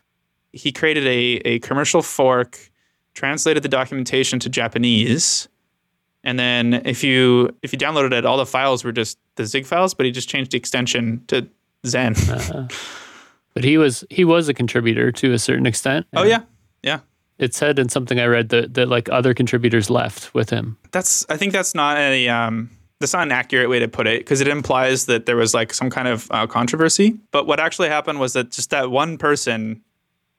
He 0.54 0.72
created 0.72 1.06
a 1.06 1.42
a 1.44 1.60
commercial 1.60 2.02
fork 2.02 2.72
translated 3.14 3.62
the 3.62 3.70
documentation 3.70 4.40
to 4.40 4.50
Japanese, 4.50 5.50
and 6.24 6.40
then 6.40 6.82
if 6.86 7.04
you 7.04 7.56
if 7.62 7.74
you 7.74 7.80
downloaded 7.80 8.14
it, 8.14 8.26
all 8.26 8.38
the 8.38 8.46
files 8.46 8.84
were 8.84 8.92
just 8.92 9.18
the 9.36 9.46
Zig 9.46 9.66
files, 9.66 9.94
but 9.94 10.06
he 10.06 10.12
just 10.12 10.30
changed 10.30 10.52
the 10.52 10.58
extension 10.58 11.24
to 11.28 11.48
Zen. 11.86 12.16
Uh, 12.30 12.68
but 13.54 13.64
he 13.64 13.78
was 13.78 14.04
he 14.10 14.24
was 14.24 14.48
a 14.50 14.54
contributor 14.54 15.12
to 15.12 15.34
a 15.34 15.40
certain 15.40 15.66
extent. 15.66 16.06
oh 16.16 16.24
yeah, 16.24 16.44
yeah. 16.82 17.00
It 17.40 17.54
said 17.54 17.80
in 17.80 17.90
something 17.90 18.20
I 18.20 18.26
read 18.26 18.50
that, 18.50 18.76
that 18.76 18.88
like 18.88 19.10
other 19.10 19.34
contributors 19.34 19.90
left 19.90 20.34
with 20.34 20.50
him. 20.50 20.78
That's 20.92 21.26
I 21.30 21.38
think 21.38 21.52
that's 21.52 21.76
not 21.76 21.98
a 21.98 22.30
um, 22.30 22.70
that's 23.00 23.14
not 23.14 23.24
an 23.24 23.32
accurate 23.32 23.70
way 23.70 23.80
to 23.80 23.88
put 23.88 24.08
it 24.08 24.22
because 24.22 24.40
it 24.40 24.48
implies 24.48 25.08
that 25.08 25.26
there 25.26 25.36
was 25.36 25.54
like 25.54 25.74
some 25.74 25.90
kind 25.90 26.08
of 26.08 26.28
uh, 26.32 26.48
controversy. 26.48 27.20
But 27.32 27.48
what 27.48 27.60
actually 27.60 27.90
happened 27.90 28.20
was 28.20 28.34
that 28.34 28.52
just 28.52 28.70
that 28.70 28.92
one 28.92 29.18
person, 29.18 29.82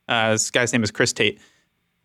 uh, 0.09 0.33
this 0.33 0.51
guy's 0.51 0.73
name 0.73 0.83
is 0.83 0.91
Chris 0.91 1.13
Tate. 1.13 1.41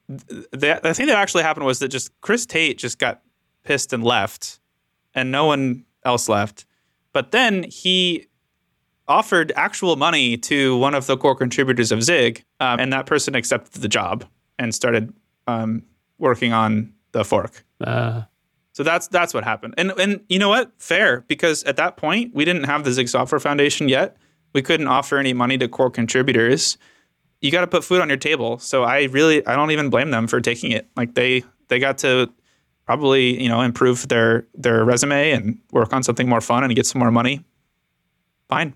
The, 0.07 0.79
the 0.83 0.93
thing 0.93 1.07
that 1.07 1.17
actually 1.17 1.43
happened 1.43 1.65
was 1.65 1.79
that 1.79 1.89
just 1.89 2.11
Chris 2.21 2.45
Tate 2.45 2.77
just 2.77 2.99
got 2.99 3.21
pissed 3.69 3.93
and 3.93 4.03
left, 4.03 4.59
and 5.13 5.31
no 5.31 5.45
one 5.45 5.85
else 6.03 6.27
left. 6.27 6.65
But 7.13 7.31
then 7.31 7.63
he 7.63 8.25
offered 9.07 9.51
actual 9.55 9.95
money 9.95 10.37
to 10.37 10.75
one 10.77 10.95
of 10.95 11.05
the 11.05 11.15
core 11.17 11.35
contributors 11.35 11.91
of 11.91 12.01
Zig, 12.03 12.43
um, 12.59 12.79
and 12.79 12.91
that 12.93 13.05
person 13.05 13.35
accepted 13.35 13.81
the 13.81 13.87
job 13.87 14.25
and 14.57 14.73
started 14.73 15.13
um, 15.47 15.83
working 16.17 16.51
on 16.51 16.93
the 17.11 17.23
fork. 17.23 17.63
Uh, 17.79 18.23
So 18.73 18.83
that's 18.83 19.07
that's 19.07 19.33
what 19.33 19.43
happened. 19.43 19.73
And 19.77 19.91
and 19.99 20.21
you 20.29 20.39
know 20.39 20.49
what? 20.49 20.71
Fair 20.77 21.23
because 21.27 21.63
at 21.65 21.75
that 21.75 21.97
point 21.97 22.33
we 22.33 22.45
didn't 22.45 22.65
have 22.65 22.83
the 22.83 22.91
Zig 22.91 23.07
Software 23.09 23.39
Foundation 23.39 23.89
yet. 23.89 24.15
We 24.53 24.61
couldn't 24.61 24.87
offer 24.87 25.17
any 25.19 25.33
money 25.33 25.57
to 25.57 25.67
core 25.67 25.91
contributors. 25.91 26.77
You 27.41 27.51
got 27.51 27.61
to 27.61 27.67
put 27.67 27.83
food 27.83 28.01
on 28.01 28.07
your 28.09 28.17
table. 28.17 28.57
So 28.59 28.83
I 28.83 29.03
really 29.17 29.45
I 29.45 29.55
don't 29.55 29.71
even 29.71 29.89
blame 29.89 30.11
them 30.11 30.27
for 30.27 30.39
taking 30.41 30.71
it. 30.71 30.87
Like 30.95 31.13
they 31.13 31.43
they 31.67 31.79
got 31.79 31.97
to 31.99 32.29
probably, 32.89 33.39
you 33.39 33.47
know, 33.47 33.61
improve 33.61 34.07
their 34.07 34.47
their 34.55 34.83
resume 34.83 35.29
and 35.29 35.59
work 35.71 35.93
on 35.93 36.01
something 36.01 36.27
more 36.27 36.41
fun 36.41 36.63
and 36.63 36.75
get 36.75 36.87
some 36.87 36.97
more 36.97 37.11
money. 37.11 37.45
Fine. 38.47 38.73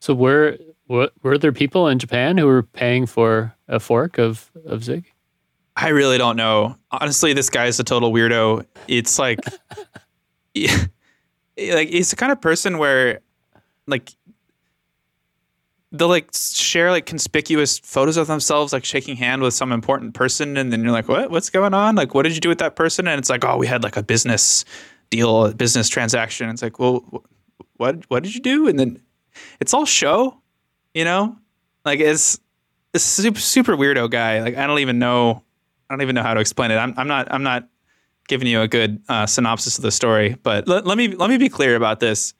so 0.00 0.14
were, 0.14 0.56
were 0.88 1.10
were 1.22 1.36
there 1.36 1.52
people 1.52 1.88
in 1.88 1.98
Japan 1.98 2.38
who 2.38 2.46
were 2.46 2.62
paying 2.62 3.04
for 3.04 3.54
a 3.68 3.78
fork 3.78 4.16
of 4.16 4.50
of 4.64 4.82
Zig? 4.82 5.04
I 5.76 5.88
really 5.88 6.16
don't 6.16 6.36
know. 6.36 6.76
Honestly, 6.90 7.34
this 7.34 7.50
guy 7.50 7.66
is 7.66 7.78
a 7.78 7.84
total 7.84 8.12
weirdo. 8.12 8.64
It's 8.88 9.18
like, 9.18 9.40
like 10.56 11.90
he's 11.90 12.08
the 12.08 12.16
kind 12.16 12.32
of 12.32 12.40
person 12.40 12.78
where, 12.78 13.20
like, 13.86 14.10
they'll 15.92 16.08
like 16.08 16.30
share 16.34 16.90
like 16.90 17.06
conspicuous 17.06 17.78
photos 17.78 18.16
of 18.16 18.26
themselves, 18.26 18.72
like 18.72 18.84
shaking 18.84 19.16
hand 19.16 19.42
with 19.42 19.54
some 19.54 19.70
important 19.72 20.14
person, 20.14 20.56
and 20.56 20.72
then 20.72 20.82
you're 20.82 20.92
like, 20.92 21.08
what? 21.08 21.30
What's 21.30 21.50
going 21.50 21.74
on? 21.74 21.94
Like, 21.94 22.14
what 22.14 22.22
did 22.22 22.34
you 22.34 22.40
do 22.40 22.48
with 22.48 22.58
that 22.58 22.74
person? 22.74 23.06
And 23.06 23.18
it's 23.18 23.30
like, 23.30 23.44
oh, 23.44 23.56
we 23.56 23.66
had 23.66 23.82
like 23.82 23.96
a 23.96 24.02
business 24.02 24.64
deal, 25.10 25.46
a 25.46 25.54
business 25.54 25.88
transaction. 25.88 26.48
It's 26.50 26.62
like, 26.62 26.78
well, 26.78 27.24
what? 27.76 28.04
What 28.08 28.22
did 28.22 28.34
you 28.34 28.40
do? 28.40 28.66
And 28.68 28.78
then 28.78 29.00
it's 29.60 29.72
all 29.72 29.86
show, 29.86 30.40
you 30.94 31.04
know, 31.04 31.36
like 31.84 32.00
it's. 32.00 32.38
a 32.94 32.98
super, 32.98 33.40
super 33.40 33.74
weirdo 33.74 34.10
guy. 34.10 34.42
Like 34.42 34.58
I 34.58 34.66
don't 34.66 34.80
even 34.80 34.98
know 34.98 35.42
I 35.88 35.94
don't 35.94 36.02
even 36.02 36.14
know 36.14 36.22
how 36.22 36.34
to 36.34 36.40
explain 36.40 36.70
it. 36.70 36.76
I'm, 36.76 36.92
I'm 36.98 37.08
not 37.08 37.32
I'm 37.32 37.42
not 37.42 37.66
giving 38.28 38.46
you 38.46 38.60
a 38.60 38.68
good 38.68 39.00
uh, 39.08 39.24
synopsis 39.24 39.78
of 39.78 39.82
the 39.82 39.90
story, 39.90 40.36
but 40.42 40.68
let, 40.68 40.86
let 40.86 40.98
me 40.98 41.08
let 41.08 41.30
me 41.30 41.38
be 41.38 41.48
clear 41.48 41.74
about 41.74 42.00
this. 42.00 42.34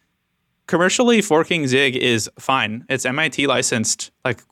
Commercially 0.73 1.21
forking 1.21 1.67
Zig 1.67 1.97
is 1.97 2.31
fine. 2.39 2.87
It's 2.89 3.05
MIT 3.05 3.47
licensed. 3.47 4.11
Like 4.25 4.43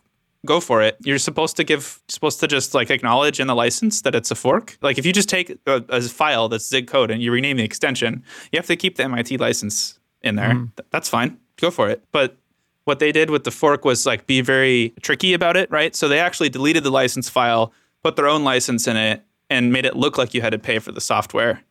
go 0.45 0.61
for 0.61 0.83
it. 0.83 0.99
You're 1.03 1.17
supposed 1.17 1.57
to 1.57 1.65
give 1.65 1.99
supposed 2.09 2.41
to 2.41 2.47
just 2.47 2.75
like 2.75 2.91
acknowledge 2.91 3.41
in 3.41 3.47
the 3.47 3.55
license 3.55 4.03
that 4.03 4.15
it's 4.15 4.31
a 4.31 4.35
fork. 4.35 4.77
Like 4.83 4.99
if 4.99 5.07
you 5.07 5.15
just 5.15 5.31
take 5.31 5.59
a, 5.67 5.83
a 5.89 6.03
file 6.03 6.51
that's 6.51 6.69
Zig 6.69 6.89
code 6.89 7.11
and 7.11 7.23
you 7.23 7.33
rename 7.33 7.57
the 7.57 7.63
extension, 7.63 8.23
you 8.53 8.59
have 8.59 8.67
to 8.67 8.77
keep 8.77 8.97
the 8.97 9.05
MIT 9.05 9.39
license 9.39 9.99
in 10.21 10.37
there. 10.37 10.51
Mm-hmm. 10.51 10.65
Th- 10.77 10.89
That's 10.91 11.09
fine. 11.09 11.39
Go 11.57 11.71
for 11.71 11.89
it. 11.89 12.05
But 12.13 12.37
what 12.85 12.99
they 12.99 13.13
did 13.13 13.31
with 13.31 13.45
the 13.45 13.51
fork 13.51 13.87
was 13.87 14.05
like 14.05 14.27
be 14.27 14.43
very 14.43 14.93
tricky 15.01 15.33
about 15.33 15.57
it, 15.57 15.71
right? 15.71 15.97
So 15.97 16.07
they 16.07 16.19
actually 16.19 16.51
deleted 16.51 16.85
the 16.85 16.91
license 16.91 17.31
file, 17.31 17.73
put 18.03 18.17
their 18.17 18.29
own 18.29 18.45
license 18.45 18.87
in 18.87 18.99
it, 18.99 19.25
and 19.49 19.73
made 19.73 19.87
it 19.87 19.97
look 19.97 20.19
like 20.19 20.35
you 20.35 20.43
had 20.43 20.51
to 20.51 20.59
pay 20.59 20.81
for 20.81 20.93
the 20.93 21.01
software. 21.01 21.63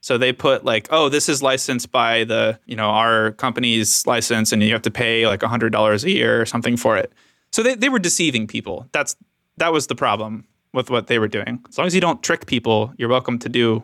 So 0.00 0.16
they 0.16 0.32
put 0.32 0.64
like, 0.64 0.88
oh, 0.90 1.08
this 1.08 1.28
is 1.28 1.42
licensed 1.42 1.92
by 1.92 2.24
the, 2.24 2.58
you 2.64 2.74
know, 2.74 2.88
our 2.88 3.32
company's 3.32 4.06
license 4.06 4.52
and 4.52 4.62
you 4.62 4.72
have 4.72 4.82
to 4.82 4.90
pay 4.90 5.26
like 5.26 5.40
$100 5.40 6.04
a 6.04 6.10
year 6.10 6.40
or 6.40 6.46
something 6.46 6.76
for 6.76 6.96
it. 6.96 7.12
So 7.52 7.62
they, 7.62 7.74
they 7.74 7.88
were 7.88 7.98
deceiving 7.98 8.46
people. 8.46 8.86
That's 8.92 9.16
that 9.58 9.72
was 9.72 9.88
the 9.88 9.94
problem 9.94 10.44
with 10.72 10.88
what 10.90 11.08
they 11.08 11.18
were 11.18 11.28
doing. 11.28 11.62
As 11.68 11.76
long 11.76 11.86
as 11.86 11.94
you 11.94 12.00
don't 12.00 12.22
trick 12.22 12.46
people, 12.46 12.94
you're 12.96 13.08
welcome 13.08 13.38
to 13.40 13.48
do 13.48 13.82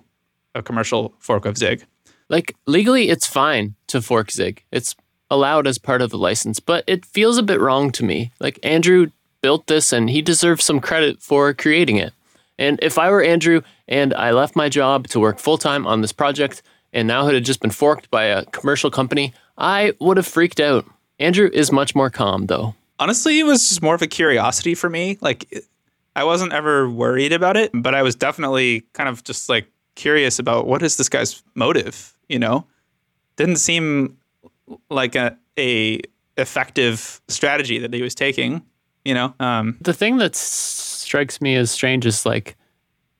a 0.55 0.63
commercial 0.63 1.15
fork 1.19 1.45
of 1.45 1.59
Zig. 1.59 1.85
Like 2.29 2.57
legally, 2.67 3.11
it's 3.11 3.27
fine 3.27 3.75
to 3.89 4.01
fork 4.01 4.31
Zig. 4.31 4.65
It's 4.73 4.95
allowed 5.31 5.67
as 5.67 5.79
part 5.79 6.03
of 6.03 6.11
the 6.11 6.19
license, 6.19 6.61
but 6.61 6.85
it 6.87 7.05
feels 7.05 7.37
a 7.37 7.43
bit 7.43 7.61
wrong 7.61 7.91
to 7.93 8.05
me. 8.05 8.33
Like 8.41 8.59
Andrew 8.63 9.11
built 9.43 9.67
this 9.67 9.93
and 9.93 10.09
he 10.09 10.23
deserves 10.23 10.65
some 10.65 10.81
credit 10.81 11.21
for 11.21 11.53
creating 11.53 11.97
it. 11.97 12.13
And 12.59 12.79
if 12.83 12.99
I 12.99 13.11
were 13.11 13.23
Andrew 13.23 13.61
and 13.89 14.15
I 14.15 14.31
left 14.33 14.57
my 14.57 14.69
job 14.69 15.09
to 15.09 15.21
work 15.21 15.39
full 15.39 15.59
time 15.59 15.87
on 15.87 16.01
this 16.01 16.13
project 16.13 16.63
and 16.93 17.07
now 17.07 17.29
it 17.29 17.35
had 17.35 17.45
just 17.45 17.61
been 17.61 17.71
forked 17.71 18.11
by 18.11 18.25
a 18.25 18.45
commercial 18.47 18.91
company, 18.91 19.35
I 19.59 19.93
would 20.01 20.17
have 20.17 20.27
freaked 20.27 20.61
out. 20.61 20.87
Andrew 21.19 21.51
is 21.53 21.71
much 21.71 21.95
more 21.95 22.09
calm 22.11 22.47
though. 22.47 22.75
Honestly, 22.99 23.39
it 23.39 23.45
was 23.45 23.69
just 23.69 23.83
more 23.83 23.95
of 23.95 24.01
a 24.01 24.07
curiosity 24.07 24.75
for 24.75 24.89
me. 24.89 25.19
Like, 25.21 25.63
I 26.15 26.25
wasn't 26.25 26.55
ever 26.55 26.89
worried 26.89 27.35
about 27.35 27.59
it, 27.59 27.71
but 27.75 27.95
I 27.95 28.03
was 28.03 28.15
definitely 28.15 28.85
kind 28.95 29.11
of 29.11 29.23
just 29.25 29.51
like 29.51 29.67
curious 29.95 30.39
about 30.39 30.67
what 30.67 30.83
is 30.83 30.97
this 30.97 31.11
guy's 31.11 31.43
motive. 31.55 32.15
You 32.31 32.39
know, 32.39 32.67
didn't 33.37 33.57
seem 33.57 34.17
like 34.89 35.15
a 35.15 35.37
a 35.59 36.01
effective 36.39 37.21
strategy 37.29 37.79
that 37.79 37.93
he 37.93 38.01
was 38.01 38.15
taking. 38.15 38.63
You 39.05 39.15
know, 39.15 39.35
um, 39.39 39.77
The 39.83 39.93
thing 39.93 40.17
that 40.17 40.35
strikes 40.35 41.41
me 41.41 41.55
as 41.57 41.71
strange 41.71 42.07
is 42.07 42.25
like 42.25 42.57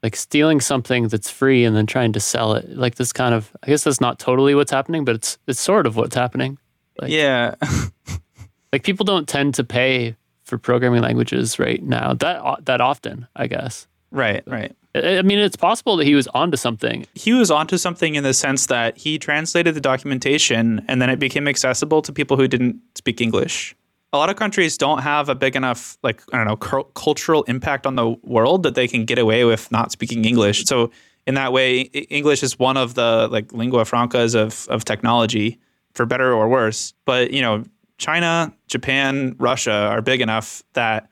like 0.07 0.15
stealing 0.17 0.61
something 0.61 1.09
that's 1.09 1.29
free 1.31 1.65
and 1.67 1.75
then 1.77 1.87
trying 1.87 2.13
to 2.13 2.21
sell 2.21 2.55
it. 2.55 2.65
Like 2.85 2.95
this 2.95 3.13
kind 3.13 3.35
of 3.35 3.51
I 3.65 3.67
guess 3.67 3.83
that's 3.85 4.01
not 4.01 4.19
totally 4.21 4.55
what's 4.55 4.71
happening, 4.71 5.05
but 5.05 5.15
it's 5.17 5.37
it's 5.49 5.61
sort 5.61 5.87
of 5.87 5.97
what's 5.97 6.15
happening. 6.15 6.59
Like- 7.01 7.11
yeah, 7.11 7.55
Like 8.73 8.83
people 8.85 9.05
don't 9.05 9.29
tend 9.29 9.55
to 9.55 9.65
pay 9.65 10.17
for 10.45 10.59
programming 10.59 11.03
languages 11.03 11.59
right 11.59 11.83
now 11.83 12.15
that 12.15 12.65
that 12.67 12.81
often, 12.81 13.27
I 13.35 13.47
guess. 13.49 13.87
right, 14.13 14.43
right. 14.47 14.73
I 14.95 15.19
I 15.19 15.23
mean, 15.23 15.39
it's 15.39 15.57
possible 15.57 15.97
that 15.99 16.07
he 16.07 16.15
was 16.15 16.29
onto 16.29 16.57
something. 16.57 17.07
he 17.15 17.33
was 17.33 17.51
onto 17.51 17.77
something 17.79 18.15
in 18.15 18.23
the 18.23 18.33
sense 18.35 18.67
that 18.67 18.97
he 18.97 19.19
translated 19.19 19.75
the 19.75 19.81
documentation 19.81 20.85
and 20.89 21.03
then 21.03 21.11
it 21.11 21.19
became 21.19 21.49
accessible 21.49 22.01
to 22.03 22.13
people 22.13 22.37
who 22.37 22.47
didn't 22.49 22.77
speak 22.95 23.21
English. 23.21 23.75
A 24.17 24.19
lot 24.19 24.31
of 24.31 24.37
countries 24.37 24.79
don't 24.79 25.03
have 25.03 25.29
a 25.29 25.35
big 25.35 25.57
enough, 25.57 25.99
like, 26.03 26.23
I 26.33 26.39
don't 26.39 26.47
know, 26.47 26.57
cul- 26.57 26.85
cultural 26.95 27.43
impact 27.45 27.87
on 27.87 27.97
the 27.97 28.17
world 28.23 28.63
that 28.63 28.75
they 28.75 28.89
can 28.89 29.05
get 29.05 29.19
away 29.19 29.45
with 29.45 29.71
not 29.71 29.93
speaking 29.93 30.25
English. 30.25 30.65
So, 30.65 30.91
in 31.27 31.35
that 31.35 31.53
way, 31.53 31.81
English 31.81 32.43
is 32.43 32.59
one 32.59 32.79
of 32.79 32.95
the 32.95 33.29
like 33.31 33.53
lingua 33.53 33.85
francas 33.85 34.35
of, 34.35 34.67
of 34.71 34.85
technology, 34.85 35.59
for 35.93 36.07
better 36.07 36.33
or 36.33 36.49
worse. 36.49 36.95
But, 37.05 37.31
you 37.33 37.43
know, 37.43 37.65
China, 37.99 38.53
Japan, 38.69 39.35
Russia 39.39 39.73
are 39.73 40.01
big 40.01 40.21
enough 40.23 40.63
that 40.73 41.09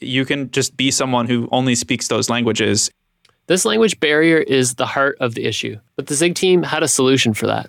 you 0.00 0.24
can 0.24 0.50
just 0.50 0.76
be 0.76 0.90
someone 0.90 1.26
who 1.26 1.48
only 1.52 1.74
speaks 1.74 2.08
those 2.08 2.30
languages 2.30 2.90
This 3.46 3.64
language 3.64 3.98
barrier 4.00 4.38
is 4.38 4.74
the 4.74 4.86
heart 4.86 5.16
of 5.20 5.34
the 5.34 5.44
issue, 5.44 5.78
but 5.96 6.06
the 6.06 6.14
Zig 6.14 6.34
team 6.34 6.62
had 6.62 6.82
a 6.82 6.88
solution 6.88 7.34
for 7.34 7.46
that. 7.46 7.68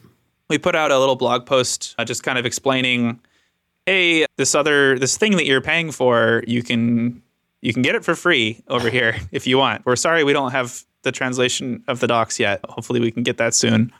we 0.50 0.58
put 0.58 0.76
out 0.76 0.92
a 0.92 1.00
little 1.00 1.16
blog 1.16 1.46
post 1.46 1.96
uh, 1.98 2.06
just 2.06 2.24
kind 2.24 2.38
of 2.38 2.46
explaining 2.46 3.20
hey 3.90 4.28
this 4.38 4.54
other 4.54 5.00
this 5.00 5.18
thing 5.18 5.36
that 5.36 5.48
you're 5.48 5.62
paying 5.62 5.92
for 5.92 6.44
you 6.46 6.62
can 6.62 7.24
you 7.62 7.74
can 7.74 7.82
get 7.82 7.96
it 7.96 8.06
for 8.06 8.14
free 8.14 8.64
over 8.68 8.90
here 8.98 9.16
if 9.32 9.48
you 9.48 9.58
want. 9.58 9.84
We're 9.86 9.96
sorry 9.96 10.24
we 10.24 10.34
don't 10.34 10.52
have 10.52 10.86
the 11.02 11.12
translation 11.12 11.84
of 11.88 12.00
the 12.00 12.08
docs 12.08 12.40
yet. 12.40 12.60
Hopefully 12.70 13.00
we 13.00 13.10
can 13.12 13.24
get 13.24 13.38
that 13.38 13.56
soon. 13.56 13.92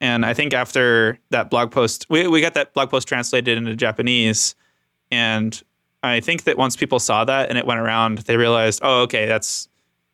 And 0.00 0.26
i 0.26 0.34
think 0.34 0.52
after 0.52 1.18
that 1.30 1.48
blog 1.48 1.70
post 1.70 2.06
we, 2.10 2.26
we 2.26 2.40
got 2.40 2.54
that 2.54 2.74
blog 2.74 2.90
post 2.90 3.06
translated 3.06 3.56
into 3.56 3.76
japanese. 3.76 4.56
And 5.12 5.62
i 6.02 6.18
think 6.18 6.42
that 6.44 6.58
once 6.58 6.74
people 6.74 6.98
saw 6.98 7.24
that 7.24 7.48
and 7.48 7.56
it 7.56 7.66
went 7.66 7.78
around 7.78 8.18
they 8.18 8.36
realized 8.36 8.80
oh 8.82 9.02
okay 9.02 9.26
that's 9.26 9.68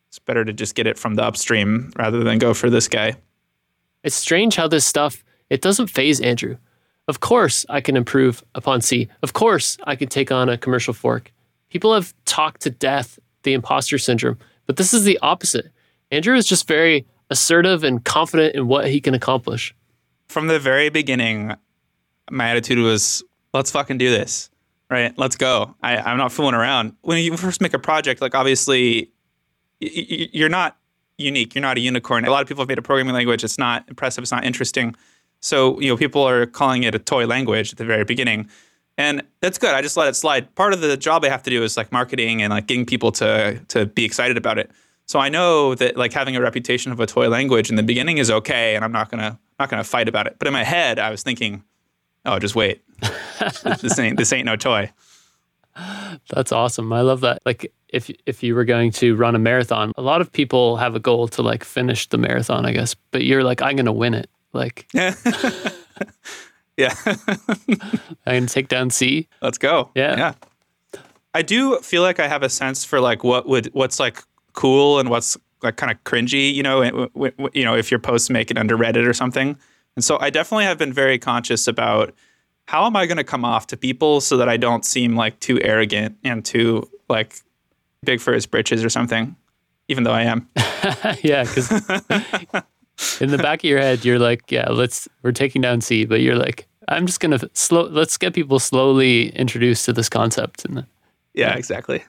it's 0.09 0.19
better 0.19 0.45
to 0.45 0.53
just 0.53 0.75
get 0.75 0.87
it 0.87 0.99
from 0.99 1.15
the 1.15 1.23
upstream 1.23 1.91
rather 1.97 2.23
than 2.23 2.39
go 2.39 2.53
for 2.53 2.69
this 2.69 2.89
guy. 2.89 3.15
It's 4.03 4.17
strange 4.17 4.57
how 4.57 4.69
this 4.69 4.85
stuff 4.85 5.25
it 5.49 5.63
doesn't 5.63 5.87
faze 5.87 6.21
Andrew. 6.21 6.59
Of 7.11 7.19
course, 7.19 7.67
I 7.69 7.81
can 7.81 7.97
improve 7.97 8.45
upon 8.55 8.83
C. 8.83 9.09
Of 9.25 9.33
course, 9.33 9.77
I 9.83 9.97
can 9.97 10.09
take 10.09 10.31
on 10.31 10.49
a 10.49 10.57
commercial 10.57 10.95
fork. 10.95 11.33
People 11.69 11.93
have 11.93 12.15
talked 12.25 12.61
to 12.63 12.71
death 12.71 13.19
the 13.43 13.53
imposter 13.53 13.99
syndrome, 13.99 14.39
but 14.67 14.77
this 14.77 14.95
is 14.95 15.03
the 15.03 15.19
opposite. 15.21 15.73
Andrew 16.13 16.37
is 16.37 16.47
just 16.47 16.69
very 16.69 17.05
assertive 17.29 17.83
and 17.83 18.05
confident 18.05 18.55
in 18.55 18.69
what 18.69 18.87
he 18.87 19.01
can 19.01 19.15
accomplish. 19.15 19.75
from 20.29 20.47
the 20.47 20.61
very 20.61 20.89
beginning, 20.89 21.55
my 22.31 22.51
attitude 22.51 22.79
was, 22.79 23.25
let's 23.53 23.73
fucking 23.73 23.99
do 23.99 24.09
this. 24.11 24.49
Right? 24.89 25.13
Let's 25.19 25.37
go. 25.37 25.75
I, 25.83 25.97
I'm 25.97 26.17
not 26.17 26.33
fooling 26.33 26.55
around. 26.55 26.95
When 27.03 27.19
you 27.19 27.37
first 27.37 27.61
make 27.61 27.75
a 27.75 27.79
project, 27.79 28.21
like 28.21 28.35
obviously, 28.35 29.11
you're 29.81 30.49
not 30.49 30.77
unique. 31.19 31.55
You're 31.55 31.63
not 31.63 31.77
a 31.77 31.81
unicorn. 31.81 32.25
A 32.25 32.31
lot 32.31 32.43
of 32.43 32.49
people 32.49 32.63
have 32.63 32.69
made 32.69 32.79
a 32.79 32.83
programming 32.83 33.15
language. 33.15 33.45
It's 33.45 33.59
not 33.59 33.85
impressive. 33.89 34.23
It's 34.23 34.33
not 34.33 34.45
interesting. 34.45 34.95
So, 35.41 35.81
you 35.81 35.89
know, 35.89 35.97
people 35.97 36.23
are 36.23 36.47
calling 36.47 36.83
it 36.83 36.95
a 36.95 36.99
toy 36.99 37.27
language 37.27 37.73
at 37.73 37.79
the 37.79 37.85
very 37.85 38.05
beginning. 38.05 38.49
And 38.99 39.23
that's 39.41 39.57
good. 39.57 39.75
I 39.75 39.81
just 39.81 39.97
let 39.97 40.09
it 40.09 40.15
slide. 40.15 40.55
Part 40.55 40.75
of 40.75 40.83
the 40.83 40.97
job 40.97 41.25
I 41.25 41.31
have 41.31 41.43
to 41.45 41.51
do 41.51 41.63
is 41.63 41.77
like 41.77 41.91
marketing 41.91 42.43
and 42.43 42.51
like 42.51 42.67
getting 42.67 42.85
people 42.85 43.11
to 43.13 43.59
to 43.69 43.87
be 43.87 44.05
excited 44.05 44.37
about 44.37 44.59
it. 44.59 44.71
So 45.07 45.19
I 45.19 45.29
know 45.29 45.75
that 45.75 45.97
like 45.97 46.13
having 46.13 46.37
a 46.37 46.41
reputation 46.41 46.93
of 46.93 47.01
a 47.01 47.07
toy 47.07 47.29
language 47.29 47.71
in 47.71 47.77
the 47.77 47.83
beginning 47.83 48.19
is 48.19 48.31
okay, 48.31 48.77
and 48.77 48.85
I'm 48.85 48.93
not 48.93 49.11
gonna 49.11 49.39
not 49.59 49.71
gonna 49.71 49.85
fight 49.85 50.09
about 50.09 50.27
it. 50.27 50.37
But 50.39 50.47
in 50.47 50.53
my 50.53 50.65
head, 50.65 50.99
I 50.99 51.11
was 51.11 51.23
thinking, 51.23 51.65
oh, 52.27 52.39
just 52.39 52.55
wait. 52.55 52.83
this 53.81 53.99
ain't 53.99 54.19
this 54.19 54.33
ain't 54.33 54.47
no 54.47 54.57
toy. 54.57 54.93
That's 56.35 56.53
awesome. 56.53 56.93
I 56.93 57.01
love 57.01 57.23
that. 57.23 57.41
Like 57.47 57.73
if 57.89 58.11
if 58.27 58.43
you 58.43 58.55
were 58.55 58.65
going 58.65 58.91
to 58.93 59.17
run 59.17 59.35
a 59.35 59.39
marathon, 59.39 59.93
a 59.97 60.03
lot 60.03 60.21
of 60.21 60.31
people 60.31 60.77
have 60.77 60.95
a 60.95 61.01
goal 61.01 61.27
to 61.29 61.43
like 61.43 61.65
finish 61.65 62.09
the 62.09 62.19
marathon, 62.19 62.67
I 62.67 62.73
guess. 62.73 62.95
But 63.13 63.25
you're 63.25 63.45
like, 63.45 63.63
I'm 63.63 63.77
gonna 63.77 63.93
win 63.93 64.15
it. 64.15 64.29
Like 64.53 64.87
yeah, 64.95 65.13
I 66.77 67.65
can 68.27 68.47
take 68.47 68.69
down 68.69 68.91
C. 68.91 69.29
let's 69.43 69.59
go. 69.59 69.91
Yeah. 69.95 70.17
yeah. 70.17 71.01
I 71.35 71.43
do 71.43 71.79
feel 71.79 72.03
like 72.03 72.19
I 72.19 72.27
have 72.27 72.43
a 72.43 72.49
sense 72.49 72.85
for 72.85 73.01
like 73.01 73.23
what 73.23 73.47
would 73.47 73.67
what's 73.73 74.01
like 74.01 74.23
cool 74.53 74.99
and 74.99 75.09
what's 75.09 75.37
like 75.63 75.77
kind 75.77 75.93
of 75.93 76.03
cringy. 76.05 76.53
You 76.53 76.63
know, 76.63 76.83
w- 76.83 77.09
w- 77.15 77.33
w- 77.33 77.51
you 77.53 77.65
know, 77.65 77.77
if 77.77 77.91
your 77.91 78.01
posts 78.01 78.31
make 78.31 78.51
it 78.51 78.59
under 78.59 78.77
Reddit 78.77 79.07
or 79.07 79.13
something. 79.13 79.57
And 79.97 80.05
so 80.05 80.19
I 80.21 80.31
definitely 80.31 80.65
have 80.65 80.79
been 80.79 80.93
very 80.93 81.19
conscious 81.19 81.69
about 81.69 82.15
how 82.67 82.87
am 82.87 82.97
I 82.97 83.07
going 83.07 83.19
to 83.19 83.25
come 83.25 83.45
off 83.45 83.67
to 83.69 83.77
people 83.77 84.21
so 84.21 84.37
that 84.37 84.49
I 84.49 84.57
don't 84.57 84.85
seem 84.85 85.17
like 85.17 85.39
too 85.41 85.61
arrogant 85.61 86.17
and 86.25 86.45
too 86.45 86.89
like 87.09 87.37
big 88.05 88.21
for 88.21 88.33
his 88.33 88.47
britches 88.47 88.85
or 88.85 88.89
something, 88.89 89.37
even 89.89 90.05
though 90.05 90.13
I 90.13 90.23
am. 90.23 90.49
yeah, 91.23 91.45
because 91.45 91.69
in 93.21 93.31
the 93.31 93.39
back 93.39 93.61
of 93.61 93.65
your 93.65 93.79
head, 93.81 94.05
you're 94.05 94.19
like, 94.19 94.51
yeah, 94.51 94.69
let's 94.71 95.09
we're 95.23 95.33
taking 95.33 95.63
down 95.63 95.81
C, 95.81 96.05
but 96.05 96.21
you're 96.21 96.37
like, 96.37 96.67
I'm 96.89 97.07
just 97.07 97.21
gonna 97.21 97.39
slow. 97.55 97.83
Let's 97.85 98.17
get 98.17 98.35
people 98.35 98.59
slowly 98.59 99.29
introduced 99.31 99.85
to 99.87 99.93
this 99.93 100.09
concept, 100.09 100.65
and 100.65 100.85
Yeah, 101.35 101.55
exactly. 101.55 102.05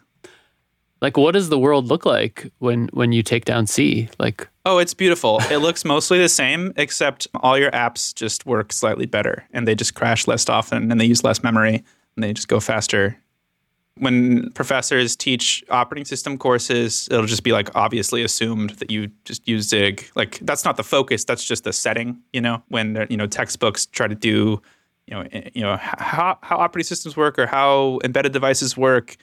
like, 1.02 1.18
what 1.18 1.32
does 1.34 1.50
the 1.50 1.60
world 1.60 1.88
look 1.88 2.06
like 2.06 2.52
when 2.60 2.90
when 2.94 3.12
you 3.12 3.24
take 3.24 3.46
down 3.46 3.68
C? 3.68 4.10
Like, 4.20 4.48
Oh, 4.66 4.78
it's 4.78 4.94
beautiful. 4.94 5.40
It 5.50 5.58
looks 5.58 5.84
mostly 5.84 6.20
the 6.20 6.30
same, 6.30 6.74
except 6.78 7.28
all 7.36 7.58
your 7.58 7.72
apps 7.72 8.14
just 8.14 8.46
work 8.46 8.72
slightly 8.72 9.08
better 9.08 9.44
and 9.52 9.68
they 9.68 9.74
just 9.74 9.96
crash 9.96 10.28
less 10.28 10.48
often 10.50 10.92
and 10.92 11.02
they 11.02 11.06
use 11.06 11.24
less 11.24 11.42
memory 11.42 11.84
and 12.16 12.24
they 12.24 12.32
just 12.34 12.48
go 12.48 12.60
faster. 12.60 13.18
When 13.98 14.52
professors 14.52 15.16
teach 15.16 15.64
operating 15.70 16.06
system 16.06 16.38
courses, 16.38 17.08
it'll 17.12 17.26
just 17.26 17.44
be 17.44 17.52
like 17.52 17.70
obviously 17.76 18.24
assumed 18.24 18.72
that 18.72 18.90
you 18.90 19.12
just 19.26 19.48
use 19.48 19.68
Zig. 19.68 20.10
Like 20.16 20.40
that's 20.42 20.64
not 20.64 20.78
the 20.78 20.84
focus, 20.84 21.26
that's 21.26 21.44
just 21.44 21.66
the 21.66 21.74
setting, 21.74 22.20
you 22.34 22.42
know, 22.42 22.64
when 22.70 23.06
you 23.10 23.18
know 23.18 23.28
textbooks 23.28 23.86
try 23.86 24.08
to 24.08 24.16
do 24.16 24.62
you 25.08 25.16
know, 25.16 25.28
eh, 25.32 25.50
you 25.54 25.62
know 25.62 25.78
how 25.78 26.38
how 26.42 26.58
operating 26.58 26.88
systems 26.88 27.18
work 27.18 27.38
or 27.38 27.46
how 27.46 28.00
embedded 28.04 28.32
devices 28.32 28.78
work, 28.78 29.18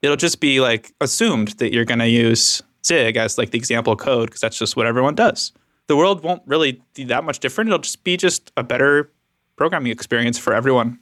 it'll 0.00 0.16
just 0.16 0.40
be 0.40 0.60
like 0.60 0.92
assumed 1.00 1.48
that 1.58 1.72
you're 1.72 1.84
going 1.84 1.98
to 1.98 2.08
use 2.08 2.62
Zig 2.84 3.16
as 3.16 3.38
like 3.38 3.50
the 3.50 3.58
example 3.58 3.96
code 3.96 4.28
because 4.28 4.40
that's 4.40 4.58
just 4.58 4.76
what 4.76 4.86
everyone 4.86 5.14
does. 5.14 5.52
The 5.88 5.96
world 5.96 6.22
won't 6.22 6.42
really 6.46 6.80
be 6.94 7.04
that 7.04 7.24
much 7.24 7.40
different. 7.40 7.68
It'll 7.68 7.80
just 7.80 8.04
be 8.04 8.16
just 8.16 8.52
a 8.56 8.62
better 8.62 9.10
programming 9.56 9.92
experience 9.92 10.38
for 10.38 10.54
everyone. 10.54 10.98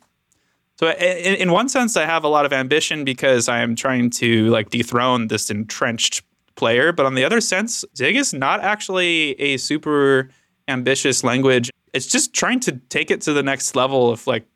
So 0.81 0.89
in, 0.93 1.35
in 1.35 1.53
one 1.53 1.69
sense, 1.69 1.95
I 1.99 2.07
have 2.07 2.25
a 2.25 2.29
lot 2.29 2.47
of 2.47 2.55
ambition 2.55 3.05
because 3.05 3.51
I 3.51 3.61
am 3.61 3.77
trying 3.77 4.09
to 4.13 4.49
like 4.49 4.71
dethrone 4.71 5.27
this 5.27 5.51
entrenched 5.51 6.23
player. 6.55 6.91
But 6.91 7.05
on 7.05 7.15
the 7.15 7.23
other 7.23 7.43
sense, 7.43 7.85
Zig 7.95 8.17
is 8.17 8.33
not 8.33 8.61
actually 8.61 9.39
a 9.39 9.59
super 9.59 10.31
ambitious 10.69 11.23
language. 11.23 11.69
It's 11.93 12.07
just 12.07 12.33
trying 12.33 12.61
to 12.61 12.73
take 12.89 13.11
it 13.11 13.21
to 13.23 13.35
the 13.35 13.43
next 13.43 13.77
level 13.77 14.11
of 14.11 14.27
like 14.27 14.47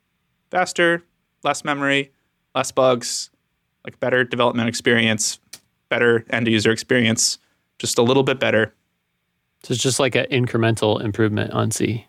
faster, 0.51 1.03
less 1.43 1.63
memory, 1.63 2.11
less 2.55 2.73
bugs, 2.73 3.29
like 3.85 4.01
better 4.01 4.25
development 4.25 4.71
experience, 4.71 5.39
better 5.91 6.25
end 6.31 6.49
user 6.49 6.71
experience, 6.71 7.39
just 7.79 7.99
a 7.99 8.03
little 8.03 8.23
bit 8.23 8.41
better. 8.41 8.73
so 9.63 9.75
it's 9.75 9.83
just 9.83 10.01
like 10.01 10.15
an 10.15 10.25
incremental 10.31 11.03
improvement 11.03 11.53
on 11.53 11.71
C. 11.71 12.07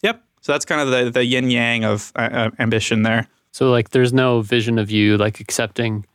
Yep. 0.00 0.24
So 0.40 0.52
that's 0.52 0.64
kind 0.64 0.80
of 0.80 0.88
the, 0.88 1.10
the 1.10 1.26
yin 1.26 1.50
yang 1.50 1.84
of 1.84 2.10
uh, 2.16 2.20
uh, 2.32 2.50
ambition 2.58 3.02
there. 3.02 3.28
So 3.52 3.70
like, 3.70 3.90
there's 3.90 4.12
no 4.12 4.42
vision 4.42 4.78
of 4.78 4.90
you 4.90 5.16
like 5.16 5.40
accepting, 5.40 6.06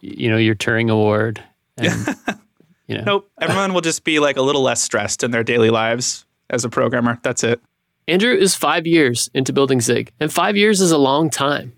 you 0.00 0.30
know, 0.30 0.36
your 0.36 0.54
Turing 0.54 0.90
Award, 0.90 1.42
and 1.76 2.06
you 2.86 2.96
know, 2.98 3.04
Nope. 3.04 3.30
Everyone 3.40 3.74
will 3.74 3.80
just 3.80 4.04
be 4.04 4.18
like 4.18 4.36
a 4.36 4.42
little 4.42 4.62
less 4.62 4.82
stressed 4.82 5.22
in 5.24 5.30
their 5.30 5.44
daily 5.44 5.70
lives 5.70 6.24
as 6.50 6.64
a 6.64 6.68
programmer. 6.68 7.18
That's 7.22 7.42
it. 7.42 7.60
Andrew 8.08 8.32
is 8.32 8.54
five 8.54 8.86
years 8.86 9.28
into 9.34 9.52
building 9.52 9.80
Zig, 9.80 10.12
and 10.20 10.32
five 10.32 10.56
years 10.56 10.80
is 10.80 10.92
a 10.92 10.98
long 10.98 11.28
time. 11.28 11.72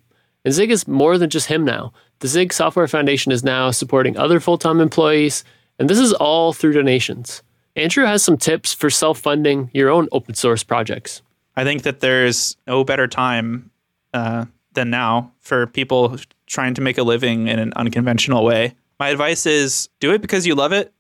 And 0.45 0.53
Zig 0.53 0.71
is 0.71 0.87
more 0.87 1.19
than 1.19 1.31
just 1.31 1.47
him 1.47 1.65
now. 1.65 1.93
The 2.21 2.29
Zig 2.29 2.53
Software 2.53 2.89
Foundation 2.89 3.33
is 3.33 3.45
now 3.45 3.71
supporting 3.71 4.17
other 4.17 4.41
full 4.41 4.59
time 4.59 4.81
employees, 4.81 5.45
and 5.79 5.89
this 5.89 5.99
is 5.99 6.13
all 6.13 6.53
through 6.53 6.73
donations. 6.73 7.43
Andrew 7.77 8.05
has 8.05 8.23
some 8.23 8.37
tips 8.37 8.75
for 8.75 8.91
self 8.91 9.19
funding 9.19 9.71
your 9.73 9.89
own 9.89 10.09
open 10.13 10.35
source 10.35 10.65
projects. 10.65 11.23
I 11.57 11.65
think 11.65 11.83
that 11.83 12.01
there's 12.01 12.57
no 12.67 12.85
better 12.85 13.07
time 13.07 13.71
uh, 14.13 14.47
than 14.79 14.91
now 14.91 15.33
for 15.41 15.67
people 15.67 16.17
trying 16.47 16.73
to 16.75 16.81
make 16.81 16.99
a 16.99 17.03
living 17.03 17.49
in 17.49 17.59
an 17.59 17.73
unconventional 17.75 18.45
way. 18.45 18.75
My 19.01 19.09
advice 19.09 19.45
is 19.45 19.89
do 19.99 20.13
it 20.13 20.23
because 20.23 20.47
you 20.47 20.55
love 20.55 20.73
it 20.73 20.93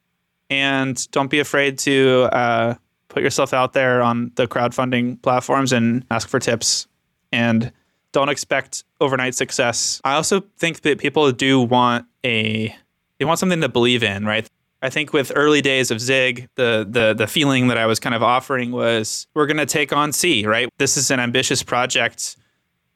and 0.51 1.09
don't 1.13 1.31
be 1.31 1.39
afraid 1.39 1.79
to 1.79 2.29
uh, 2.33 2.75
put 3.09 3.23
yourself 3.23 3.55
out 3.55 3.73
there 3.75 4.03
on 4.03 4.33
the 4.35 4.49
crowdfunding 4.49 5.23
platforms 5.23 5.73
and 5.73 6.05
ask 6.11 6.29
for 6.29 6.41
tips 6.41 6.89
and 7.33 7.73
don't 8.11 8.29
expect 8.29 8.83
overnight 9.01 9.35
success. 9.35 10.01
I 10.05 10.15
also 10.15 10.41
think 10.57 10.81
that 10.81 10.99
people 10.99 11.31
do 11.31 11.61
want 11.61 12.07
a 12.25 12.75
they 13.19 13.25
want 13.25 13.39
something 13.39 13.61
to 13.61 13.69
believe 13.69 14.03
in, 14.03 14.25
right? 14.25 14.47
I 14.81 14.91
think 14.91 15.13
with 15.13 15.33
early 15.35 15.61
days 15.61 15.91
of 15.91 16.01
Zig, 16.01 16.49
the 16.57 16.87
the 16.89 17.15
the 17.15 17.27
feeling 17.27 17.69
that 17.69 17.79
I 17.79 17.87
was 17.87 18.01
kind 18.01 18.15
of 18.15 18.23
offering 18.23 18.73
was 18.73 19.27
we're 19.35 19.47
going 19.47 19.59
to 19.59 19.67
take 19.67 19.93
on 19.93 20.13
C, 20.13 20.47
right? 20.47 20.69
This 20.79 20.97
is 20.97 21.11
an 21.11 21.21
ambitious 21.21 21.63
project, 21.63 22.37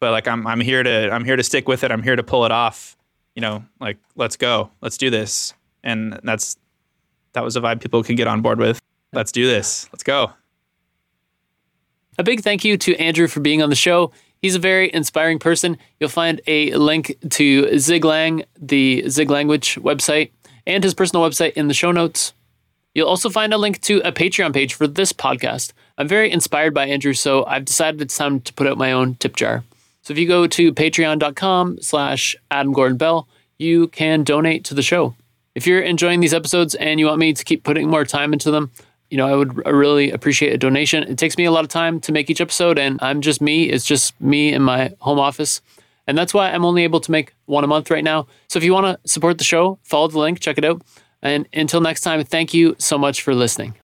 but 0.02 0.10
like 0.10 0.26
I'm 0.26 0.48
I'm 0.48 0.60
here 0.60 0.82
to 0.82 1.10
I'm 1.12 1.24
here 1.24 1.36
to 1.36 1.44
stick 1.44 1.68
with 1.68 1.84
it. 1.84 1.92
I'm 1.92 2.02
here 2.02 2.16
to 2.16 2.24
pull 2.24 2.44
it 2.44 2.50
off. 2.50 2.96
You 3.36 3.40
know, 3.40 3.64
like 3.78 3.98
let's 4.16 4.36
go. 4.36 4.68
Let's 4.80 4.98
do 4.98 5.10
this. 5.10 5.54
And 5.84 6.18
that's 6.24 6.56
that 7.34 7.44
was 7.44 7.54
a 7.54 7.60
vibe 7.60 7.80
people 7.80 8.02
could 8.02 8.16
get 8.16 8.26
on 8.26 8.42
board 8.42 8.58
with. 8.58 8.80
Let's 9.12 9.30
do 9.30 9.46
this. 9.46 9.88
Let's 9.92 10.02
go. 10.02 10.32
A 12.18 12.24
big 12.24 12.40
thank 12.40 12.64
you 12.64 12.76
to 12.78 12.96
Andrew 12.96 13.28
for 13.28 13.38
being 13.38 13.62
on 13.62 13.70
the 13.70 13.76
show. 13.76 14.10
He's 14.40 14.56
a 14.56 14.58
very 14.58 14.92
inspiring 14.92 15.38
person. 15.38 15.78
You'll 16.00 16.10
find 16.10 16.40
a 16.48 16.74
link 16.74 17.16
to 17.30 17.62
Ziglang, 17.66 18.44
the 18.60 19.08
Zig 19.08 19.30
language 19.30 19.76
website, 19.76 20.32
and 20.66 20.82
his 20.82 20.94
personal 20.94 21.24
website 21.24 21.52
in 21.52 21.68
the 21.68 21.74
show 21.74 21.92
notes. 21.92 22.32
You'll 22.92 23.08
also 23.08 23.30
find 23.30 23.54
a 23.54 23.58
link 23.58 23.80
to 23.82 24.00
a 24.00 24.10
Patreon 24.10 24.52
page 24.52 24.74
for 24.74 24.88
this 24.88 25.12
podcast. 25.12 25.72
I'm 25.96 26.08
very 26.08 26.28
inspired 26.32 26.74
by 26.74 26.88
Andrew, 26.88 27.12
so 27.12 27.46
I've 27.46 27.64
decided 27.64 28.02
it's 28.02 28.18
time 28.18 28.40
to 28.40 28.52
put 28.52 28.66
out 28.66 28.76
my 28.76 28.90
own 28.90 29.14
tip 29.14 29.36
jar. 29.36 29.62
So 30.02 30.12
if 30.12 30.18
you 30.18 30.26
go 30.26 30.46
to 30.46 30.72
patreon.com 30.72 31.78
slash 31.80 32.36
Adam 32.50 32.72
Gordon 32.72 32.98
Bell, 32.98 33.28
you 33.58 33.88
can 33.88 34.24
donate 34.24 34.64
to 34.64 34.74
the 34.74 34.82
show. 34.82 35.14
If 35.54 35.66
you're 35.66 35.80
enjoying 35.80 36.20
these 36.20 36.34
episodes 36.34 36.74
and 36.74 36.98
you 36.98 37.06
want 37.06 37.18
me 37.18 37.32
to 37.32 37.44
keep 37.44 37.62
putting 37.62 37.88
more 37.88 38.04
time 38.04 38.32
into 38.32 38.50
them, 38.50 38.70
you 39.10 39.18
know, 39.18 39.28
I 39.28 39.36
would 39.36 39.66
really 39.66 40.10
appreciate 40.10 40.54
a 40.54 40.58
donation. 40.58 41.02
It 41.04 41.18
takes 41.18 41.36
me 41.36 41.44
a 41.44 41.50
lot 41.50 41.64
of 41.64 41.68
time 41.68 42.00
to 42.00 42.12
make 42.12 42.30
each 42.30 42.40
episode, 42.40 42.78
and 42.78 42.98
I'm 43.02 43.20
just 43.20 43.42
me. 43.42 43.64
It's 43.64 43.84
just 43.84 44.18
me 44.20 44.52
in 44.52 44.62
my 44.62 44.92
home 45.00 45.18
office. 45.18 45.60
And 46.06 46.16
that's 46.16 46.32
why 46.32 46.50
I'm 46.50 46.64
only 46.64 46.82
able 46.82 47.00
to 47.00 47.10
make 47.10 47.34
one 47.44 47.62
a 47.62 47.66
month 47.66 47.90
right 47.90 48.02
now. 48.02 48.26
So 48.48 48.56
if 48.56 48.64
you 48.64 48.72
want 48.72 48.86
to 48.86 49.08
support 49.08 49.38
the 49.38 49.44
show, 49.44 49.78
follow 49.82 50.08
the 50.08 50.18
link, 50.18 50.40
check 50.40 50.58
it 50.58 50.64
out. 50.64 50.82
And 51.20 51.46
until 51.52 51.80
next 51.80 52.00
time, 52.00 52.24
thank 52.24 52.54
you 52.54 52.74
so 52.78 52.98
much 52.98 53.22
for 53.22 53.34
listening. 53.34 53.74